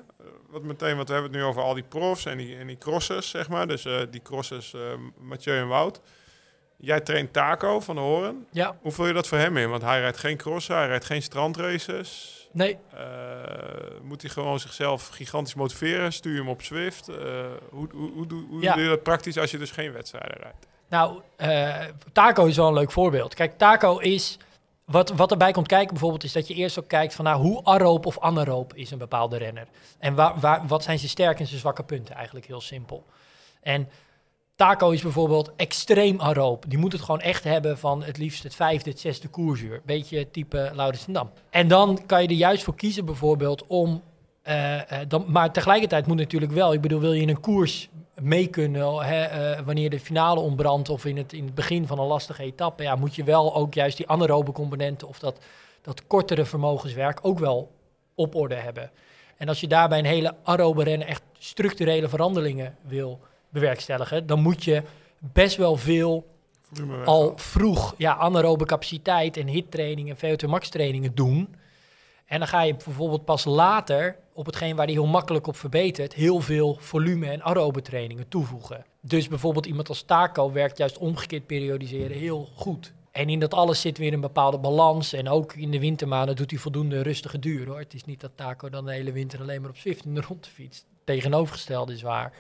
Wat 0.57 0.65
meteen, 0.65 0.97
want 0.97 1.09
we 1.09 1.15
hebben 1.15 1.33
het 1.33 1.41
nu 1.41 1.47
over 1.47 1.63
al 1.63 1.75
die 1.75 1.83
profs 1.83 2.25
en 2.27 2.37
die, 2.39 2.57
en 2.57 2.67
die 2.67 2.79
crossers, 2.79 3.31
zeg 3.31 3.49
maar. 3.49 3.67
Dus 3.67 3.85
eh, 3.85 4.01
die 4.11 4.23
crossers, 4.23 4.75
eh, 4.75 4.81
Mathieu 5.19 5.57
en 5.59 5.69
Wout. 5.69 6.01
Jij 6.77 7.01
traint 7.01 7.33
Taco 7.33 7.81
van 7.81 7.95
de 7.95 8.01
Horen. 8.01 8.47
Ja, 8.51 8.77
Hoe 8.81 8.93
vul 8.93 9.07
je 9.07 9.13
dat 9.13 9.27
voor 9.29 9.39
hem 9.39 9.57
in? 9.57 9.71
Want 9.71 9.83
hij 9.83 10.01
rijdt 10.01 10.17
geen 10.19 10.37
crossen, 10.37 10.77
hij 10.77 10.87
rijdt 10.87 11.05
geen 11.05 11.23
strandraces. 11.23 12.49
nee. 12.53 12.79
Eh, 12.95 13.01
moet 14.03 14.23
hij 14.23 14.31
gewoon 14.31 14.61
zichzelf 14.61 15.09
gigantisch 15.09 15.55
motiveren? 15.55 16.13
Stuur 16.13 16.33
je 16.33 16.39
hem 16.39 16.49
op 16.49 16.63
Zwift? 16.63 17.07
Hoe 17.07 17.89
hoe, 17.93 18.11
hoe, 18.15 18.27
doe- 18.27 18.47
hoe 18.49 18.63
Ja. 18.63 18.73
doe 18.75 18.83
je 18.83 18.89
dat 18.89 19.03
praktisch 19.03 19.39
als 19.39 19.51
je 19.51 19.59
dus 19.59 19.71
geen 19.71 19.93
wedstrijden 19.93 20.37
rijdt? 20.43 20.67
Nou, 20.89 21.21
Taco 22.13 22.45
is 22.45 22.57
wel 22.57 22.69
een 22.69 22.75
leuk 22.75 22.93
voorbeeld. 22.93 23.35
Kijk, 23.35 23.59
Taco 23.59 23.99
is... 23.99 24.39
Wat, 24.87 25.11
wat 25.11 25.31
erbij 25.31 25.53
komt 25.53 25.67
kijken 25.67 25.91
bijvoorbeeld 25.91 26.25
is 26.25 26.33
dat 26.33 26.49
je 26.49 26.55
eerst 26.55 26.79
ook 26.79 26.89
kijkt 26.89 27.15
van 27.15 27.25
nou, 27.25 27.43
hoe 27.43 27.65
aeroop 27.65 28.07
of 28.07 28.19
anaeroop 28.19 28.75
is 28.75 28.91
een 28.91 28.99
bepaalde 28.99 29.37
renner. 29.37 29.67
En 29.99 30.15
waar, 30.15 30.67
wat 30.67 30.83
zijn 30.83 30.99
zijn 30.99 31.11
sterke 31.11 31.41
en 31.41 31.47
zijn 31.47 31.61
zwakke 31.61 31.83
punten 31.83 32.15
eigenlijk 32.15 32.47
heel 32.47 32.61
simpel. 32.61 33.05
En 33.63 33.89
Taco 34.57 34.91
is 34.91 35.03
bijvoorbeeld 35.03 35.53
extreem 35.57 36.21
aeroop. 36.21 36.65
Die 36.69 36.79
moet 36.79 36.93
het 36.93 37.01
gewoon 37.01 37.21
echt 37.21 37.45
hebben 37.45 37.79
van 37.79 38.03
het 38.03 38.19
liefst 38.19 38.43
het 38.43 38.55
vijfde, 38.55 38.91
het 38.91 39.01
zesde 39.01 39.29
koersuur. 39.29 39.83
Beetje 39.85 40.31
type 40.31 40.71
Laurensendam. 40.75 41.31
En 41.51 41.69
dan 41.69 42.07
kan 42.07 42.23
je 42.23 42.29
er 42.29 42.35
juist 42.35 42.65
voor 42.65 42.75
kiezen 42.75 43.05
bijvoorbeeld 43.05 43.67
om... 43.67 44.03
eh, 44.43 45.01
eh, 45.01 45.09
dan, 45.09 45.25
maar 45.29 45.53
tegelijkertijd 45.53 46.07
moet 46.07 46.17
natuurlijk 46.17 46.53
wel, 46.53 46.73
ik 46.73 46.81
bedoel, 46.81 47.01
wil 47.01 47.13
je 47.13 47.23
in 47.23 47.29
een 47.29 47.41
koers 47.41 47.89
mee 48.21 48.47
kunnen 48.47 49.05
hè, 49.05 49.23
eh, 49.23 49.61
wanneer 49.65 49.91
de 49.91 50.01
finale 50.01 50.41
ontbrandt 50.41 50.89
of 50.89 51.05
in 51.05 51.17
het, 51.17 51.33
in 51.33 51.45
het 51.45 51.55
begin 51.55 51.87
van 51.87 51.99
een 51.99 52.07
lastige 52.07 52.43
etappe. 52.43 52.83
Ja, 52.83 52.97
moet 52.97 53.15
je 53.15 53.25
wel 53.25 53.55
ook 53.55 53.75
juist 53.75 53.97
die 53.97 54.09
anaerobe 54.09 54.53
componenten 54.53 55.09
of 55.09 55.19
dat, 55.19 55.39
dat 55.83 56.07
kortere 56.07 56.45
vermogenswerk 56.45 57.19
ook 57.23 57.39
wel 57.39 57.73
op 58.15 58.35
orde 58.35 58.55
hebben. 58.55 58.91
En 59.37 59.49
als 59.49 59.61
je 59.61 59.67
daarbij 59.67 59.99
een 59.99 60.05
hele 60.05 60.35
aerobe 60.43 60.85
rennen 60.85 61.07
echt 61.07 61.23
structurele 61.39 62.09
veranderingen 62.09 62.77
wil 62.83 63.21
bewerkstelligen, 63.49 64.27
dan 64.27 64.41
moet 64.41 64.65
je 64.65 64.83
best 65.19 65.57
wel 65.57 65.77
veel 65.77 66.27
al 67.05 67.33
vroeg 67.37 67.95
ja, 67.97 68.17
anaerobe 68.17 68.65
capaciteit 68.65 69.37
en 69.37 69.47
hittraining 69.47 70.15
en 70.15 70.17
VO2 70.17 70.49
max 70.49 70.69
trainingen 70.69 71.15
doen. 71.15 71.55
En 72.27 72.39
dan 72.39 72.49
ga 72.49 72.63
je 72.63 72.75
bijvoorbeeld 72.75 73.25
pas 73.25 73.45
later 73.45 74.17
op 74.33 74.47
hetgeen 74.47 74.77
waar 74.77 74.87
die 74.87 74.95
heel 74.95 75.07
makkelijk 75.07 75.47
op 75.47 75.57
verbetert, 75.57 76.13
heel 76.13 76.41
veel 76.41 76.77
volume 76.81 77.27
en 77.31 77.43
aerobe 77.43 77.83
trainingen 77.83 78.29
toevoegen. 78.29 78.85
Dus 79.01 79.29
bijvoorbeeld 79.29 79.67
iemand 79.67 79.89
als 79.89 80.03
Taco 80.03 80.53
werkt 80.53 80.79
juist 80.79 80.99
omgekeerd 80.99 81.47
periodiseren 81.47 82.17
heel 82.17 82.49
goed. 82.55 82.93
En 83.11 83.29
in 83.29 83.41
dat 83.41 83.55
alles 83.55 83.81
zit 83.81 83.99
weer 83.99 84.13
een 84.13 84.21
bepaalde 84.21 84.59
balans. 84.59 85.13
En 85.13 85.29
ook 85.29 85.55
in 85.55 85.71
de 85.71 85.79
wintermaanden 85.79 86.37
doet 86.37 86.51
hij 86.51 86.61
voldoende 86.61 87.03
rustige 87.03 87.39
duur 87.39 87.67
hoor. 87.67 87.79
Het 87.79 87.95
is 87.95 88.05
niet 88.05 88.21
dat 88.21 88.31
Taco 88.35 88.71
dan 88.71 88.85
de 88.85 88.93
hele 88.93 89.13
winter 89.13 89.41
alleen 89.41 89.61
maar 89.61 89.71
op 89.71 89.77
Zwift 89.77 90.05
in 90.05 90.15
de 90.15 90.21
rondte 90.21 90.51
fietst. 90.51 90.87
Tegenovergestelde 91.05 91.93
is 91.93 92.03
waar. 92.03 92.33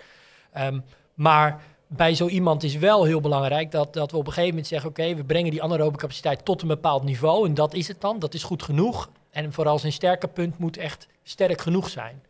Ehm, 0.52 0.81
maar 1.14 1.62
bij 1.87 2.14
zo 2.14 2.26
iemand 2.26 2.62
is 2.62 2.76
wel 2.76 3.05
heel 3.05 3.21
belangrijk 3.21 3.71
dat, 3.71 3.93
dat 3.93 4.11
we 4.11 4.16
op 4.16 4.26
een 4.26 4.33
gegeven 4.33 4.50
moment 4.50 4.66
zeggen: 4.66 4.90
oké, 4.90 5.14
we 5.14 5.25
brengen 5.25 5.50
die 5.50 5.62
anaerobe 5.62 5.99
capaciteit 5.99 6.45
tot 6.45 6.62
een 6.62 6.69
bepaald 6.69 7.05
niveau. 7.05 7.47
En 7.47 7.55
dat 7.55 7.75
is 7.75 7.88
het 7.88 8.00
dan, 8.00 8.19
dat 8.19 8.35
is 8.35 8.43
goed 8.43 8.62
genoeg. 8.62 9.11
En 9.37 9.52
vooral 9.52 9.78
zijn 9.78 9.93
sterke 9.93 10.28
punt 10.28 10.59
moet 10.59 10.76
echt 10.76 11.07
sterk 11.23 11.61
genoeg 11.61 11.88
zijn. 11.88 12.23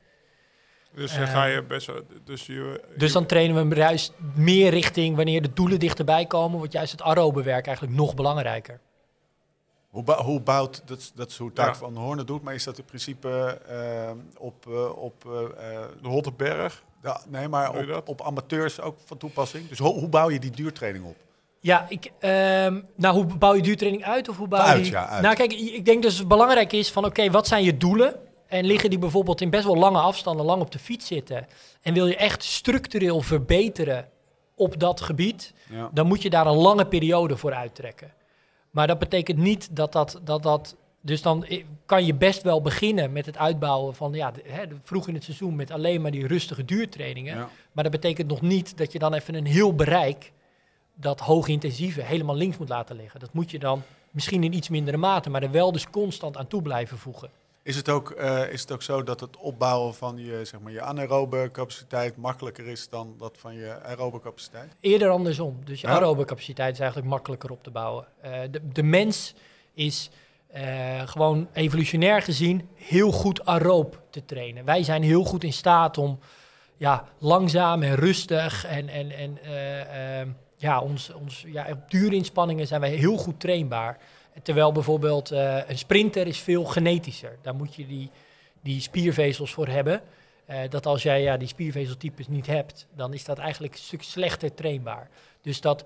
Dus 0.95 1.13
dan 1.15 1.23
Eh, 1.23 1.31
ga 1.33 1.45
je 1.45 1.63
best 1.63 1.87
wel... 1.87 2.01
Dus, 2.25 2.47
je, 2.47 2.81
Dus 2.97 3.13
dan 3.13 3.27
trainen 3.27 3.55
we 3.55 3.61
hem 3.61 3.75
juist 3.75 4.13
meer 4.35 4.71
richting 4.71 5.17
wanneer 5.17 5.43
de 5.43 5.53
doelen 5.53 5.79
dichterbij 5.79 6.27
komen, 6.27 6.59
wordt 6.59 6.73
juist 6.73 6.93
het 6.93 7.03
aerobe 7.03 7.43
werk 7.43 7.67
eigenlijk 7.67 7.97
nog 7.97 8.15
belangrijker. 8.15 8.81
Hoe, 9.89 10.13
hoe 10.15 10.41
bouwt, 10.41 10.83
dat, 10.87 10.99
is- 10.99 11.13
dat 11.15 11.31
is 11.31 11.37
hoe 11.39 11.53
Taak 11.53 11.67
Ja. 11.73 11.75
van 11.75 11.97
Hoorn 11.97 12.19
het 12.19 12.27
doet, 12.27 12.43
maar 12.43 12.55
is 12.55 12.65
dat 12.65 12.79
in 12.79 12.85
principe 12.85 13.59
eh, 13.69 14.11
op, 14.39 14.67
eh, 14.67 14.97
op 15.03 15.25
eh, 15.27 15.33
eh, 15.75 15.85
de 16.03 16.09
Hottenberg. 16.09 16.83
ja, 17.03 17.21
nee, 17.29 17.49
maar 17.49 17.97
op, 17.97 18.09
op 18.09 18.23
amateurs 18.23 18.81
ook 18.81 18.97
van 19.05 19.17
toepassing? 19.17 19.69
Dus 19.69 19.79
ho- 19.79 19.99
hoe 19.99 20.09
bouw 20.09 20.31
je 20.31 20.39
die 20.39 20.51
duurtraining 20.51 21.05
op? 21.05 21.17
Ja, 21.61 21.87
ik, 21.89 22.11
ehm, 22.19 22.81
nou, 22.97 23.15
hoe 23.15 23.25
bouw 23.39 23.55
je 23.55 23.63
duurtraining 23.63 24.05
uit? 24.05 24.29
Of 24.29 24.37
hoe 24.37 24.49
bouw 24.49 24.61
je 24.65 24.67
Uit, 24.71 24.83
die- 24.83 24.93
ja, 24.93 25.09
uit. 25.09 25.23
Nou, 25.23 25.35
kijk, 25.35 25.53
ik 25.53 25.85
denk 25.85 26.03
dus 26.03 26.19
het 26.19 26.29
belangrijk 26.29 26.73
is 26.73 26.91
van, 26.91 27.05
oké, 27.05 27.31
wat 27.31 27.47
zijn 27.47 27.65
je 27.65 27.77
doelen? 27.77 28.15
En 28.47 28.65
liggen 28.65 28.91
die 28.91 28.99
bijvoorbeeld 28.99 29.41
in 29.41 29.51
best 29.51 29.65
wel 29.65 29.77
lange 29.77 29.99
afstanden, 29.99 30.47
lang 30.47 30.63
op 30.63 30.71
de 30.71 30.79
fiets 30.79 31.07
zitten? 31.07 31.47
En 31.83 31.95
wil 31.95 32.07
je 32.07 32.17
echt 32.17 32.43
structureel 32.45 33.21
verbeteren 33.21 34.09
op 34.55 34.81
dat 34.81 35.01
gebied? 35.01 35.53
Ja. 35.71 35.91
dan 35.93 36.07
moet 36.07 36.23
je 36.23 36.31
daar 36.31 36.47
een 36.47 36.57
lange 36.57 36.87
periode 36.87 37.37
voor 37.37 37.55
uittrekken. 37.55 38.13
Maar 38.71 38.87
dat 38.87 38.99
betekent 38.99 39.39
niet 39.39 39.77
dat 39.77 39.93
dat, 39.93 40.21
dat, 40.25 40.43
dat 40.43 40.77
dus 41.01 41.23
dan 41.23 41.45
i- 41.51 41.67
kan 41.87 42.07
je 42.07 42.15
best 42.15 42.43
wel 42.43 42.61
beginnen 42.63 43.13
met 43.13 43.27
het 43.27 43.39
uitbouwen 43.39 43.95
van, 43.95 44.13
ja, 44.13 44.31
de- 44.31 44.43
hè, 44.47 44.63
vroeg 44.83 45.09
in 45.09 45.15
het 45.15 45.25
seizoen 45.25 45.57
met 45.57 45.71
alleen 45.71 46.01
maar 46.01 46.11
die 46.11 46.27
rustige 46.27 46.65
duurtrainingen. 46.65 47.37
Ja. 47.37 47.49
Maar 47.73 47.85
dat 47.85 47.93
betekent 47.93 48.29
nog 48.29 48.41
niet 48.41 48.79
dat 48.79 48.93
je 48.93 48.99
dan 48.99 49.15
even 49.15 49.35
een 49.35 49.47
heel 49.47 49.75
bereik, 49.75 50.33
dat 50.97 51.21
hoogintensieve, 51.21 52.03
helemaal 52.03 52.37
links 52.37 52.57
moet 52.57 52.69
laten 52.69 52.97
liggen. 52.97 53.21
Dat 53.21 53.33
moet 53.33 53.51
je 53.51 53.59
dan 53.59 53.83
misschien 54.11 54.45
in 54.45 54.53
iets 54.53 54.69
mindere 54.69 54.97
mate, 54.97 55.31
maar 55.31 55.43
er 55.43 55.51
wel 55.51 55.73
dus 55.73 55.91
constant 55.91 56.37
aan 56.37 56.47
toe 56.47 56.63
blijven 56.63 56.99
voegen. 56.99 57.31
Is 57.63 57.77
het, 57.77 57.89
ook, 57.89 58.11
eh, 58.11 58.53
is 58.53 58.61
het 58.61 58.73
ook 58.73 58.83
zo 58.83 59.03
dat 59.03 59.21
het 59.21 59.37
opbouwen 59.37 59.95
van 59.95 60.17
je, 60.17 60.45
zeg 60.45 60.61
maar, 60.61 60.73
je 60.73 60.81
anaerobe 60.83 61.49
capaciteit 61.53 62.17
makkelijker 62.17 62.67
is 62.67 62.89
dan 62.89 63.15
dat 63.19 63.37
van 63.39 63.55
je 63.55 63.83
aerobe 63.83 64.21
capaciteit? 64.21 64.77
Eerder 64.81 65.09
andersom. 65.09 65.59
Dus 65.65 65.81
je 65.81 65.87
Ja. 65.87 65.93
aerobe 65.95 66.25
capaciteit 66.25 66.73
is 66.73 66.79
eigenlijk 66.79 67.11
makkelijker 67.11 67.51
op 67.51 67.63
te 67.63 67.71
bouwen. 67.71 68.07
Eh, 68.21 68.41
de, 68.51 68.69
de 68.73 68.83
mens 68.83 69.35
is 69.75 70.11
eh, 70.47 71.01
gewoon 71.05 71.49
evolutionair 71.53 72.23
gezien 72.23 72.69
heel 72.75 73.11
goed 73.13 73.45
aeroob 73.45 74.03
te 74.11 74.25
trainen. 74.25 74.65
Wij 74.65 74.83
zijn 74.83 75.03
heel 75.03 75.25
goed 75.25 75.45
in 75.45 75.53
staat 75.53 75.99
om 75.99 76.19
ja, 76.77 77.05
langzaam 77.19 77.83
en 77.83 77.95
rustig 77.95 78.67
en, 78.67 78.89
en, 78.89 79.11
en 79.11 79.39
eh, 79.43 80.21
ehm, 80.21 80.29
ja, 80.57 80.81
ons, 80.81 81.13
ons, 81.13 81.45
ja, 81.47 81.67
op 81.71 81.91
duurinspanningen 81.91 82.67
zijn 82.67 82.81
wij 82.81 82.91
heel 82.91 83.17
goed 83.17 83.41
trainbaar. 83.41 83.99
Terwijl 84.43 84.73
bijvoorbeeld 84.73 85.31
eh, 85.31 85.59
een 85.69 85.79
sprinter 85.79 86.27
is 86.27 86.39
veel 86.39 86.65
genetischer. 86.65 87.37
Daar 87.43 87.55
moet 87.55 87.75
je 87.75 87.87
die, 87.87 88.11
die 88.63 88.81
spiervezels 88.81 89.53
voor 89.53 89.69
hebben. 89.69 90.03
Eh, 90.45 90.59
dat 90.69 90.87
als 90.87 91.03
jij 91.03 91.23
ja, 91.23 91.37
die 91.37 91.49
spiervezeltypes 91.49 92.29
niet 92.29 92.47
hebt, 92.47 92.87
dan 92.95 93.15
is 93.15 93.25
dat 93.25 93.39
eigenlijk 93.39 93.73
een 93.73 93.81
stuk 93.81 94.03
slechter 94.03 94.55
trainbaar. 94.55 95.09
Dus 95.41 95.61
dat 95.61 95.85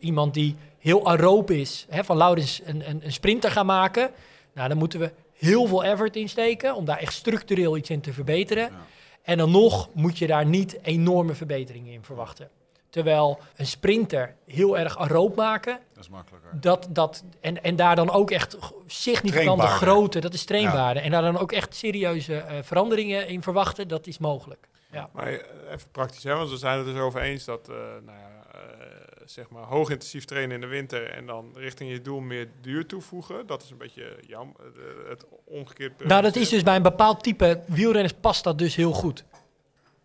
iemand 0.00 0.34
die 0.34 0.56
heel 0.78 1.08
aeroop 1.08 1.50
is, 1.50 1.86
hè, 1.88 2.04
van 2.04 2.16
Laurens 2.16 2.60
een, 2.64 2.88
een, 2.88 3.04
een 3.04 3.12
sprinter 3.12 3.50
gaan 3.50 3.66
maken, 3.66 4.10
nou, 4.52 4.68
dan 4.68 4.78
moeten 4.78 5.00
we 5.00 5.12
heel 5.32 5.66
veel 5.66 5.84
effort 5.84 6.16
in 6.16 6.28
steken 6.28 6.74
om 6.74 6.84
daar 6.84 6.98
echt 6.98 7.12
structureel 7.12 7.76
iets 7.76 7.90
in 7.90 8.00
te 8.00 8.12
verbeteren. 8.12 8.64
Ja. 8.64 8.86
En 9.22 9.38
dan 9.38 9.50
nog 9.50 9.88
moet 9.92 10.18
je 10.18 10.26
daar 10.26 10.46
niet 10.46 10.78
enorme 10.82 11.34
verbeteringen 11.34 11.92
in 11.92 12.04
verwachten. 12.04 12.50
Terwijl 12.96 13.38
een 13.56 13.66
sprinter 13.66 14.34
heel 14.46 14.78
erg 14.78 14.98
aeroop 14.98 15.36
maken, 15.36 15.78
Dat 15.94 16.04
is 16.04 16.10
makkelijker. 16.10 16.50
dat, 16.60 16.86
dat, 16.90 17.24
en, 17.40 17.62
en 17.62 17.76
daar 17.76 17.96
dan 17.96 18.10
ook 18.10 18.30
echt 18.30 18.56
significante 18.86 19.66
grootte, 19.66 20.20
dat 20.20 20.34
is 20.34 20.44
trainbaarder. 20.44 21.02
En 21.02 21.10
daar 21.10 21.22
dan 21.22 21.38
ook 21.38 21.52
echt 21.52 21.74
serieuze 21.74 22.36
eh, 22.36 22.58
veranderingen 22.62 23.28
in 23.28 23.42
verwachten, 23.42 23.88
dat 23.88 24.06
is 24.06 24.18
mogelijk. 24.18 24.68
Ja. 24.90 25.08
Maar 25.12 25.26
eh, 25.26 25.72
even 25.72 25.90
praktisch, 25.90 26.22
hè, 26.22 26.34
want 26.34 26.50
we 26.50 26.56
zijn 26.56 26.78
het 26.78 26.86
dus 26.86 26.98
over 26.98 27.20
eens 27.20 27.44
dat, 27.44 27.68
eh, 27.68 27.76
nou 27.76 28.18
ja, 28.18 28.42
eh, 28.52 28.60
zeg 29.24 29.48
maar, 29.48 29.62
hoogintensief 29.62 30.24
trainen 30.24 30.54
in 30.54 30.60
de 30.60 30.66
winter 30.66 31.10
en 31.10 31.26
dan 31.26 31.52
richting 31.54 31.90
je 31.90 32.02
doel 32.02 32.20
meer 32.20 32.48
duur 32.60 32.86
toevoegen. 32.86 33.46
Dat 33.46 33.62
is 33.62 33.70
een 33.70 33.78
beetje 33.78 34.16
jam, 34.26 34.56
het 35.08 35.24
omgekeerd. 35.44 36.04
Nou, 36.04 36.22
dat 36.22 36.36
is 36.36 36.48
dus 36.48 36.62
bij 36.62 36.76
een 36.76 36.82
bepaald 36.82 37.22
type 37.22 37.62
wielrenners 37.66 38.14
past 38.20 38.44
dat 38.44 38.58
dus 38.58 38.74
heel 38.76 38.92
goed. 38.92 39.24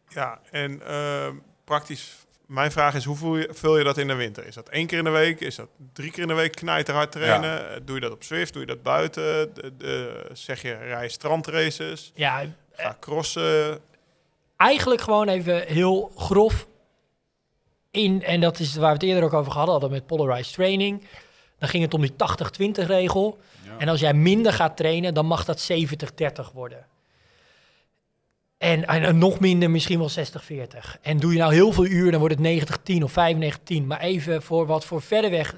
Ja, 0.07 0.41
en 0.51 0.81
ehm, 0.81 1.35
praktisch, 1.63 2.25
mijn 2.51 2.71
vraag 2.71 2.95
is, 2.95 3.03
hoe 3.05 3.15
vul 3.15 3.37
je, 3.37 3.49
vul 3.51 3.77
je 3.77 3.83
dat 3.83 3.97
in 3.97 4.07
de 4.07 4.13
winter? 4.13 4.45
Is 4.47 4.55
dat 4.55 4.69
één 4.69 4.87
keer 4.87 4.97
in 4.97 5.03
de 5.03 5.09
week? 5.09 5.39
Is 5.39 5.55
dat 5.55 5.67
drie 5.93 6.11
keer 6.11 6.21
in 6.21 6.27
de 6.27 6.33
week 6.33 6.55
knijterhard 6.55 7.11
trainen? 7.11 7.69
Eh, 7.73 7.79
Doe 7.85 7.95
je 7.95 8.01
dat 8.01 8.11
op 8.11 8.23
Zwift? 8.23 8.51
Doe 8.53 8.61
je 8.61 8.67
dat 8.67 8.83
buiten? 8.83 9.53
De, 9.53 9.73
de- 9.77 10.29
zeg 10.33 10.61
je, 10.61 10.73
rij 10.73 11.09
strandraces? 11.09 12.11
Ja, 12.15 12.43
Ga 12.73 12.97
crossen? 12.99 13.79
eigenlijk 14.57 15.01
gewoon 15.01 15.27
even 15.27 15.61
heel 15.67 16.11
grof 16.15 16.67
in, 17.91 18.23
en 18.23 18.41
dat 18.41 18.59
is 18.59 18.75
waar 18.75 18.87
we 18.87 18.93
het 18.93 19.03
eerder 19.03 19.23
ook 19.23 19.33
over 19.33 19.51
gehad 19.51 19.67
hadden 19.67 19.91
met 19.91 20.05
polarized 20.05 20.53
training. 20.53 21.07
Dan 21.59 21.69
ging 21.69 21.83
het 21.83 21.93
om 21.93 22.01
die 22.01 22.13
80-20 22.13 22.85
regel. 22.85 23.37
Ja. 23.63 23.77
En 23.77 23.87
als 23.89 23.99
jij 23.99 24.13
minder 24.13 24.53
gaat 24.53 24.77
trainen, 24.77 25.13
dan 25.13 25.25
mag 25.25 25.45
dat 25.45 25.71
70-30 25.71 26.51
worden. 26.53 26.85
En, 28.61 28.85
en, 28.85 29.17
nog 29.17 29.39
minder, 29.39 29.71
misschien 29.71 29.99
wel 29.99 30.09
60-40. 30.09 31.01
En 31.01 31.17
doe 31.17 31.31
je 31.31 31.37
nou 31.37 31.53
heel 31.53 31.71
veel 31.71 31.85
uur, 31.85 32.11
dan 32.11 32.19
wordt 32.19 32.39
het 32.39 32.99
90-10 32.99 33.03
of 33.03 33.11
95-10. 33.11 33.83
Maar 33.85 33.99
even 33.99 34.41
voor 34.41 34.65
wat 34.65 34.85
voor 34.85 35.01
verder 35.01 35.29
weg 35.29 35.55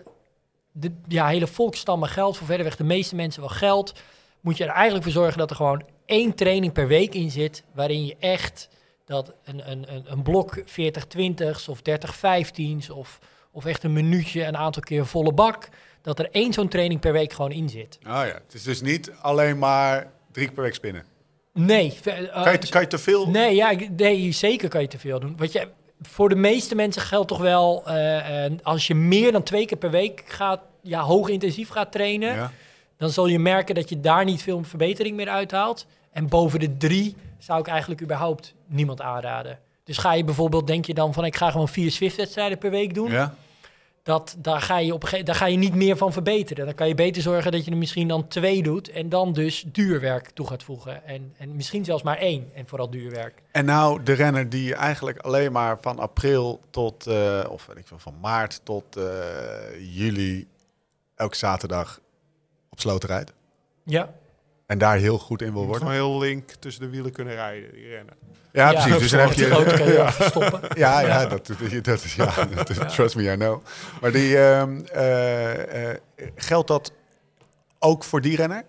de 0.71 0.91
ja, 1.07 1.27
hele 1.27 1.47
volksstammen 1.47 2.09
geldt, 2.09 2.37
voor 2.37 2.47
verder 2.47 2.65
weg 2.65 2.75
de 2.75 2.83
meeste 2.83 3.15
mensen 3.15 3.41
wel 3.41 3.49
geldt, 3.49 3.93
moet 4.41 4.57
je 4.57 4.63
er 4.63 4.69
eigenlijk 4.69 5.03
voor 5.03 5.13
zorgen 5.13 5.37
dat 5.37 5.49
er 5.49 5.55
gewoon 5.55 5.85
één 6.05 6.35
training 6.35 6.73
per 6.73 6.87
week 6.87 7.13
in 7.13 7.31
zit, 7.31 7.63
waarin 7.73 8.05
je 8.05 8.15
echt 8.19 8.69
dat 9.05 9.33
een, 9.43 9.71
een, 9.71 9.93
een, 9.93 10.03
een 10.05 10.23
blok 10.23 10.59
40-20's 10.59 11.67
of 11.67 11.79
30-15's 11.79 12.89
of, 12.89 13.19
of 13.51 13.65
echt 13.65 13.83
een 13.83 13.93
minuutje 13.93 14.43
een 14.43 14.57
aantal 14.57 14.81
keer 14.81 15.05
volle 15.05 15.33
bak, 15.33 15.69
dat 16.01 16.19
er 16.19 16.29
één 16.31 16.53
zo'n 16.53 16.67
training 16.67 16.99
per 16.99 17.11
week 17.11 17.33
gewoon 17.33 17.51
in 17.51 17.69
zit. 17.69 17.99
Ah 18.03 18.25
ja, 18.27 18.33
het 18.33 18.53
is 18.53 18.63
dus 18.63 18.81
niet 18.81 19.11
alleen 19.21 19.57
maar 19.57 20.11
drie 20.31 20.45
keer 20.45 20.55
per 20.55 20.63
week 20.63 20.75
spinnen. 20.75 21.12
Nee. 21.53 21.93
eh, 22.03 22.43
Kan 22.43 22.51
je, 22.51 22.69
kan 22.69 22.81
je 22.81 22.87
te 22.87 22.97
veel? 22.97 23.29
Nee, 23.29 23.55
ja, 23.55 23.71
nee, 23.97 24.31
zeker 24.31 24.69
kan 24.69 24.81
je 24.81 24.87
te 24.87 24.99
veel 24.99 25.19
doen. 25.19 25.33
Want 25.37 25.51
je, 25.51 25.67
voor 26.01 26.29
de 26.29 26.35
meeste 26.35 26.75
mensen 26.75 27.01
geldt 27.01 27.27
toch 27.27 27.37
wel, 27.39 27.83
eh, 27.87 28.45
eh, 28.45 28.51
als 28.63 28.87
je 28.87 28.95
meer 28.95 29.31
dan 29.31 29.43
twee 29.43 29.65
keer 29.65 29.77
per 29.77 29.91
week 29.91 30.23
gaat, 30.27 30.59
ja, 30.81 31.01
hoog 31.01 31.29
intensief 31.29 31.69
gaat 31.69 31.91
trainen, 31.91 32.35
Ja. 32.35 32.51
dan 32.97 33.09
zul 33.09 33.27
je 33.27 33.39
merken 33.39 33.75
dat 33.75 33.89
je 33.89 33.99
daar 33.99 34.25
niet 34.25 34.41
veel 34.43 34.63
verbetering 34.63 35.15
meer 35.15 35.29
uithaalt. 35.29 35.85
En 36.11 36.27
boven 36.27 36.59
de 36.59 36.77
drie 36.77 37.15
zou 37.39 37.59
ik 37.59 37.67
eigenlijk 37.67 38.01
überhaupt 38.01 38.53
niemand 38.65 39.01
aanraden. 39.01 39.59
Dus 39.83 39.97
ga 39.97 40.13
je 40.13 40.23
bijvoorbeeld, 40.23 40.67
denk 40.67 40.85
je 40.85 40.93
dan 40.93 41.13
van 41.13 41.25
ik 41.25 41.35
ga 41.35 41.51
gewoon 41.51 41.67
vier 41.67 41.91
Swift-wedstrijden 41.91 42.57
per 42.57 42.69
week 42.71 42.93
doen. 42.93 43.11
Ja? 43.11 43.35
Dat, 44.03 44.35
daar, 44.37 44.61
ga 44.61 44.77
je 44.77 44.93
op 44.93 45.09
daar 45.23 45.35
ga 45.35 45.45
je 45.45 45.57
niet 45.57 45.75
meer 45.75 45.97
van 45.97 46.13
verbeteren. 46.13 46.65
Dan 46.65 46.75
kan 46.75 46.87
je 46.87 46.95
beter 46.95 47.21
zorgen 47.21 47.51
dat 47.51 47.65
je 47.65 47.71
er 47.71 47.77
misschien 47.77 48.07
dan 48.07 48.27
twee 48.27 48.63
doet 48.63 48.89
en 48.89 49.09
dan 49.09 49.33
dus 49.33 49.65
duurwerk 49.67 50.29
toe 50.29 50.47
gaat 50.47 50.63
voegen. 50.63 51.05
En, 51.05 51.33
en 51.37 51.55
misschien 51.55 51.85
zelfs 51.85 52.03
maar 52.03 52.17
één 52.17 52.49
en 52.53 52.67
vooral 52.67 52.89
duurwerk. 52.89 53.41
En 53.51 53.65
nou, 53.65 54.03
de 54.03 54.13
renner 54.13 54.49
die 54.49 54.75
eigenlijk 54.75 55.17
alleen 55.19 55.51
maar 55.51 55.77
van 55.81 55.99
april 55.99 56.59
tot, 56.69 57.07
eh, 57.07 57.43
of 57.49 57.65
weet 57.65 57.77
ik 57.77 57.87
veel, 57.87 57.99
van 57.99 58.19
maart 58.21 58.61
tot 58.63 58.97
eh, 58.97 59.03
juli 59.79 60.47
elke 61.15 61.35
zaterdag 61.35 61.99
op 62.69 62.79
sloten 62.79 63.09
rijdt. 63.09 63.33
Ja. 63.83 64.13
En 64.65 64.77
daar 64.77 64.97
heel 64.97 65.17
goed 65.17 65.41
in 65.41 65.53
wil 65.53 65.61
worden. 65.61 65.77
gewoon 65.87 65.93
heel 65.93 66.19
link 66.19 66.49
tussen 66.51 66.83
de 66.83 66.89
wielen 66.89 67.11
kunnen 67.11 67.33
rijden, 67.33 67.71
die 67.73 67.87
rennen. 67.87 68.13
Ja, 68.51 68.71
precies. 68.71 68.97
Dus 68.97 69.11
dan 69.11 69.19
heb 69.19 69.33
de 69.35 69.45
grote 69.45 69.73
kan 69.77 69.87
je 69.87 69.93
wel 69.93 70.11
verstoppen. 70.11 70.61
Ja, 70.73 70.99
ja, 70.99 71.25
dat, 71.25 71.49
dat 71.81 72.03
is 72.03 72.15
ja. 72.15 72.33
dat- 72.55 72.89
Trust 72.89 73.15
me, 73.15 73.31
I 73.31 73.35
know. 73.35 73.63
Maar 74.01 74.11
die, 74.11 74.37
ehm, 74.37 74.79
eh, 74.85 75.91
eh, 75.91 75.97
geldt 76.35 76.67
dat 76.67 76.91
ook 77.79 78.03
voor 78.03 78.21
die 78.21 78.35
renner? 78.35 78.63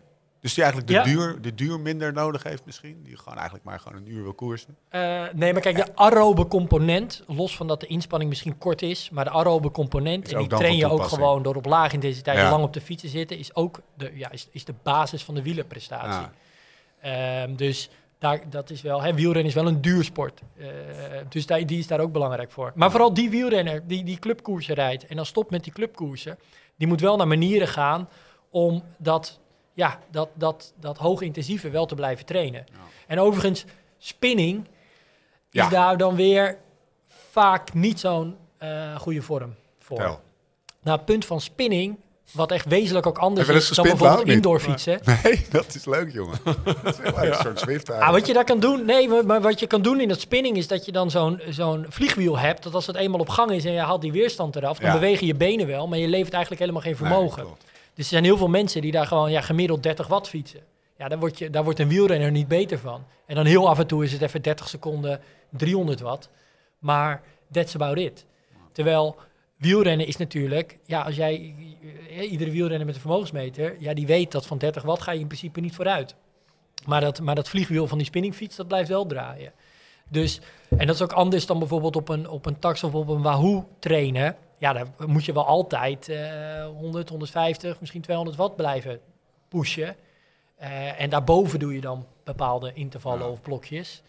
Dus 0.45 0.55
die 0.55 0.65
eigenlijk 0.65 0.93
de, 0.93 0.99
Ja. 0.99 1.05
duur, 1.15 1.41
de 1.41 1.55
duur 1.55 1.81
minder 1.81 2.13
nodig 2.13 2.43
heeft 2.43 2.65
misschien? 2.65 3.03
Die 3.03 3.17
gewoon 3.17 3.35
eigenlijk 3.35 3.65
maar 3.65 3.81
gewoon 3.81 3.99
een 3.99 4.11
uur 4.11 4.23
wil 4.23 4.33
koersen? 4.35 4.77
Eh, 4.89 5.23
nee, 5.35 5.53
maar 5.53 5.63
kijk, 5.63 5.77
de 5.77 5.97
aerobe 5.97 6.47
component, 6.49 7.23
los 7.27 7.57
van 7.57 7.67
dat 7.67 7.81
de 7.81 7.87
inspanning 7.87 8.31
misschien 8.31 8.59
kort 8.59 8.83
is, 8.83 9.11
maar 9.11 9.25
de 9.25 9.31
aerobe 9.31 9.71
component, 9.71 10.33
en 10.33 10.39
die 10.39 10.49
train 10.49 10.77
je 10.77 10.87
ook 10.91 11.03
gewoon 11.05 11.43
door 11.43 11.55
op 11.57 11.65
lage 11.65 11.95
intensiteit 11.95 12.39
Ja. 12.39 12.51
lang 12.51 12.63
op 12.65 12.73
de 12.73 12.81
fiets 12.81 13.03
te 13.03 13.09
zitten, 13.09 13.39
is 13.39 13.55
ook 13.55 13.81
de, 13.97 14.11
ja, 14.15 14.31
is, 14.31 14.49
is 14.51 14.65
de 14.65 14.75
basis 14.83 15.23
van 15.25 15.35
de 15.35 15.43
wielerprestatie. 15.43 16.29
Ja. 17.03 17.43
Ehm, 17.43 17.55
dus 17.55 17.91
daar, 18.19 18.41
dat 18.51 18.71
is 18.71 18.83
wel, 18.83 19.03
hè, 19.03 19.15
wielrennen 19.15 19.47
is 19.47 19.55
wel 19.55 19.67
een 19.67 19.81
duursport. 19.81 20.41
Eh, 20.57 20.67
dus 21.29 21.47
daar, 21.47 21.67
die 21.67 21.79
is 21.79 21.87
daar 21.87 22.01
ook 22.01 22.13
belangrijk 22.13 22.51
voor. 22.51 22.73
Maar 22.75 22.91
vooral 22.91 23.15
die 23.15 23.31
wielrenner 23.31 23.87
die 23.87 24.05
die 24.05 24.19
clubkoersen 24.19 24.75
rijdt 24.75 25.07
en 25.07 25.17
dan 25.17 25.27
stopt 25.27 25.51
met 25.51 25.65
die 25.65 25.73
clubkoersen, 25.73 26.39
die 26.77 26.89
moet 26.89 27.01
wel 27.01 27.17
naar 27.17 27.29
manieren 27.29 27.69
gaan 27.69 28.09
om 28.51 28.83
dat, 28.99 29.41
ja, 29.75 29.99
dat, 30.11 30.29
dat, 30.35 30.73
dat 30.81 30.99
hoogintensieve 30.99 31.71
wel 31.71 31.87
te 31.87 31.95
blijven 31.95 32.27
trainen. 32.27 32.65
En 33.07 33.21
overigens, 33.21 33.65
spinning 33.99 34.67
Ja. 35.51 35.65
is 35.65 35.71
daar 35.71 35.97
dan 35.97 36.17
weer 36.17 36.59
vaak 37.31 37.75
niet 37.75 38.01
zo'n 38.01 38.37
eh, 38.59 38.97
goede 38.97 39.23
vorm 39.23 39.55
voor. 39.79 39.99
Nou, 39.99 40.97
het 40.97 41.05
punt 41.05 41.25
van 41.25 41.41
spinning, 41.41 41.97
wat 42.33 42.51
echt 42.51 42.67
wezenlijk 42.67 43.07
ook 43.07 43.19
anders 43.19 43.49
is 43.49 43.69
dan 43.69 43.85
bijvoorbeeld 43.87 44.29
indoor 44.29 44.61
fietsen. 44.61 45.01
Nee, 45.23 45.47
dat 45.51 45.75
is 45.75 45.85
leuk, 45.85 46.13
jongen. 46.13 46.39
Dat 46.65 46.99
is 46.99 46.99
een 46.99 47.35
soort 47.35 47.61
Zwift 47.61 47.91
Ah, 47.91 48.11
wat 48.11 48.27
je 48.27 48.33
daar 48.33 48.45
kan 48.45 48.61
doen, 48.61 48.85
nee, 48.85 49.23
maar, 49.23 49.41
wat 49.41 49.61
je 49.61 49.67
kan 49.67 49.83
doen 49.83 50.01
in 50.01 50.09
dat 50.09 50.21
spinning 50.21 50.57
is 50.57 50.69
dat 50.69 50.85
je 50.85 50.93
dan 50.93 51.11
zo'n 51.11 51.41
zo'n 51.49 51.87
vliegwiel 51.89 52.39
hebt. 52.39 52.63
Dat 52.63 52.75
als 52.75 52.87
het 52.87 52.97
eenmaal 52.97 53.21
op 53.21 53.29
gang 53.29 53.51
is 53.51 53.65
en 53.65 53.73
je 53.73 53.79
haalt 53.81 54.01
die 54.01 54.13
weerstand 54.13 54.57
eraf, 54.57 54.79
dan 54.79 54.93
bewegen 54.93 55.27
je 55.27 55.35
benen 55.35 55.67
wel, 55.67 55.89
maar 55.89 55.99
je 55.99 56.09
levert 56.09 56.33
eigenlijk 56.33 56.61
helemaal 56.61 56.83
geen 56.83 56.97
vermogen. 56.97 57.47
Dus 57.95 58.05
er 58.05 58.11
zijn 58.11 58.25
heel 58.25 58.37
veel 58.37 58.49
mensen 58.49 58.83
die 58.83 58.93
daar 58.93 59.07
gewoon 59.07 59.31
ja, 59.31 59.41
gemiddeld 59.41 59.83
30 59.83 60.07
watt 60.07 60.29
fietsen. 60.29 60.61
Ja, 60.99 61.09
daar, 61.09 61.19
word 61.19 61.39
je, 61.39 61.51
daar 61.51 61.65
wordt 61.65 61.79
een 61.79 61.89
wielrenner 61.89 62.31
niet 62.31 62.49
beter 62.49 62.79
van. 62.79 63.05
En 63.27 63.35
dan 63.35 63.47
heel 63.47 63.69
af 63.69 63.79
en 63.79 63.87
toe 63.87 64.05
is 64.05 64.13
het 64.13 64.23
even 64.23 64.43
30 64.43 64.69
seconden 64.69 65.21
300 65.51 66.01
watt. 66.01 66.29
Maar 66.79 67.23
that's 67.51 67.75
about 67.75 67.99
it. 67.99 68.27
Terwijl 68.73 69.17
wielrennen 69.57 70.07
is 70.07 70.17
natuurlijk, 70.17 70.79
ja, 70.85 71.03
als 71.03 71.17
jij 71.17 71.55
eh, 72.09 72.31
iedere 72.31 72.51
wielrenner 72.51 72.87
met 72.87 72.95
een 72.95 73.01
vermogensmeter, 73.01 73.77
ja, 73.79 73.95
die 73.95 74.07
weet 74.07 74.33
dat 74.33 74.47
van 74.47 74.59
30 74.59 74.83
watt 74.83 75.03
ga 75.03 75.13
je 75.13 75.21
in 75.21 75.27
principe 75.27 75.61
niet 75.61 75.75
vooruit. 75.75 76.15
Maar 76.87 77.01
dat, 77.01 77.21
maar 77.21 77.35
dat 77.35 77.49
vliegwiel 77.49 77.87
van 77.87 77.99
die 77.99 78.07
spinningfiets, 78.07 78.57
dat 78.57 78.69
blijft 78.69 78.89
wel 78.89 79.07
draaien. 79.07 79.53
Dus, 80.09 80.41
en 80.69 80.87
dat 80.87 80.95
is 80.95 81.03
ook 81.03 81.13
anders 81.13 81.47
dan 81.47 81.59
bijvoorbeeld 81.59 81.97
op 81.97 82.09
een, 82.09 82.29
op 82.29 82.47
een 82.47 82.59
tax 82.59 82.85
of 82.85 82.95
op 82.95 83.09
een 83.09 83.23
Wahoo 83.23 83.69
trainen. 83.79 84.37
Ja, 84.59 84.73
daar 84.73 84.87
moet 85.07 85.25
je 85.25 85.33
wel 85.33 85.47
altijd 85.47 86.09
eh 86.09 86.67
100, 86.67 87.09
150, 87.09 87.81
misschien 87.81 88.03
200 88.03 88.37
watt 88.37 88.57
blijven 88.57 89.01
pushen. 89.49 89.97
Eh, 90.57 91.01
en 91.01 91.11
daarboven 91.11 91.59
doe 91.59 91.75
je 91.75 91.81
dan 91.81 92.07
bepaalde 92.25 92.73
intervallen 92.73 93.27
Ja. 93.27 93.33
of 93.33 93.41
blokjes. 93.43 94.03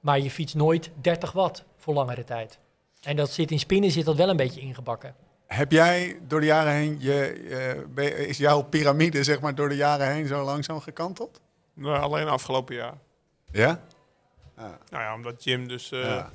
Maar 0.00 0.18
je 0.20 0.30
fietst 0.30 0.54
nooit 0.54 0.90
30 1.00 1.32
watt 1.32 1.64
voor 1.76 1.94
langere 1.94 2.24
tijd. 2.24 2.58
En 3.02 3.16
dat 3.16 3.30
zit 3.30 3.50
in 3.50 3.58
spinnen 3.58 3.90
zit 3.90 4.04
dat 4.04 4.16
wel 4.16 4.28
een 4.28 4.36
beetje 4.36 4.60
ingebakken. 4.60 5.14
Heb 5.46 5.72
jij 5.72 6.18
door 6.26 6.40
de 6.40 6.46
jaren 6.46 6.72
heen, 6.72 6.96
je, 7.00 7.32
eh, 7.96 8.28
is 8.28 8.38
jouw 8.38 8.62
piramide 8.62 9.22
zeg 9.24 9.40
maar 9.40 9.54
door 9.54 9.68
de 9.68 9.76
jaren 9.76 10.12
heen 10.12 10.26
zo 10.26 10.44
langzaam 10.44 10.80
gekanteld? 10.80 11.40
Nou, 11.74 11.98
alleen 12.02 12.28
afgelopen 12.28 12.74
jaar. 12.74 12.94
Ja? 13.52 13.80
Nou 14.56 14.72
ja, 14.90 15.14
omdat 15.14 15.44
Jim 15.44 15.68
dus 15.68 15.92
eh, 15.92 16.00
Ja. 16.02 16.30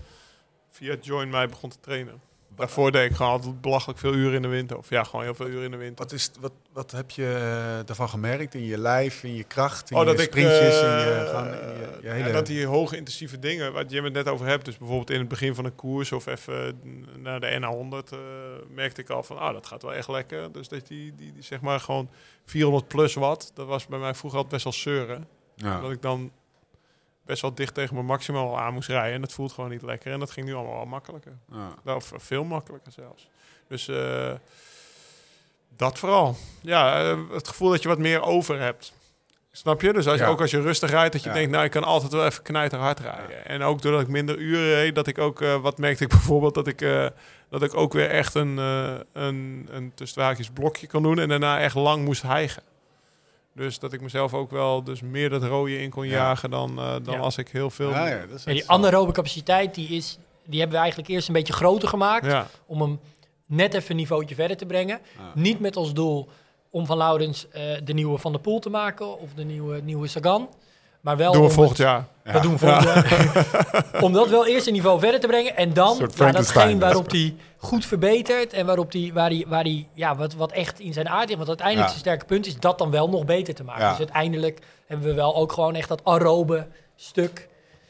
via 0.69 0.95
Join 1.01 1.29
mij 1.29 1.47
begon 1.47 1.69
te 1.69 1.79
trainen. 1.79 2.21
Daarvoor 2.55 2.91
deed 2.91 3.09
ik 3.09 3.15
gewoon 3.15 3.31
altijd 3.31 3.61
belachelijk 3.61 3.99
veel 3.99 4.13
uren 4.13 4.33
in 4.33 4.41
de 4.41 4.47
winter. 4.47 4.77
Of 4.77 4.89
ja, 4.89 5.03
gewoon 5.03 5.23
heel 5.23 5.33
veel 5.33 5.47
uren 5.47 5.63
in 5.63 5.71
de 5.71 5.77
winter. 5.77 6.03
Wat, 6.03 6.13
is, 6.13 6.31
wat, 6.39 6.51
wat 6.73 6.91
heb 6.91 7.11
je 7.11 7.25
eh, 7.25 7.85
daarvan 7.85 8.09
gemerkt 8.09 8.53
in 8.53 8.65
je 8.65 8.77
lijf, 8.77 9.23
in 9.23 9.35
je 9.35 9.43
kracht, 9.43 9.91
in 9.91 9.97
Oh, 9.97 10.03
je 10.03 10.09
dat 10.09 10.19
ik, 10.19 10.27
sprintjes, 10.27 10.81
in 10.81 10.87
eh, 10.87 11.05
je, 11.05 11.11
in 11.11 11.17
je, 11.17 11.97
je 12.01 12.07
ja, 12.07 12.13
hele... 12.13 12.31
dat 12.31 12.45
die 12.45 12.65
hoge 12.65 12.97
intensieve 12.97 13.39
dingen, 13.39 13.73
waar 13.73 13.85
Jim 13.85 14.03
het 14.03 14.13
net 14.13 14.27
over 14.27 14.45
hebt, 14.45 14.65
dus 14.65 14.77
bijvoorbeeld 14.77 15.09
in 15.09 15.19
het 15.19 15.27
begin 15.27 15.55
van 15.55 15.65
een 15.65 15.75
koers 15.75 16.11
of 16.11 16.25
even 16.25 16.81
naar 17.17 17.39
de 17.39 17.59
NA100, 17.59 18.13
eh, 18.13 18.19
merkte 18.69 19.01
ik 19.01 19.09
al 19.09 19.23
van, 19.23 19.37
ah, 19.37 19.53
dat 19.53 19.67
gaat 19.67 19.81
wel 19.81 19.93
echt 19.93 20.07
lekker. 20.07 20.51
Dus 20.51 20.67
dat 20.67 20.87
die, 20.87 21.15
die, 21.15 21.33
die 21.33 21.43
zeg 21.43 21.61
maar 21.61 21.79
gewoon 21.79 22.09
400 22.45 22.87
plus 22.87 23.13
watt, 23.13 23.51
dat 23.53 23.67
was 23.67 23.87
bij 23.87 23.99
mij 23.99 24.13
vroeger 24.13 24.39
altijd 24.39 24.63
best 24.63 24.63
wel 24.63 24.95
zeuren. 24.95 25.27
ja. 25.55 25.81
Dat 25.81 25.91
ik 25.91 26.01
dan 26.01 26.31
best 27.25 27.41
wel 27.41 27.53
dicht 27.53 27.73
tegen 27.73 27.93
mijn 27.95 28.05
maximaal 28.05 28.59
aan 28.59 28.73
moest 28.73 28.89
rijden 28.89 29.13
en 29.13 29.21
dat 29.21 29.33
voelt 29.33 29.51
gewoon 29.51 29.69
niet 29.69 29.81
lekker. 29.81 30.11
En 30.11 30.19
dat 30.19 30.31
ging 30.31 30.45
nu 30.45 30.53
allemaal 30.53 30.75
wel 30.75 30.85
makkelijker. 30.85 31.37
Ja. 31.51 31.73
Nou, 31.83 31.97
Of 31.97 32.11
veel 32.17 32.43
makkelijker 32.43 32.91
zelfs. 32.91 33.27
Dus 33.67 33.87
eh, 33.87 34.31
dat 35.77 35.99
vooral. 35.99 36.35
Ja, 36.61 37.09
eh, 37.11 37.17
het 37.31 37.47
gevoel 37.47 37.69
dat 37.69 37.81
je 37.81 37.87
wat 37.87 37.97
meer 37.97 38.21
over 38.21 38.59
hebt. 38.59 38.93
Snap 39.51 39.81
je? 39.81 39.93
Dus 39.93 40.07
als 40.07 40.17
je, 40.17 40.23
Ja. 40.23 40.29
ook 40.29 40.41
als 40.41 40.51
je 40.51 40.61
rustig 40.61 40.89
rijdt, 40.89 41.13
dat 41.13 41.23
je 41.23 41.29
Ja. 41.29 41.35
denkt, 41.35 41.51
nou, 41.51 41.63
ik 41.65 41.71
kan 41.71 41.83
altijd 41.83 42.11
wel 42.11 42.25
even 42.25 42.43
knijter 42.43 42.79
hard 42.79 42.99
rijden. 42.99 43.45
En 43.45 43.61
ook 43.61 43.81
doordat 43.81 44.01
ik 44.01 44.07
minder 44.07 44.37
uren 44.37 44.73
reed, 44.73 44.95
dat 44.95 45.07
ik 45.07 45.17
ook, 45.17 45.41
eh, 45.41 45.55
wat 45.61 45.77
merkte 45.77 46.03
ik 46.03 46.09
bijvoorbeeld, 46.19 46.53
dat 46.53 46.67
ik, 46.67 46.79
dat 47.49 47.63
ik 47.63 47.73
ook 47.75 47.93
weer 47.93 48.09
echt 48.09 48.33
een, 48.35 48.59
eh 48.59 48.93
een, 49.13 49.67
een 49.71 49.91
tussen 49.93 50.35
blokje 50.53 50.87
kan 50.87 51.03
doen 51.03 51.19
en 51.19 51.29
daarna 51.29 51.59
echt 51.59 51.75
lang 51.75 52.05
moest 52.05 52.21
hijgen. 52.21 52.63
Dus 53.55 53.79
dat 53.79 53.93
ik 53.93 54.01
mezelf 54.01 54.33
ook 54.33 54.51
wel 54.51 54.83
dus 54.83 55.01
meer 55.01 55.29
dat 55.29 55.43
rode 55.43 55.81
in 55.81 55.89
kon 55.89 56.05
Ja. 56.07 56.11
jagen 56.11 56.49
dan, 56.49 56.79
eh, 56.79 56.93
dan 57.03 57.13
Ja. 57.13 57.19
als 57.19 57.37
ik 57.37 57.47
heel 57.49 57.69
veel... 57.69 57.89
Ja, 57.89 58.07
ja, 58.07 58.25
dat 58.25 58.37
is 58.37 58.43
Ja, 58.43 58.51
die 58.51 58.69
anaerobe 58.69 59.11
capaciteit, 59.11 59.75
die, 59.75 59.87
is, 59.89 60.17
die 60.45 60.57
hebben 60.59 60.75
we 60.77 60.81
eigenlijk 60.83 61.11
eerst 61.13 61.27
een 61.27 61.33
beetje 61.33 61.53
groter 61.53 61.87
gemaakt. 61.87 62.25
Ja. 62.25 62.47
Om 62.65 62.81
hem 62.81 62.99
net 63.45 63.73
even 63.73 63.91
een 63.91 63.95
niveautje 63.95 64.35
verder 64.35 64.57
te 64.57 64.65
brengen. 64.65 64.99
Ja. 65.17 65.31
Niet 65.35 65.59
met 65.59 65.75
als 65.75 65.93
doel 65.93 66.29
om 66.69 66.85
van 66.85 66.97
Laurens 66.97 67.47
eh, 67.49 67.61
de 67.83 67.93
nieuwe 67.93 68.17
Van 68.17 68.31
der 68.31 68.41
Poel 68.41 68.59
te 68.59 68.69
maken 68.69 69.19
of 69.19 69.33
de 69.33 69.43
nieuwe, 69.43 69.81
nieuwe 69.81 70.07
Sagan. 70.07 70.49
Maar 71.03 71.17
wel 71.17 71.31
Doen 71.31 71.41
we 71.41 71.47
om 71.47 71.53
volgend 71.53 71.77
het- 71.77 71.87
jaar. 71.87 72.05
Ja. 72.25 72.31
Dat 72.31 72.41
doen 72.43 72.51
we 72.51 72.57
volgend 72.57 72.83
jaar. 72.83 73.85
Om 74.05 74.13
dat 74.13 74.29
wel 74.29 74.47
eerst 74.47 74.67
een 74.67 74.73
niveau 74.73 74.99
verder 74.99 75.19
te 75.19 75.27
brengen. 75.27 75.55
En 75.55 75.73
dan 75.73 75.97
ja, 75.99 76.07
Frankenstein, 76.09 76.33
datgene 76.33 76.79
waarop 76.79 77.11
hij 77.11 77.35
goed 77.57 77.85
verbetert. 77.85 78.53
En 78.53 78.65
waarop 78.65 78.91
die, 78.91 79.13
waar 79.13 79.29
hij, 79.29 79.45
waar 79.47 79.63
hij, 79.63 79.87
ja, 79.93 80.15
wat, 80.15 80.33
wat 80.33 80.51
echt 80.51 80.79
in 80.79 80.93
zijn 80.93 81.09
aard 81.09 81.23
ligt. 81.25 81.35
Want 81.37 81.47
uiteindelijk 81.47 81.87
Ja. 81.87 81.93
zijn 81.93 82.05
sterke 82.05 82.25
punt 82.25 82.45
is 82.45 82.59
dat 82.59 82.77
dan 82.77 82.91
wel 82.91 83.09
nog 83.09 83.25
beter 83.25 83.53
te 83.53 83.63
maken. 83.63 83.81
Ja. 83.83 83.89
Dus 83.89 83.97
uiteindelijk 83.97 84.59
hebben 84.87 85.07
we 85.07 85.13
wel 85.13 85.35
ook 85.35 85.51
gewoon 85.51 85.75
echt 85.75 85.87
dat 85.89 86.01
aerobe 86.03 86.67
stuk. 86.95 87.47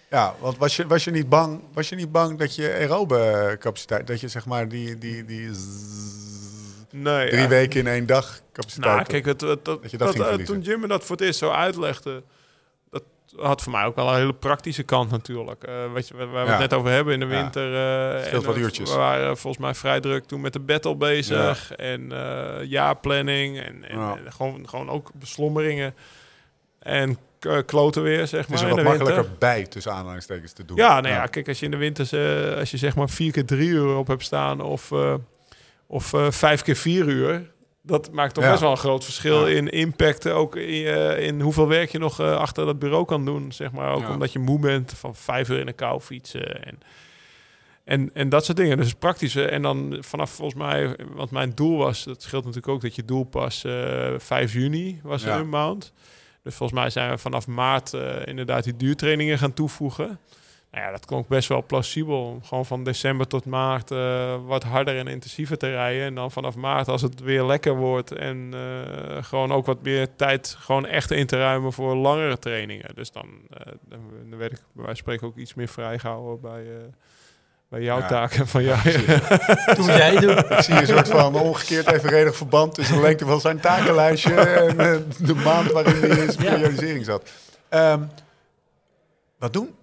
Ja, 0.10 0.34
want 0.40 0.58
was 0.58 0.76
je, 0.76 0.88
was 0.88 1.04
je 1.04 1.12
niet 1.12 1.30
bang, 1.30 1.60
was 1.74 1.90
je 1.90 1.96
niet 1.96 2.12
bang 2.12 2.38
dat 2.40 2.56
je 2.56 2.74
aerobe 2.74 3.56
capaciteit, 3.60 4.08
dat 4.08 4.20
je 4.20 4.28
zeg 4.28 4.46
maar 4.46 4.68
die, 4.68 4.98
die, 4.98 5.26
die 5.26 5.50
zzz, 5.54 6.92
Nee, 6.92 7.30
drie 7.30 7.42
ja. 7.42 7.48
weken 7.48 7.80
in 7.80 7.88
één 7.88 8.06
dag 8.06 8.40
capaciteit 8.54 8.94
Nou, 8.96 9.08
kijk, 9.08 9.26
het, 9.26 9.42
het, 9.42 9.66
dat, 9.66 9.82
Dat 9.82 9.92
je 9.92 9.98
dat 9.98 10.08
dat, 10.08 10.16
ging 10.16 10.28
verliezen. 10.28 10.56
toen 10.56 10.64
Jim 10.64 10.80
me 10.80 10.88
dat 10.88 11.04
voor 11.04 11.16
het 11.16 11.26
eerst 11.26 11.40
zo 11.40 11.50
uitlegde, 11.50 12.12
dat 12.14 12.24
had 13.38 13.62
voor 13.62 13.72
mij 13.72 13.84
ook 13.86 13.96
wel 13.96 14.10
een 14.10 14.16
hele 14.16 14.34
praktische 14.34 14.84
kant 14.84 15.12
natuurlijk. 15.12 15.64
Eh 15.64 15.74
weet 15.94 16.08
je, 16.08 16.14
waar 16.16 16.30
we 16.32 16.38
Ja. 16.38 16.46
het 16.46 16.60
net 16.60 16.74
over 16.74 16.92
hebben 16.92 17.14
in 17.14 17.20
de 17.20 17.26
winter. 17.26 17.76
en, 18.34 18.44
wat 18.44 18.58
uurtjes. 18.58 18.92
We 18.92 18.98
waren 18.98 19.38
volgens 19.38 19.64
mij 19.64 19.74
vrij 19.76 20.00
druk 20.00 20.26
toen 20.26 20.42
met 20.42 20.54
de 20.54 20.60
battle 20.60 20.96
bezig 20.96 21.72
en 21.76 22.12
eh 22.12 22.64
jaarplanning 22.64 23.60
en, 23.60 23.84
en, 23.90 24.00
Ja. 24.00 24.18
en 24.26 24.34
gewoon, 24.34 24.70
gewoon 24.70 24.90
ook 24.90 25.12
beslommeringen 25.14 25.96
en 26.80 27.18
kloten 27.66 28.04
weer, 28.04 28.28
zeg 28.28 28.40
Het 28.40 28.50
maar, 28.50 28.58
is 28.58 28.64
er 28.64 28.70
wat 28.70 28.78
winter. 28.78 28.98
makkelijker 28.98 29.38
bij, 29.40 29.64
tussen 29.66 29.94
aanhalingstekens, 29.94 30.54
te 30.54 30.66
doen. 30.66 30.78
Ja, 30.78 31.02
nou 31.02 31.14
ja, 31.14 31.26
kijk, 31.26 31.48
als 31.48 31.60
je 31.60 31.66
in 31.66 31.72
de 31.72 31.78
winter, 31.78 32.04
als 32.60 32.72
je 32.72 32.78
zeg 32.78 32.96
maar 32.96 33.10
vier 33.10 33.32
keer 33.32 33.46
drie 33.46 33.70
uur 33.70 33.96
op 33.96 34.08
hebt 34.08 34.24
staan 34.24 34.62
of, 34.62 34.92
of 35.88 36.14
vijf 36.30 36.62
keer 36.62 36.76
vier 36.76 37.06
uur, 37.08 37.52
dat 37.86 38.12
maakt 38.12 38.34
toch 38.34 38.44
Ja. 38.44 38.50
best 38.50 38.62
wel 38.62 38.72
een 38.72 38.78
groot 38.78 39.04
verschil 39.04 39.48
Ja. 39.48 39.56
in 39.56 39.70
impact, 39.70 40.28
ook 40.30 40.56
in, 40.56 40.86
eh, 40.86 41.26
in 41.28 41.42
hoeveel 41.42 41.68
werk 41.68 41.92
je 41.92 41.98
nog 42.00 42.20
eh, 42.20 42.36
achter 42.38 42.66
dat 42.66 42.80
bureau 42.80 43.06
kan 43.06 43.26
doen, 43.26 43.52
zeg 43.52 43.72
maar. 43.72 43.92
Ook 43.94 44.02
Ja. 44.02 44.10
omdat 44.14 44.32
je 44.34 44.40
moe 44.40 44.60
bent 44.60 44.94
van 44.94 45.16
vijf 45.16 45.50
uur 45.50 45.60
in 45.60 45.66
de 45.66 45.74
kou 45.74 46.00
fietsen 46.00 46.64
en, 46.66 46.80
en, 47.84 48.10
en 48.14 48.30
dat 48.30 48.46
soort 48.46 48.58
dingen. 48.58 48.78
Dus 48.78 48.94
praktische. 48.94 49.46
En 49.46 49.62
dan 49.62 49.98
vanaf 50.00 50.32
volgens 50.32 50.58
mij, 50.62 50.96
want 51.14 51.32
mijn 51.32 51.52
doel 51.56 51.78
was, 51.78 52.04
dat 52.04 52.22
scheelt 52.22 52.46
natuurlijk 52.46 52.74
ook 52.74 52.82
dat 52.82 52.96
je 52.96 53.06
doel 53.06 53.24
pas 53.24 53.64
eh 53.64 54.14
5 54.18 54.54
juni 54.54 55.00
was 55.04 55.24
een 55.24 55.50
maand. 55.50 55.94
Dus 56.44 56.56
volgens 56.56 56.80
mij 56.80 56.90
zijn 56.90 57.10
we 57.10 57.18
vanaf 57.18 57.48
maart 57.48 57.94
eh, 57.94 58.26
inderdaad 58.26 58.64
die 58.64 58.76
duurtrainingen 58.78 59.38
gaan 59.38 59.54
toevoegen. 59.54 60.20
Nou 60.74 60.86
ja, 60.86 60.92
dat 60.92 61.06
klonk 61.06 61.28
best 61.28 61.48
wel 61.50 61.64
plausibel. 61.66 62.26
Om 62.26 62.44
gewoon 62.44 62.66
van 62.66 62.84
december 62.84 63.28
tot 63.28 63.46
maart 63.46 63.92
eh, 63.92 64.36
wat 64.46 64.64
harder 64.64 64.98
en 64.98 65.08
intensiever 65.08 65.58
te 65.58 65.70
rijden. 65.70 66.04
En 66.06 66.16
dan 66.16 66.32
vanaf 66.32 66.56
maart, 66.56 66.88
als 66.88 67.02
het 67.02 67.20
weer 67.20 67.44
lekker 67.44 67.76
wordt. 67.76 68.12
En 68.12 68.54
eh, 68.54 69.24
gewoon 69.24 69.52
ook 69.52 69.66
wat 69.66 69.82
meer 69.84 70.08
tijd 70.16 70.56
gewoon 70.60 70.86
echt 70.86 71.12
in 71.12 71.26
te 71.28 71.38
ruimen 71.38 71.74
voor 71.74 71.96
langere 71.96 72.40
trainingen. 72.40 72.96
Dus 72.96 73.12
dan, 73.12 73.26
eh, 73.50 73.74
dan, 73.90 74.00
werd 74.38 74.52
ik 74.52 74.58
bij 74.58 74.66
wijze 74.74 74.88
van 74.88 74.96
spreken 74.96 75.28
ook 75.28 75.38
iets 75.38 75.54
meer 75.54 75.68
vrijgehouden 75.68 76.42
bij, 76.42 76.62
eh, 76.62 76.82
Bij 77.70 77.82
jouw 77.82 78.00
Ja. 78.00 78.08
taken 78.08 78.48
van 78.48 78.64
jou. 78.74 78.80
Toen 79.76 79.86
jij 80.04 80.16
doen. 80.20 80.38
Ik 80.38 80.60
zie 80.62 80.74
een 80.74 80.88
soort 80.88 81.08
van 81.10 81.36
ongekeerd 81.36 81.92
evenredig 81.92 82.36
verband 82.36 82.74
tussen 82.74 82.96
de 82.96 83.02
lengte 83.02 83.26
van 83.26 83.40
zijn 83.42 83.60
takenlijstje 83.60 84.34
en 84.68 84.78
de 85.20 85.34
maand 85.36 85.72
waarin 85.72 85.96
hij 85.96 86.10
in 86.10 86.32
zijn 86.32 86.46
Ja. 86.48 86.54
periodisering 86.54 87.06
zat. 87.06 87.32
Ehm, 87.70 88.02
wat 89.38 89.54
doen? 89.54 89.76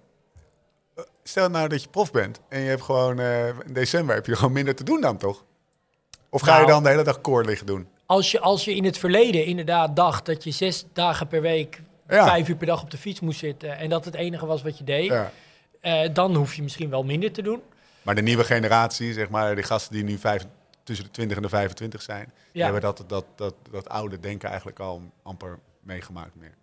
Stel 1.23 1.49
nou 1.49 1.67
dat 1.67 1.81
je 1.83 1.89
prof 1.89 2.11
bent 2.11 2.39
en 2.49 2.59
je 2.61 2.69
hebt 2.69 2.81
gewoon 2.81 3.19
eh, 3.19 3.47
in 3.47 3.73
december 3.73 4.15
heb 4.15 4.25
je 4.25 4.35
gewoon 4.35 4.51
minder 4.51 4.75
te 4.75 4.83
doen 4.83 5.01
dan 5.01 5.17
toch? 5.17 5.43
Of 6.29 6.41
ga 6.41 6.51
je 6.51 6.57
Nou. 6.57 6.71
dan 6.71 6.83
de 6.83 6.89
hele 6.89 7.03
dag 7.03 7.21
koor 7.21 7.45
liggen 7.45 7.65
doen? 7.67 7.87
Als 8.05 8.31
je, 8.31 8.39
als 8.39 8.65
je 8.65 8.75
in 8.75 8.83
het 8.85 8.97
verleden 8.97 9.45
inderdaad 9.45 9.95
dacht 9.95 10.25
dat 10.25 10.43
je 10.43 10.51
zes 10.51 10.85
dagen 10.93 11.27
per 11.27 11.41
week, 11.41 11.81
Ja. 12.09 12.25
vijf 12.25 12.47
uur 12.49 12.55
per 12.55 12.67
dag 12.67 12.81
op 12.81 12.91
de 12.91 12.97
fiets 12.97 13.19
moest 13.19 13.39
zitten 13.39 13.77
en 13.77 13.89
dat 13.89 14.05
het 14.05 14.13
enige 14.15 14.45
was 14.45 14.61
wat 14.61 14.77
je 14.77 14.83
deed, 14.83 15.05
Ja. 15.07 15.31
eh, 15.81 16.09
dan 16.13 16.35
hoef 16.35 16.53
je 16.55 16.61
misschien 16.63 16.89
wel 16.89 17.03
minder 17.03 17.31
te 17.31 17.41
doen. 17.41 17.61
Maar 18.01 18.15
de 18.15 18.21
nieuwe 18.21 18.43
generatie, 18.43 19.13
zeg 19.13 19.29
maar, 19.29 19.55
die 19.55 19.63
gasten 19.63 19.93
die 19.93 20.03
nu 20.03 20.17
vijf, 20.17 20.45
tussen 20.83 21.05
de 21.05 21.11
20 21.11 21.37
en 21.37 21.43
de 21.43 21.49
25 21.49 22.01
zijn, 22.01 22.33
Ja. 22.51 22.63
hebben 22.63 22.81
dat, 22.81 23.03
dat, 23.07 23.25
dat, 23.35 23.53
dat 23.71 23.89
oude 23.89 24.19
denken 24.19 24.47
eigenlijk 24.49 24.79
al 24.79 25.01
amper 25.23 25.59
meegemaakt 25.83 26.35
meer. 26.35 26.53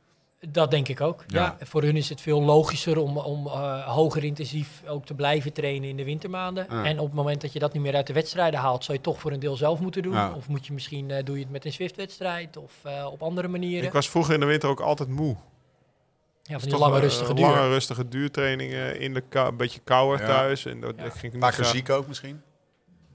Dat 0.50 0.70
denk 0.70 0.88
ik 0.88 1.00
ook. 1.00 1.24
Ja. 1.26 1.56
Ja. 1.58 1.66
Voor 1.66 1.82
hun 1.82 1.96
is 1.96 2.08
het 2.08 2.20
veel 2.20 2.42
logischer 2.42 2.98
om, 2.98 3.16
om 3.18 3.46
eh, 3.46 3.86
hoger 3.94 4.24
intensief 4.24 4.82
ook 4.86 5.04
te 5.06 5.14
blijven 5.14 5.52
trainen 5.52 5.88
in 5.88 5.96
de 5.96 6.04
wintermaanden. 6.04 6.66
Ja. 6.70 6.84
En 6.84 6.98
op 6.98 7.06
het 7.06 7.14
moment 7.14 7.40
dat 7.40 7.52
je 7.52 7.58
dat 7.58 7.72
niet 7.72 7.82
meer 7.82 7.94
uit 7.94 8.06
de 8.06 8.12
wedstrijden 8.12 8.60
haalt, 8.60 8.84
zou 8.84 8.96
je 8.98 9.02
toch 9.04 9.20
voor 9.20 9.32
een 9.32 9.40
deel 9.40 9.56
zelf 9.56 9.80
moeten 9.80 10.02
doen. 10.02 10.12
Ja. 10.12 10.32
Of 10.36 10.48
moet 10.48 10.66
je 10.66 10.72
misschien 10.72 11.10
eh, 11.10 11.24
doe 11.24 11.36
je 11.36 11.42
het 11.42 11.52
met 11.52 11.64
een 11.64 11.72
Swift-wedstrijd 11.72 12.56
of 12.56 12.72
eh, 12.82 13.06
op 13.12 13.22
andere 13.22 13.48
manieren. 13.48 13.86
Ik 13.86 13.92
was 13.92 14.08
vroeger 14.10 14.34
in 14.34 14.40
de 14.40 14.46
winter 14.46 14.68
ook 14.68 14.80
altijd 14.80 15.08
moe. 15.08 15.36
ja, 16.42 16.52
van 16.58 16.58
die 16.68 16.70
toch, 16.70 16.80
lange 16.80 17.00
rustige 17.00 17.34
duur. 17.34 17.44
Lange 17.46 17.68
rustige 17.68 18.08
duurtrainingen 18.08 19.00
in 19.00 19.14
de 19.14 19.20
kou, 19.20 19.48
een 19.48 19.56
beetje 19.56 19.80
kouder 19.84 20.20
Ja. 20.20 20.26
thuis. 20.26 20.64
En 20.66 20.80
dat, 20.80 20.94
ging 20.98 21.22
ik 21.22 21.32
niet 21.32 21.42
Vaker 21.42 21.64
graag- 21.64 21.74
ziek 21.76 21.90
ook 21.90 22.06
misschien? 22.06 22.42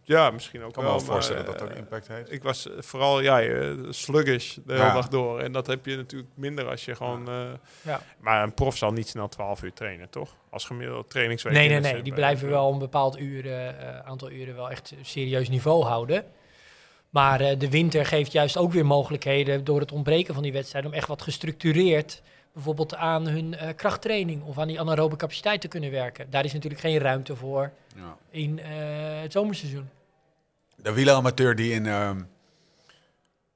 Ja, 0.05 0.29
misschien 0.31 0.61
ook 0.61 0.67
Ik 0.67 0.73
kan 0.73 0.83
me 0.83 0.89
wel. 0.89 0.97
wel 0.99 1.07
voorstellen 1.07 1.41
maar, 1.41 1.51
dat 1.51 1.59
dat 1.59 1.67
ook 1.67 1.73
eh, 1.73 1.79
impact 1.81 2.07
heeft. 2.07 2.31
Ik 2.31 2.43
was 2.43 2.69
eh, 2.69 2.73
vooral 2.81 3.19
ja, 3.21 3.41
eh, 3.41 3.71
sluggish 3.89 4.53
de 4.55 4.61
hele 4.73 4.83
Ja. 4.85 4.93
dag 4.93 5.07
door. 5.07 5.39
En 5.39 5.51
dat 5.51 5.67
heb 5.67 5.85
je 5.85 5.95
natuurlijk 5.95 6.29
minder 6.35 6.69
als 6.69 6.85
je 6.85 6.95
gewoon... 6.95 7.27
eh, 7.27 7.41
Ja. 7.81 8.01
Maar 8.19 8.43
een 8.43 8.53
prof 8.53 8.77
zal 8.77 8.91
niet 8.91 9.07
snel 9.07 9.27
12 9.29 9.63
uur 9.63 9.73
trainen, 9.73 10.09
toch? 10.09 10.35
Als 10.49 10.65
gemiddelde 10.65 11.07
trainingsweek. 11.07 11.53
Nee, 11.53 11.69
nee, 11.69 11.79
nee. 11.79 12.01
Die 12.01 12.13
blijven 12.13 12.49
wel 12.49 12.71
een 12.71 12.79
bepaald 12.79 13.19
uren, 13.19 13.79
eh, 13.79 13.99
aantal 14.09 14.31
uren 14.31 14.55
wel 14.55 14.69
echt 14.71 14.93
serieus 15.01 15.49
niveau 15.49 15.83
houden. 15.83 16.25
Maar 17.09 17.41
eh, 17.41 17.59
de 17.59 17.69
winter 17.69 18.05
geeft 18.05 18.31
juist 18.31 18.57
ook 18.57 18.71
weer 18.71 18.85
mogelijkheden 18.85 19.63
door 19.63 19.79
het 19.79 19.91
ontbreken 19.91 20.33
van 20.33 20.43
die 20.43 20.53
wedstrijden 20.53 20.91
om 20.91 20.97
echt 20.97 21.07
wat 21.07 21.21
gestructureerd 21.21 22.21
bijvoorbeeld 22.53 22.95
aan 22.95 23.27
hun 23.27 23.57
eh, 23.57 23.75
krachttraining 23.75 24.43
of 24.43 24.57
aan 24.57 24.67
die 24.67 24.79
anaerobe 24.79 25.15
capaciteit 25.15 25.61
te 25.61 25.67
kunnen 25.67 25.91
werken. 25.91 26.29
Daar 26.29 26.45
is 26.45 26.53
natuurlijk 26.53 26.81
geen 26.81 26.97
ruimte 26.97 27.35
voor 27.35 27.71
Ja. 27.95 28.17
in 28.29 28.59
eh, 28.59 29.21
het 29.21 29.31
zomerseizoen. 29.31 29.89
De 30.75 30.93
wieleramateur 30.93 31.55
die 31.55 31.73
in 31.73 31.85
ehm, 31.85 32.21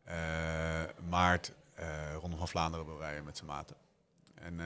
eh, 0.03 0.15
maart 1.09 1.51
Ronde 2.21 2.37
van 2.37 2.47
Vlaanderen 2.47 2.85
wil 2.85 2.97
rijden 2.99 3.23
met 3.23 3.37
zijn 3.37 3.49
maten. 3.49 3.75
En 4.35 4.59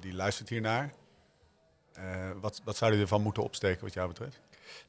die 0.00 0.14
luistert 0.14 0.48
hiernaar. 0.48 0.92
Wat, 2.40 2.60
wat 2.64 2.76
zou 2.76 2.92
hij 2.92 3.00
ervan 3.00 3.22
moeten 3.22 3.42
opsteken 3.42 3.84
wat 3.84 3.94
jou 3.94 4.08
betreft? 4.08 4.40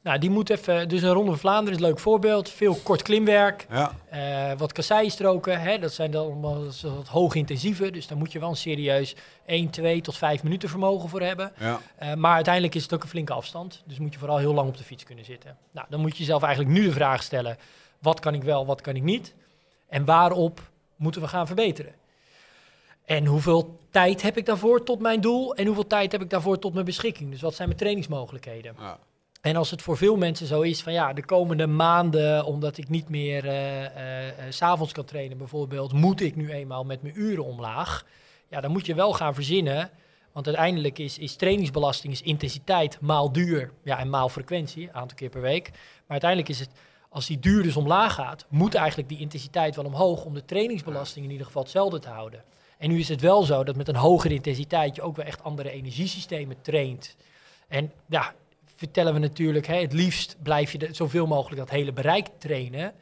Nou, 0.02 0.18
die 0.18 0.30
moet 0.30 0.50
even, 0.50 0.88
dus 0.88 1.02
een 1.02 1.12
Ronde 1.12 1.30
van 1.30 1.38
Vlaanderen 1.40 1.78
is 1.78 1.84
een 1.84 1.88
leuk 1.90 1.98
voorbeeld. 1.98 2.50
Veel 2.50 2.74
kort 2.82 3.02
klimwerk, 3.02 3.66
Ja, 3.70 3.92
Eh, 4.08 4.58
wat 4.58 4.72
kasseienstroken, 4.72 5.60
hè, 5.60 5.78
dat 5.78 5.92
zijn 5.92 6.10
dan 6.10 6.24
allemaal 6.24 6.64
wat 6.82 7.08
hoogintensieve. 7.08 7.90
Dus 7.90 8.06
daar 8.06 8.18
moet 8.18 8.32
je 8.32 8.38
wel 8.38 8.48
een 8.48 8.56
serieus 8.56 9.14
1, 9.46 9.70
2 9.70 10.00
tot 10.00 10.16
5 10.16 10.42
minuten 10.42 10.68
vermogen 10.68 11.08
voor 11.08 11.20
hebben. 11.22 11.52
ja. 11.58 11.80
Eh, 11.96 12.14
maar 12.14 12.34
uiteindelijk 12.34 12.74
is 12.74 12.82
het 12.82 12.94
ook 12.94 13.02
een 13.02 13.08
flinke 13.08 13.32
afstand. 13.32 13.82
Dus 13.86 13.98
moet 13.98 14.12
je 14.12 14.18
vooral 14.18 14.38
heel 14.38 14.54
lang 14.54 14.68
op 14.68 14.76
de 14.76 14.84
fiets 14.84 15.04
kunnen 15.04 15.24
zitten. 15.24 15.56
Nou, 15.70 15.86
dan 15.90 16.00
moet 16.00 16.12
je 16.12 16.18
jezelf 16.18 16.42
eigenlijk 16.42 16.74
nu 16.78 16.84
de 16.84 16.92
vraag 16.92 17.22
stellen: 17.22 17.56
wat 17.98 18.20
kan 18.20 18.34
ik 18.34 18.42
wel, 18.42 18.66
wat 18.66 18.80
kan 18.80 18.96
ik 18.96 19.02
niet? 19.02 19.34
En 19.88 20.04
waarop 20.04 20.60
moeten 20.96 21.20
we 21.20 21.28
gaan 21.28 21.46
verbeteren? 21.46 21.94
En 23.04 23.26
hoeveel 23.26 23.78
tijd 23.90 24.22
heb 24.22 24.36
ik 24.36 24.46
daarvoor 24.46 24.82
tot 24.84 25.00
mijn 25.00 25.20
doel? 25.20 25.54
En 25.54 25.66
hoeveel 25.66 25.86
tijd 25.86 26.12
heb 26.12 26.22
ik 26.22 26.30
daarvoor 26.30 26.58
tot 26.58 26.72
mijn 26.72 26.84
beschikking? 26.84 27.30
Dus 27.30 27.40
wat 27.40 27.54
zijn 27.54 27.68
mijn 27.68 27.80
trainingsmogelijkheden? 27.80 28.74
ja. 28.78 28.98
En 29.46 29.56
als 29.56 29.70
het 29.70 29.82
voor 29.82 29.96
veel 29.96 30.16
mensen 30.16 30.46
zo 30.46 30.60
is 30.60 30.82
van 30.82 30.92
ja, 30.92 31.12
de 31.12 31.24
komende 31.24 31.66
maanden, 31.66 32.44
omdat 32.44 32.78
ik 32.78 32.88
niet 32.88 33.08
meer 33.08 33.44
eh 33.44 33.84
eh, 33.84 34.28
eh, 34.28 34.34
s 34.48 34.56
s'avonds 34.56 34.92
kan 34.92 35.04
trainen 35.04 35.38
bijvoorbeeld, 35.38 35.92
moet 35.92 36.20
ik 36.20 36.36
nu 36.36 36.50
eenmaal 36.50 36.84
met 36.84 37.02
mijn 37.02 37.20
uren 37.20 37.44
omlaag. 37.44 38.06
Ja, 38.48 38.60
dan 38.60 38.70
moet 38.70 38.86
je 38.86 38.94
wel 38.94 39.12
gaan 39.12 39.34
verzinnen. 39.34 39.90
Want 40.32 40.46
uiteindelijk 40.46 40.98
is, 40.98 41.18
is 41.18 41.36
trainingsbelasting 41.36 42.12
is 42.12 42.22
intensiteit 42.22 43.00
maal 43.00 43.32
duur 43.32 43.72
ja, 43.82 43.98
en 43.98 44.10
maal 44.10 44.28
frequentie, 44.28 44.92
aantal 44.92 45.16
keer 45.16 45.28
per 45.28 45.40
week. 45.40 45.70
Maar 45.70 46.20
uiteindelijk 46.20 46.50
is 46.50 46.60
het, 46.60 46.70
als 47.08 47.26
die 47.26 47.38
duur 47.38 47.62
dus 47.62 47.76
omlaag 47.76 48.14
gaat, 48.14 48.46
moet 48.48 48.74
eigenlijk 48.74 49.08
die 49.08 49.18
intensiteit 49.18 49.76
wel 49.76 49.84
omhoog 49.84 50.24
om 50.24 50.34
de 50.34 50.44
trainingsbelasting 50.44 51.24
in 51.24 51.30
ieder 51.30 51.46
geval 51.46 51.62
hetzelfde 51.62 51.98
te 51.98 52.08
houden. 52.08 52.44
En 52.78 52.88
nu 52.88 52.98
is 52.98 53.08
het 53.08 53.20
wel 53.20 53.42
zo 53.42 53.64
dat 53.64 53.76
met 53.76 53.88
een 53.88 53.96
hogere 53.96 54.34
intensiteit 54.34 54.96
je 54.96 55.02
ook 55.02 55.16
wel 55.16 55.26
echt 55.26 55.42
andere 55.42 55.70
energiesystemen 55.70 56.56
traint. 56.62 57.16
En 57.68 57.92
ja, 58.08 58.34
vertellen 58.76 59.12
we 59.12 59.18
natuurlijk, 59.18 59.66
hè, 59.66 59.80
het 59.80 59.92
liefst 59.92 60.36
blijf 60.42 60.72
je 60.72 60.88
zoveel 60.92 61.26
mogelijk 61.26 61.60
dat 61.60 61.70
hele 61.70 61.92
bereik 61.92 62.28
trainen. 62.38 62.94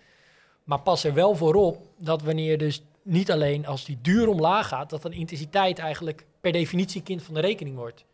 Maar 0.65 0.81
pas 0.81 1.05
er 1.05 1.15
wel 1.15 1.35
voor 1.35 1.55
op 1.55 1.87
dat 1.99 2.23
wanneer 2.23 2.59
dus 2.59 2.83
niet 3.03 3.31
alleen 3.31 3.67
als 3.67 3.85
die 3.85 3.99
duur 4.03 4.29
omlaag 4.29 4.69
gaat, 4.69 4.91
dat 4.91 5.03
dan 5.03 5.13
intensiteit 5.13 5.79
eigenlijk 5.79 6.27
per 6.41 6.53
definitie 6.53 7.03
kind 7.03 7.23
van 7.23 7.35
de 7.35 7.41
rekening 7.41 7.77
wordt. 7.77 8.05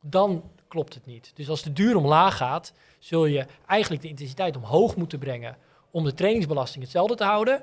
Dan 0.00 0.42
klopt 0.68 0.94
het 0.94 1.06
niet. 1.06 1.32
Dus 1.34 1.48
als 1.48 1.62
de 1.62 1.72
duur 1.72 1.96
omlaag 1.96 2.36
gaat, 2.36 2.72
zul 2.98 3.26
je 3.26 3.46
eigenlijk 3.66 4.02
de 4.02 4.08
intensiteit 4.08 4.56
omhoog 4.56 4.96
moeten 4.96 5.18
brengen 5.18 5.56
om 5.90 6.04
de 6.04 6.14
trainingsbelasting 6.14 6.82
hetzelfde 6.82 7.14
te 7.14 7.24
houden. 7.24 7.62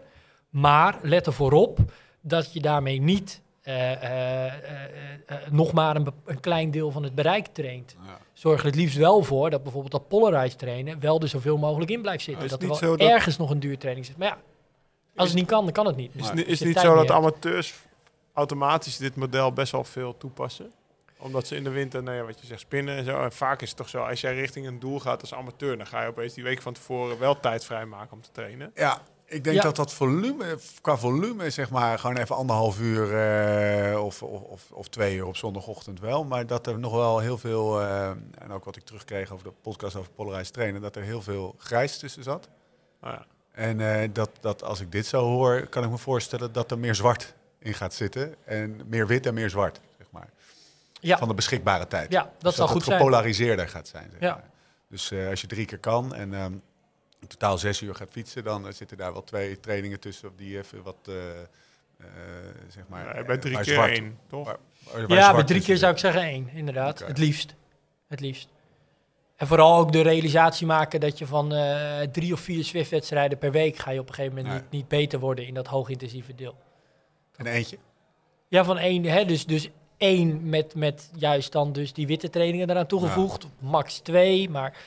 Maar 0.49 0.99
let 1.01 1.25
ervoor 1.25 1.51
op 1.51 1.79
dat 2.21 2.53
je 2.53 2.59
daarmee 2.59 3.01
niet 3.01 3.41
nog 5.49 5.71
maar 5.73 5.95
een, 5.95 6.07
een 6.25 6.39
klein 6.39 6.71
deel 6.71 6.91
van 6.91 7.03
het 7.03 7.15
bereik 7.15 7.47
traint. 7.47 7.95
Ja. 8.05 8.17
Zorg 8.33 8.59
er 8.59 8.65
het 8.65 8.75
liefst 8.75 8.97
wel 8.97 9.23
voor 9.23 9.49
dat 9.49 9.63
bijvoorbeeld 9.63 9.91
dat 9.91 10.07
polarized 10.07 10.59
trainen 10.59 10.99
wel 10.99 11.19
er 11.19 11.27
zoveel 11.27 11.57
mogelijk 11.57 11.91
in 11.91 12.01
blijft 12.01 12.23
zitten. 12.23 12.49
Dat 12.49 12.61
er 12.61 12.67
wel 12.67 12.69
niet 12.77 12.85
zo 12.85 12.95
dat- 12.97 13.09
ergens 13.09 13.37
nog 13.37 13.49
een 13.49 13.59
duurtraining 13.59 14.05
zit. 14.05 14.17
Maar 14.17 14.27
ja, 14.27 14.37
als 15.15 15.27
het 15.29 15.37
niet 15.37 15.47
kan, 15.47 15.63
dan 15.63 15.73
kan 15.73 15.85
het 15.85 15.95
niet. 15.95 16.11
Is, 16.15 16.21
Dus 16.21 16.29
het 16.29 16.47
is 16.47 16.61
niet 16.61 16.79
zo 16.79 16.87
dat 16.89 16.97
hebt. 16.97 17.11
amateurs 17.11 17.73
automatisch 18.33 18.97
dit 18.97 19.15
model 19.15 19.53
best 19.53 19.71
wel 19.71 19.83
veel 19.83 20.17
toepassen? 20.17 20.71
Omdat 21.17 21.47
ze 21.47 21.55
in 21.55 21.63
de 21.63 21.69
winter, 21.69 22.03
nou 22.03 22.17
ja, 22.17 22.23
wat 22.23 22.39
je 22.39 22.45
zegt, 22.45 22.59
spinnen 22.59 22.97
en 22.97 23.05
zo. 23.05 23.23
En 23.23 23.31
vaak 23.31 23.61
is 23.61 23.67
het 23.67 23.77
toch 23.77 23.89
zo, 23.89 24.03
als 24.03 24.21
jij 24.21 24.33
richting 24.35 24.67
een 24.67 24.79
doel 24.79 24.99
gaat 24.99 25.21
als 25.21 25.33
amateur, 25.33 25.77
dan 25.77 25.87
ga 25.87 26.01
je 26.01 26.07
opeens 26.09 26.33
die 26.33 26.43
week 26.43 26.61
van 26.61 26.73
tevoren 26.73 27.19
wel 27.19 27.39
tijd 27.39 27.65
vrijmaken 27.65 28.11
om 28.11 28.21
te 28.21 28.31
trainen. 28.31 28.71
Ja, 28.75 29.01
ik 29.31 29.43
denk 29.43 29.55
Ja. 29.55 29.61
dat 29.61 29.75
dat 29.75 29.93
volume, 29.93 30.57
qua 30.81 30.97
volume, 30.97 31.49
zeg 31.49 31.69
maar, 31.69 31.99
gewoon 31.99 32.17
even 32.17 32.35
anderhalf 32.35 32.79
uur 32.79 33.17
eh, 33.17 34.03
of, 34.05 34.23
of, 34.23 34.41
of, 34.41 34.71
of 34.71 34.87
twee 34.87 35.15
uur 35.15 35.25
op 35.25 35.37
zondagochtend 35.37 35.99
wel. 35.99 36.23
Maar 36.23 36.47
dat 36.47 36.67
er 36.67 36.79
nog 36.79 36.91
wel 36.93 37.19
heel 37.19 37.37
veel, 37.37 37.81
eh, 37.81 38.09
en 38.37 38.51
ook 38.51 38.63
wat 38.65 38.75
ik 38.75 38.83
terugkreeg 38.83 39.31
over 39.31 39.43
de 39.45 39.53
podcast 39.61 39.95
over 39.95 40.11
polarized 40.11 40.53
trainen, 40.53 40.81
dat 40.81 40.95
er 40.95 41.03
heel 41.03 41.21
veel 41.21 41.55
grijs 41.57 41.97
tussen 41.97 42.23
zat. 42.23 42.49
Nou 43.01 43.13
ja. 43.13 43.25
En 43.51 44.01
eh, 44.01 44.09
dat, 44.13 44.29
dat 44.39 44.63
als 44.63 44.79
ik 44.79 44.91
dit 44.91 45.05
zo 45.05 45.23
hoor, 45.25 45.67
kan 45.67 45.83
ik 45.83 45.89
me 45.89 45.97
voorstellen 45.97 46.51
dat 46.51 46.71
er 46.71 46.79
meer 46.79 46.95
zwart 46.95 47.33
in 47.59 47.73
gaat 47.73 47.93
zitten. 47.93 48.35
En 48.45 48.81
meer 48.87 49.07
wit 49.07 49.25
en 49.25 49.33
meer 49.33 49.49
zwart, 49.49 49.79
zeg 49.97 50.07
maar. 50.09 50.29
Ja. 50.99 51.17
Van 51.17 51.27
de 51.27 51.33
beschikbare 51.33 51.87
tijd. 51.87 52.11
Ja, 52.11 52.21
dat 52.21 52.31
Dus 52.41 52.55
zou 52.55 52.67
goed 52.67 52.77
het 52.77 52.85
zijn. 52.85 52.97
gepolariseerder 52.97 53.67
gaat 53.69 53.87
zijn. 53.87 54.07
Zeg 54.11 54.19
Ja. 54.21 54.33
maar. 54.33 54.49
Dus 54.89 55.11
eh, 55.11 55.29
als 55.29 55.41
je 55.41 55.47
drie 55.47 55.65
keer 55.65 55.77
kan 55.79 56.15
en 56.15 56.33
ehm, 56.33 56.53
in 57.21 57.27
totaal 57.27 57.57
zes 57.57 57.81
uur 57.81 57.95
gaat 57.95 58.11
fietsen, 58.11 58.43
dan 58.43 58.67
eh, 58.67 58.73
zitten 58.73 58.97
daar 58.97 59.13
wel 59.13 59.23
twee 59.23 59.59
trainingen 59.59 59.99
tussen 59.99 60.29
of 60.29 60.35
die 60.35 60.57
even 60.57 60.83
wat, 60.83 60.95
eh, 61.07 61.39
eh, 61.41 62.05
zeg 62.67 62.83
maar... 62.87 63.17
Ja, 63.17 63.23
bij 63.23 63.37
drie 63.37 63.55
keer 63.59 63.73
zwart- 63.73 63.91
één, 63.91 64.17
toch? 64.27 64.45
waar- 64.45 64.57
waar 65.07 65.17
Ja, 65.17 65.33
bij 65.33 65.43
drie 65.43 65.61
keer 65.61 65.77
zou 65.77 65.91
ik 65.93 65.97
zeggen 65.99 66.21
één, 66.21 66.49
inderdaad. 66.53 66.99
Het 66.99 67.17
liefst. 67.17 67.53
Het 68.07 68.19
liefst. 68.19 68.47
En 69.35 69.47
vooral 69.47 69.77
ook 69.79 69.91
de 69.91 70.01
realisatie 70.01 70.67
maken 70.67 70.99
dat 70.99 71.17
je 71.17 71.25
van 71.25 71.53
eh, 71.53 71.99
drie 72.01 72.33
of 72.33 72.39
vier 72.39 72.63
Swift-wedstrijden 72.63 73.37
per 73.37 73.51
week 73.51 73.77
ga 73.77 73.91
je 73.91 73.99
op 73.99 74.07
een 74.07 74.13
gegeven 74.13 74.35
moment 74.37 74.53
Nee. 74.53 74.61
niet, 74.63 74.71
niet 74.71 74.87
beter 74.87 75.19
worden 75.19 75.45
in 75.47 75.53
dat 75.53 75.67
hoogintensieve 75.67 76.35
deel. 76.35 76.55
En 77.35 77.45
eentje? 77.45 77.77
Ja, 78.47 78.63
van 78.63 78.77
één, 78.77 79.03
hè, 79.03 79.25
dus, 79.25 79.45
dus 79.45 79.69
één 79.97 80.49
met, 80.49 80.75
met 80.75 81.09
juist 81.15 81.51
dan 81.51 81.71
dus 81.73 81.93
die 81.93 82.07
witte 82.07 82.29
trainingen 82.29 82.69
eraan 82.69 82.87
toegevoegd. 82.87 83.47
Max 83.59 83.97
twee, 83.99 84.49
maar 84.49 84.77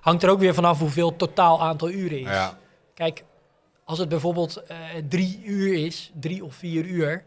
hangt 0.00 0.22
er 0.22 0.30
ook 0.30 0.38
weer 0.38 0.54
vanaf 0.54 0.78
hoeveel 0.78 1.16
totaal 1.16 1.62
aantal 1.62 1.90
uren 1.90 2.18
is. 2.18 2.26
Ja. 2.26 2.58
Kijk, 2.94 3.24
als 3.84 3.98
het 3.98 4.08
bijvoorbeeld 4.08 4.56
eh, 4.56 4.78
drie 5.08 5.42
uur 5.44 5.86
is, 5.86 6.10
drie 6.14 6.44
of 6.44 6.54
vier 6.54 6.84
uur, 6.84 7.24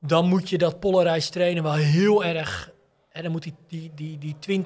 dan 0.00 0.28
moet 0.28 0.48
je 0.48 0.58
dat 0.58 0.80
polarized 0.80 1.32
trainen 1.32 1.62
wel 1.62 1.74
heel 1.74 2.24
erg. 2.24 2.70
En 3.08 3.22
dan 3.22 3.32
moet 3.32 3.42
die, 3.42 3.54
die, 3.68 3.92
die, 3.94 4.36
die 4.46 4.62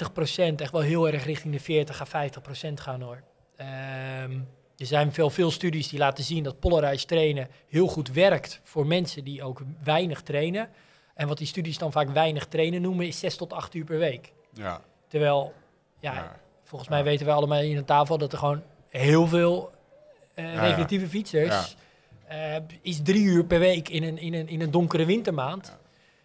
20% 0.53 0.55
echt 0.57 0.73
wel 0.73 0.81
heel 0.81 1.09
erg 1.09 1.25
richting 1.25 1.55
de 1.55 1.61
40 1.61 2.15
à 2.15 2.29
50% 2.29 2.73
gaan 2.75 3.01
hoor. 3.01 3.23
Ehm, 3.57 4.39
er 4.77 4.87
zijn 4.87 5.13
veel, 5.13 5.31
veel 5.31 5.51
studies 5.51 5.89
die 5.89 5.99
laten 5.99 6.25
zien 6.25 6.43
dat 6.43 6.61
polarized 6.61 7.09
trainen 7.09 7.49
heel 7.69 7.87
goed 7.87 8.13
werkt 8.13 8.61
voor 8.63 8.87
mensen 8.87 9.25
die 9.25 9.43
ook 9.43 9.63
weinig 9.83 10.23
trainen. 10.23 10.69
En 11.15 11.29
wat 11.29 11.39
die 11.39 11.47
studies 11.47 11.79
dan 11.79 11.93
vaak 11.93 12.09
weinig 12.09 12.47
trainen 12.47 12.83
noemen, 12.83 13.07
is 13.07 13.19
6 13.19 13.37
tot 13.37 13.53
8 13.53 13.75
uur 13.75 13.85
per 13.85 13.99
week. 13.99 14.33
Ja. 14.53 14.81
Terwijl 15.09 15.53
Ja, 15.99 16.15
Ja. 16.15 16.41
Volgens 16.71 16.91
mij 16.91 17.05
weten 17.05 17.27
we 17.27 17.33
allemaal 17.33 17.61
hier 17.61 17.79
aan 17.79 17.85
tafel 17.85 18.19
dat 18.19 18.33
er 18.33 18.39
gewoon 18.39 18.63
heel 18.89 19.27
veel 19.27 19.71
eh, 20.35 20.55
Ja, 20.55 20.67
recreatieve 20.67 21.09
fietsers... 21.09 21.77
eh, 22.27 22.57
is 22.83 23.03
drie 23.03 23.25
uur 23.25 23.45
per 23.45 23.59
week 23.59 23.89
in 23.89 24.03
een, 24.03 24.19
in 24.19 24.35
een, 24.35 24.49
in 24.49 24.61
een 24.61 24.71
donkere 24.71 25.05
wintermaand 25.05 25.77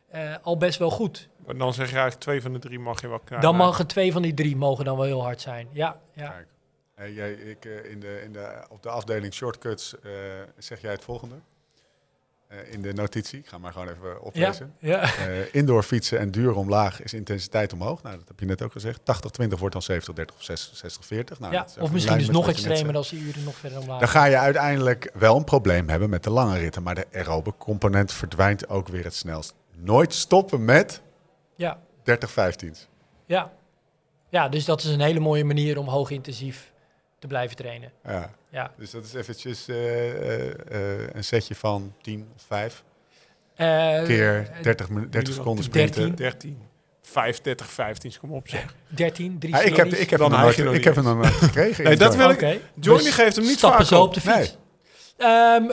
eh, 0.09 0.35
al 0.41 0.57
best 0.57 0.79
wel 0.79 0.89
goed. 0.89 1.29
Maar 1.45 1.57
dan 1.57 1.73
zeg 1.73 1.85
je 1.85 1.93
eigenlijk 1.93 2.23
twee 2.23 2.41
van 2.41 2.53
de 2.53 2.59
drie 2.59 2.79
mag 2.79 3.01
je 3.01 3.07
wel 3.07 3.19
knallen. 3.19 3.43
Dan 3.43 3.55
mogen 3.55 3.87
twee 3.87 4.11
van 4.11 4.21
die 4.21 4.33
drie 4.33 4.55
mogen 4.55 4.85
dan 4.85 4.95
wel 4.97 5.05
heel 5.05 5.23
hard 5.23 5.41
zijn. 5.41 5.67
Ja, 5.71 5.99
ja. 6.13 6.29
Kijk. 6.29 6.47
Hey, 6.95 7.11
jij, 7.13 7.31
ik, 7.33 7.65
eh, 7.65 7.91
in 7.91 7.99
de, 7.99 8.21
in 8.23 8.33
de, 8.33 8.65
op 8.69 8.83
de 8.83 8.89
afdeling 8.89 9.33
shortcuts 9.33 9.99
eh, 9.99 10.11
zeg 10.57 10.81
jij 10.81 10.91
het 10.91 11.03
volgende. 11.03 11.35
Eh, 12.47 12.57
in 12.73 12.81
de 12.81 12.93
notitie, 12.93 13.39
ik 13.39 13.47
ga 13.47 13.57
maar 13.57 13.71
gewoon 13.71 13.87
even 13.89 14.21
oplezen. 14.21 14.73
ja. 14.79 15.01
Eh, 15.01 15.53
indoor 15.53 15.83
fietsen 15.83 16.19
en 16.19 16.31
duur 16.31 16.55
omlaag 16.55 17.01
is 17.03 17.13
intensiteit 17.13 17.73
omhoog. 17.73 18.03
Nou, 18.03 18.17
dat 18.17 18.27
heb 18.27 18.39
je 18.39 18.45
net 18.45 18.61
ook 18.61 18.71
gezegd. 18.71 18.99
80-20 19.03 19.59
wordt 19.59 19.73
dan 19.73 19.81
70-30 19.81 20.35
of 20.35 20.41
60-40. 20.43 21.39
Nou, 21.39 21.53
ja. 21.53 21.67
Of 21.79 21.91
misschien 21.91 22.17
dus 22.17 22.29
nog 22.29 22.47
extremer 22.49 22.95
als 22.95 23.09
die 23.09 23.19
uren 23.19 23.43
nog 23.43 23.55
verder 23.55 23.79
omlaag. 23.79 23.99
Dan 23.99 24.07
ga 24.09 24.25
je 24.25 24.37
uiteindelijk 24.37 25.11
wel 25.13 25.35
een 25.37 25.43
probleem 25.43 25.89
hebben 25.89 26.09
met 26.09 26.23
de 26.23 26.29
lange 26.29 26.57
ritten. 26.57 26.83
Maar 26.83 26.95
de 26.95 27.05
aerobe 27.13 27.53
component 27.57 28.11
verdwijnt 28.13 28.69
ook 28.69 28.87
weer 28.87 29.03
het 29.03 29.15
snelst. 29.15 29.53
Nooit 29.77 30.13
stoppen 30.13 30.65
met 30.65 31.01
Ja, 31.55 31.79
30-15's. 31.99 32.87
ja. 33.25 33.51
ja, 34.29 34.49
dus 34.49 34.65
dat 34.65 34.83
is 34.83 34.89
een 34.89 35.01
hele 35.01 35.19
mooie 35.19 35.43
manier 35.43 35.77
om 35.77 35.87
hoogintensief 35.87 36.73
te 37.27 37.33
blijven 37.33 37.55
trainen. 37.55 37.91
Ja. 38.07 38.31
Ja. 38.49 38.71
Dus 38.77 38.91
dat 38.91 39.03
is 39.03 39.13
eventjes 39.13 39.67
eh, 39.67 40.09
eh, 40.09 40.49
eh, 40.49 41.07
een 41.13 41.23
setje 41.23 41.55
van 41.55 41.93
10 42.01 42.27
of 42.35 42.43
5 42.47 42.83
Eh, 43.55 44.03
keer 44.03 44.49
eh, 44.55 44.61
30, 44.63 44.89
minu- 44.89 45.09
30 45.09 45.33
seconden 45.33 45.71
13. 45.71 45.87
sprinten. 45.93 46.15
13. 46.15 46.57
5, 47.01 47.41
30, 47.41 47.67
15, 47.71 48.13
kom 48.19 48.31
op 48.33 48.47
zeg. 48.47 48.75
13, 48.87 49.39
3 49.39 49.53
Ja, 49.53 49.59
ik 49.61 49.75
heb, 49.75 49.87
ik 49.87 50.09
heb, 50.09 50.19
Dan 50.19 50.31
hem, 50.31 50.41
nooit, 50.41 50.57
ik 50.57 50.83
heb 50.83 50.95
hem 50.95 51.03
nog 51.17 51.37
gekregen. 51.39 51.83
Nee, 51.83 51.97
dat 51.97 52.15
wil 52.15 52.29
ik- 52.29 52.39
Johnny 52.79 53.03
Dus 53.03 53.13
geeft 53.13 53.35
hem 53.35 53.45
niet 53.45 53.57
stappen 53.57 53.79
vaak 53.79 53.87
zo 53.87 54.01
op. 54.01 54.07
op 54.07 54.13
de 54.13 54.21
fiets. 54.21 54.57
Ehm, 55.17 55.71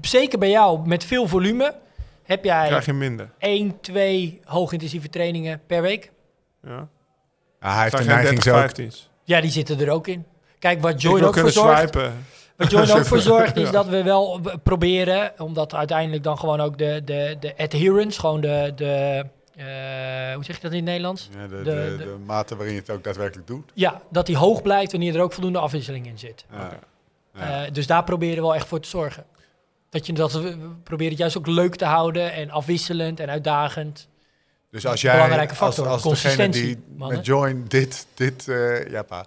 zeker 0.00 0.38
bij 0.38 0.50
jou, 0.50 0.86
met 0.88 1.04
veel 1.04 1.26
volume, 1.28 1.74
heb 2.22 2.44
jij 2.44 2.66
krijg 2.66 2.84
je 2.86 2.92
minder. 2.92 3.30
1, 3.38 3.80
2 3.80 4.40
hoogintensieve 4.44 5.08
trainingen 5.08 5.60
per 5.66 5.82
week. 5.82 6.10
Ja. 6.62 6.88
Ja, 7.60 7.74
hij 7.74 7.82
heeft 7.82 7.98
je 7.98 8.04
neiging 8.04 8.42
30, 8.42 8.82
zo. 8.82 8.84
15's. 8.84 9.10
Ja, 9.24 9.40
die 9.40 9.50
zitten 9.50 9.80
er 9.80 9.90
ook 9.90 10.06
in. 10.06 10.24
Kijk, 10.58 10.80
wat 10.80 11.02
Joy 11.02 11.22
ook 11.22 11.38
voor 11.38 11.50
zorgt, 11.50 11.78
swipen. 11.78 12.24
wat 12.56 12.70
Joy 12.70 12.90
ook 12.90 13.04
voor 13.12 13.20
zorgt, 13.20 13.56
is 13.56 13.62
Ja. 13.66 13.70
dat 13.70 13.86
we 13.86 14.02
wel 14.02 14.40
proberen, 14.62 15.32
omdat 15.38 15.74
uiteindelijk 15.74 16.22
dan 16.22 16.38
gewoon 16.38 16.60
ook 16.60 16.78
de, 16.78 17.02
de, 17.04 17.36
de 17.40 17.54
adherence, 17.56 18.20
gewoon 18.20 18.40
de, 18.40 18.72
de 18.76 19.24
eh, 19.56 20.34
hoe 20.34 20.44
zeg 20.44 20.56
je 20.56 20.62
dat 20.62 20.70
in 20.70 20.76
het 20.76 20.86
Nederlands? 20.86 21.28
Ja, 21.38 21.46
de, 21.46 21.56
De- 21.62 21.94
de, 21.98 22.16
mate 22.26 22.56
waarin 22.56 22.74
je 22.74 22.80
het 22.80 22.90
ook 22.90 23.04
daadwerkelijk 23.04 23.46
doet. 23.46 23.70
Ja, 23.74 24.00
dat 24.10 24.26
die 24.26 24.36
hoog 24.36 24.62
blijft 24.62 24.90
wanneer 24.92 25.14
er 25.14 25.20
ook 25.22 25.32
voldoende 25.32 25.58
afwisseling 25.58 26.06
in 26.06 26.18
zit. 26.18 26.44
Ja. 26.52 26.64
Oké. 26.64 26.78
Ja. 27.34 27.64
Eh, 27.64 27.72
dus 27.72 27.86
daar 27.86 28.04
proberen 28.04 28.34
we 28.36 28.40
wel 28.42 28.54
echt 28.54 28.66
voor 28.68 28.80
te 28.80 28.88
zorgen. 28.88 29.24
Dat 29.90 30.06
je 30.06 30.12
dat 30.12 30.32
we 30.32 30.56
proberen 30.82 31.10
het 31.12 31.18
juist 31.20 31.38
ook 31.38 31.46
leuk 31.46 31.76
te 31.76 31.84
houden 31.84 32.32
en 32.32 32.50
afwisselend 32.50 33.20
en 33.20 33.28
uitdagend. 33.30 34.08
Dus 34.70 34.86
als 34.86 35.00
jij, 35.00 35.12
belangrijke 35.12 35.48
als, 35.48 35.58
factor, 35.58 35.86
als 35.86 36.02
degene 36.02 36.14
consistentie, 36.16 36.62
die 36.64 36.84
mannen. 36.96 37.16
met 37.16 37.26
Join 37.26 37.64
dit, 37.68 38.06
dit, 38.14 38.48
eh, 38.48 38.90
ja 38.90 39.02
pa, 39.02 39.26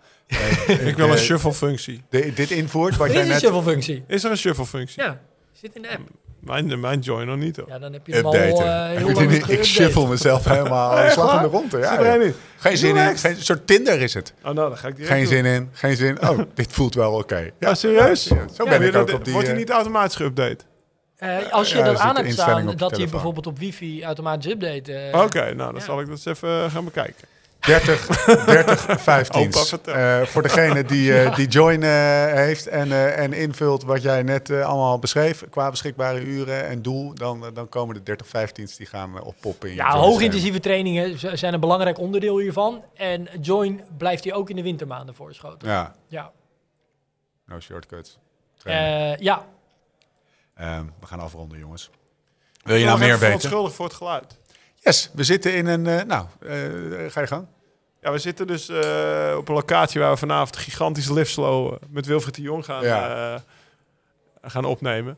Ik 0.68 0.96
wil 0.96 1.06
een 1.08 1.12
eh, 1.14 1.18
shuffle 1.18 1.54
functie. 1.54 2.04
de- 2.10 2.34
dit 2.34 2.52
invoert, 2.52 2.98
wat 2.98 3.08
Er 3.08 3.14
jij 3.14 3.22
is 3.22 3.28
een 3.28 3.34
net 3.34 3.42
shuffle 3.44 3.64
functie. 3.72 4.04
Is 4.08 4.24
er 4.24 4.32
een 4.32 4.38
shuffle 4.38 4.66
functie? 4.66 5.04
Ja, 5.04 5.22
zit 5.52 5.76
in 5.76 5.82
de 5.82 5.90
app. 5.90 6.02
Mijn, 6.40 6.80
mijn 6.80 7.00
join 7.00 7.28
nog 7.28 7.38
niet 7.38 7.56
hoor. 7.58 7.68
Ja, 7.68 7.80
dan 7.80 7.94
heb 7.94 8.08
je 8.08 8.14
hem 8.14 8.26
al 8.26 8.34
eh, 8.36 9.32
Ik 9.32 9.48
ik 9.48 9.64
shuffle 9.64 10.08
mezelf 10.08 10.46
helemaal 10.46 11.10
slag 11.10 11.36
in 11.36 11.42
de 11.42 11.48
ronde. 11.48 11.78
Ja? 11.78 12.32
Geen 12.58 12.78
zin 12.78 12.96
in, 12.96 13.18
geen 13.18 13.36
een 13.36 13.42
soort 13.44 13.68
Tinder 13.68 14.02
is 14.02 14.14
het. 14.14 14.34
Oh, 14.38 14.44
nou, 14.44 14.56
dan 14.70 14.78
ga 14.78 14.88
ik 14.88 14.96
direct 14.96 15.12
Geen 15.14 15.24
doen. 15.24 15.32
zin 15.34 15.46
in, 15.46 15.70
geen 15.72 15.96
zin. 15.96 16.22
Oh, 16.30 16.40
dit 16.54 16.74
voelt 16.74 16.96
wel 16.96 17.14
oké. 17.14 17.50
Ja, 17.60 17.74
serieus? 17.74 18.24
Zo 18.28 18.36
Ja, 18.36 18.64
ben 18.64 18.82
ik 18.82 18.92
je 18.92 18.98
ook 18.98 19.14
op 19.14 19.24
die... 19.24 19.34
Wordt 19.34 19.48
hij 19.48 19.58
eh, 19.58 19.62
niet 19.64 19.72
automatisch 19.72 20.22
geüpdate? 20.22 20.66
Eh, 21.16 21.38
als 21.52 21.70
je 21.72 21.78
Ja, 21.78 21.86
er 21.86 21.92
dat 21.92 22.02
aan 22.02 22.16
hebt 22.16 22.32
staan, 22.32 22.76
dat 22.76 22.98
hij 22.98 23.08
bijvoorbeeld 23.08 23.48
op 23.48 23.60
wifi 23.60 24.04
automatisch 24.04 24.52
update. 24.52 25.10
Oké, 25.12 25.44
nou, 25.44 25.56
dan 25.58 25.76
ja. 25.76 25.80
zal 25.80 26.00
ik 26.00 26.06
dat 26.08 26.16
eens 26.16 26.26
even 26.26 26.72
gaan 26.72 26.84
bekijken. 26.84 27.28
30, 27.62 28.06
30 28.46 29.02
15. 29.02 29.42
Opa, 29.48 29.60
vertel. 29.64 29.94
Eh, 29.94 30.22
voor 30.26 30.42
degene 30.42 30.84
die, 30.84 31.20
eh, 31.20 31.36
die 31.36 31.48
join 31.48 31.84
eh, 31.84 31.90
heeft 32.34 32.68
en, 32.68 32.92
eh, 32.92 33.18
en 33.20 33.34
invult 33.34 33.84
wat 33.84 34.02
jij 34.02 34.24
net 34.24 34.50
allemaal 34.50 35.00
beschreef 35.00 35.44
qua 35.50 35.70
beschikbare 35.70 36.20
uren 36.22 36.68
en 36.68 36.82
doel, 36.82 37.14
dan, 37.14 37.46
dan 37.54 37.70
komen 37.70 37.96
de 37.96 38.04
30 38.04 38.28
15's 38.28 38.76
die 38.76 38.86
gaan 38.88 39.22
oppoppen 39.24 39.70
in 39.70 39.76
Ja, 39.76 39.98
hoogintensieve 39.98 40.60
trainingen 40.60 41.38
zijn 41.38 41.54
een 41.54 41.60
belangrijk 41.60 41.98
onderdeel 42.00 42.40
hiervan. 42.40 42.84
En 42.96 43.28
Join 43.42 43.82
blijft 43.98 44.24
hier 44.24 44.34
ook 44.34 44.50
in 44.50 44.56
de 44.56 44.64
wintermaanden 44.64 45.16
voorschoten. 45.16 45.68
Ja, 45.68 45.96
Ja, 46.08 46.32
no 47.46 47.60
shortcuts. 47.60 48.18
Eh, 48.64 49.16
ja. 49.16 49.46
Ehm, 50.56 50.86
we 51.00 51.06
gaan 51.06 51.20
afronden, 51.20 51.60
jongens. 51.60 51.90
Wil 52.64 52.76
je 52.76 52.82
Ik 52.82 52.88
nou 52.88 53.00
ben 53.00 53.08
meer 53.08 53.18
nog 53.18 53.24
even 53.24 53.32
weten? 53.32 53.50
verontschuldigd 53.50 53.76
voor 53.76 53.86
het 53.86 53.96
geluid. 53.96 54.40
Yes, 54.84 55.10
we 55.14 55.24
zitten 55.24 55.54
in 55.56 55.66
een... 55.66 55.88
eh, 55.88 56.06
nou, 56.06 56.26
eh, 56.42 57.12
ga 57.12 57.22
je 57.22 57.28
gang. 57.28 57.46
Ja, 58.02 58.12
we 58.12 58.18
zitten 58.18 58.48
dus 58.48 58.70
eh, 58.70 59.36
op 59.38 59.48
een 59.48 59.56
locatie 59.56 60.02
waar 60.02 60.12
we 60.12 60.18
vanavond 60.18 60.56
een 60.56 60.62
gigantisch 60.62 61.10
live 61.10 61.30
slow 61.32 61.74
eh, 61.74 61.78
met 61.90 62.06
Wilfried 62.06 62.36
de 62.36 62.42
Jong 62.42 62.66
gaan, 62.66 62.84
Ja. 62.84 63.34
eh, 64.42 64.50
gaan 64.52 64.66
opnemen. 64.66 65.18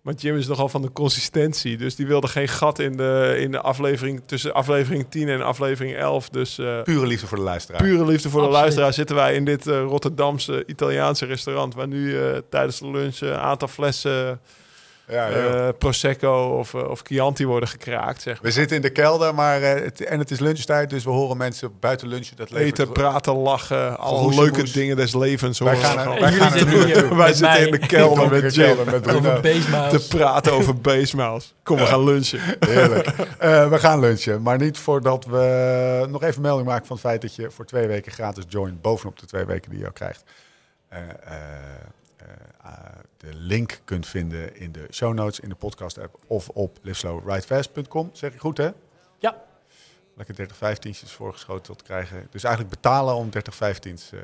Maar 0.00 0.14
Jim 0.14 0.36
is 0.36 0.46
nogal 0.46 0.68
van 0.68 0.82
de 0.82 0.92
consistentie, 0.92 1.76
dus 1.76 1.94
die 1.96 2.06
wilde 2.06 2.28
geen 2.28 2.48
gat 2.48 2.78
in 2.78 2.96
de, 2.96 3.36
in 3.38 3.50
de 3.50 3.60
aflevering 3.60 4.22
tussen 4.26 4.54
aflevering 4.54 5.06
10 5.10 5.28
en 5.28 5.42
aflevering 5.42 5.96
11. 5.96 6.28
Dus 6.28 6.58
eh, 6.58 6.82
Pure 6.82 7.06
liefde 7.06 7.26
voor 7.26 7.38
de 7.38 7.44
luisteraar. 7.44 7.82
pure 7.82 8.04
liefde 8.06 8.30
voor 8.30 8.42
de 8.42 8.48
luisteraar 8.48 8.92
zitten 8.92 9.16
wij 9.16 9.34
in 9.34 9.44
dit 9.44 9.66
Rotterdamse 9.66 10.64
Italiaanse 10.66 11.26
restaurant, 11.26 11.74
waar 11.74 11.88
nu 11.88 12.18
eh, 12.20 12.36
tijdens 12.50 12.78
de 12.78 12.90
lunch 12.90 13.18
een 13.20 13.34
aantal 13.34 13.68
flessen 13.68 14.40
Ja, 15.10 15.28
eh, 15.28 15.68
Prosecco 15.78 16.56
of, 16.58 16.74
eh, 16.74 16.88
of 16.90 17.00
Chianti 17.04 17.46
worden 17.46 17.68
gekraakt. 17.68 18.22
Zeg 18.22 18.34
maar. 18.34 18.42
we 18.42 18.50
zitten 18.50 18.76
in 18.76 18.82
de 18.82 18.90
kelder, 18.90 19.34
maar 19.34 19.62
eh, 19.62 19.82
het, 19.84 20.04
en 20.04 20.18
het 20.18 20.30
is 20.30 20.38
lunchtijd, 20.38 20.90
dus 20.90 21.04
we 21.04 21.10
horen 21.10 21.36
mensen 21.36 21.72
buiten 21.80 22.08
lunchen. 22.08 22.36
Dat 22.36 22.50
levert 22.50 22.78
Eten, 22.78 22.92
praten, 22.92 23.34
lachen, 23.34 23.98
alle 23.98 24.34
leuke 24.34 24.70
dingen 24.72 24.96
des 24.96 25.14
levens. 25.14 25.58
Wij 25.58 25.74
horen 25.74 25.90
we 25.90 25.94
gaan 25.96 25.98
er- 25.98 26.02
gewoon. 26.04 26.20
wij 26.20 26.32
gaan 26.32 26.52
er 26.52 26.58
zitten. 26.58 27.08
Wij 27.16 27.26
met 27.26 27.36
zitten 27.36 27.56
mij 27.58 27.64
in 27.64 27.70
de 27.70 27.86
kelder 27.86 28.28
met 28.30 28.54
Jim 28.54 28.76
met 28.84 29.02
Bruno. 29.02 29.40
Basemiles. 29.40 30.08
te 30.08 30.16
praten 30.16 30.52
over 30.52 30.76
basemouse. 30.80 31.48
Kom, 31.62 31.76
we 31.76 31.86
gaan 31.86 32.04
lunchen. 32.04 32.40
Heerlijk. 32.60 33.06
Eh, 33.38 33.68
we 33.68 33.78
gaan 33.78 34.00
lunchen, 34.00 34.42
maar 34.42 34.58
niet 34.58 34.78
voordat 34.78 35.24
we 35.24 36.06
nog 36.10 36.22
even 36.22 36.42
melding 36.42 36.68
maken 36.68 36.86
van 36.86 36.96
het 36.96 37.06
feit 37.06 37.20
dat 37.22 37.34
je 37.34 37.50
voor 37.50 37.64
twee 37.64 37.86
weken 37.86 38.12
gratis 38.12 38.44
join 38.48 38.78
bovenop 38.80 39.18
de 39.18 39.26
twee 39.26 39.44
weken 39.44 39.70
die 39.70 39.80
je 39.80 39.86
ook 39.86 39.94
krijgt. 39.94 40.22
De 43.16 43.34
link 43.34 43.80
kunt 43.84 44.06
vinden 44.06 44.56
in 44.56 44.72
de 44.72 44.86
show 44.90 45.14
notes, 45.14 45.40
in 45.40 45.48
de 45.48 45.54
podcast 45.54 45.98
app 45.98 46.18
of 46.26 46.48
op 46.48 46.78
liveslowridefast.com. 46.82 48.10
Zeg 48.12 48.32
ik 48.32 48.40
goed 48.40 48.56
hè? 48.56 48.70
Ja. 49.18 49.36
Lekker 50.14 50.34
30 50.34 50.56
15's 50.56 51.12
voorgeschoteld 51.12 51.78
te 51.78 51.84
krijgen. 51.84 52.26
Dus 52.30 52.44
eigenlijk 52.44 52.74
betalen 52.74 53.14
om 53.14 53.30
30 53.30 53.54
15's 53.54 54.12
eh 54.12 54.20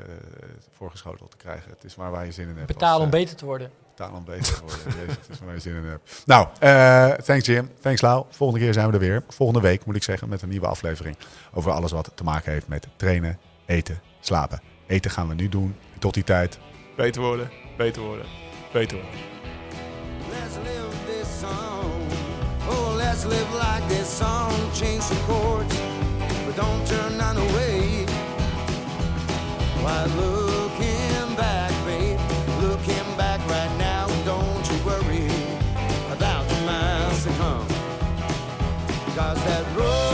voorgeschoteld 0.71 1.31
te 1.31 1.37
krijgen. 1.37 1.71
Het 1.71 1.83
is 1.83 1.95
maar 1.95 2.11
waar 2.11 2.25
je 2.25 2.31
zin 2.31 2.47
in 2.47 2.55
hebt. 2.55 2.67
Betalen 2.67 2.93
als, 2.93 3.03
om 3.03 3.11
eh, 3.13 3.19
beter 3.19 3.35
te 3.35 3.45
worden. 3.45 3.71
betalen 3.89 4.17
om 4.17 4.23
beter 4.25 4.53
te 4.53 4.61
worden. 4.61 4.99
Jezus, 4.99 5.15
het 5.15 5.29
is 5.29 5.39
waar 5.39 5.53
je 5.53 5.59
zin 5.59 5.75
in 5.75 5.83
hebt. 5.83 6.23
Nou, 6.25 6.47
eh, 6.59 7.11
thanks 7.11 7.45
Jim. 7.45 7.69
Thanks 7.79 8.01
Lau. 8.01 8.25
Volgende 8.29 8.63
keer 8.63 8.73
zijn 8.73 8.87
we 8.87 8.93
er 8.93 8.99
weer. 8.99 9.23
Volgende 9.27 9.61
week 9.61 9.85
moet 9.85 9.95
ik 9.95 10.03
zeggen 10.03 10.29
met 10.29 10.41
een 10.41 10.49
nieuwe 10.49 10.67
aflevering. 10.67 11.17
Over 11.53 11.71
alles 11.71 11.91
wat 11.91 12.11
te 12.15 12.23
maken 12.23 12.51
heeft 12.51 12.67
met 12.67 12.87
trainen, 12.95 13.39
eten, 13.65 14.01
slapen. 14.19 14.61
Eten 14.87 15.11
gaan 15.11 15.27
we 15.27 15.33
nu 15.33 15.49
doen. 15.49 15.75
Tot 15.99 16.13
die 16.13 16.23
tijd. 16.23 16.59
Beter 16.95 17.21
worden, 17.21 17.49
beter 17.77 18.01
worden, 18.01 18.25
beter 18.73 18.97
worden. 18.97 19.19
Let's 20.31 20.57
live 20.57 21.05
this 21.05 21.27
song. 21.27 22.07
Oh, 22.69 22.95
let's 22.97 23.25
live 23.25 23.53
like 23.53 23.87
this 23.87 24.09
song. 24.09 24.51
Change 24.73 25.03
chords, 25.27 25.79
but 26.45 26.55
don't 26.55 26.85
turn 26.87 27.17
none 27.17 27.37
away. 27.37 28.05
Why 29.83 30.05
looking 30.17 31.35
back, 31.35 31.71
babe? 31.85 32.19
Looking 32.61 33.15
back 33.15 33.39
right 33.47 33.73
now, 33.77 34.07
don't 34.25 34.65
you 34.69 34.77
worry 34.83 35.27
about 36.11 36.47
the 36.49 36.59
miles 36.65 37.23
to 37.23 37.29
come. 37.33 37.67
Cause 39.15 39.43
that 39.45 39.65
road 39.75 40.06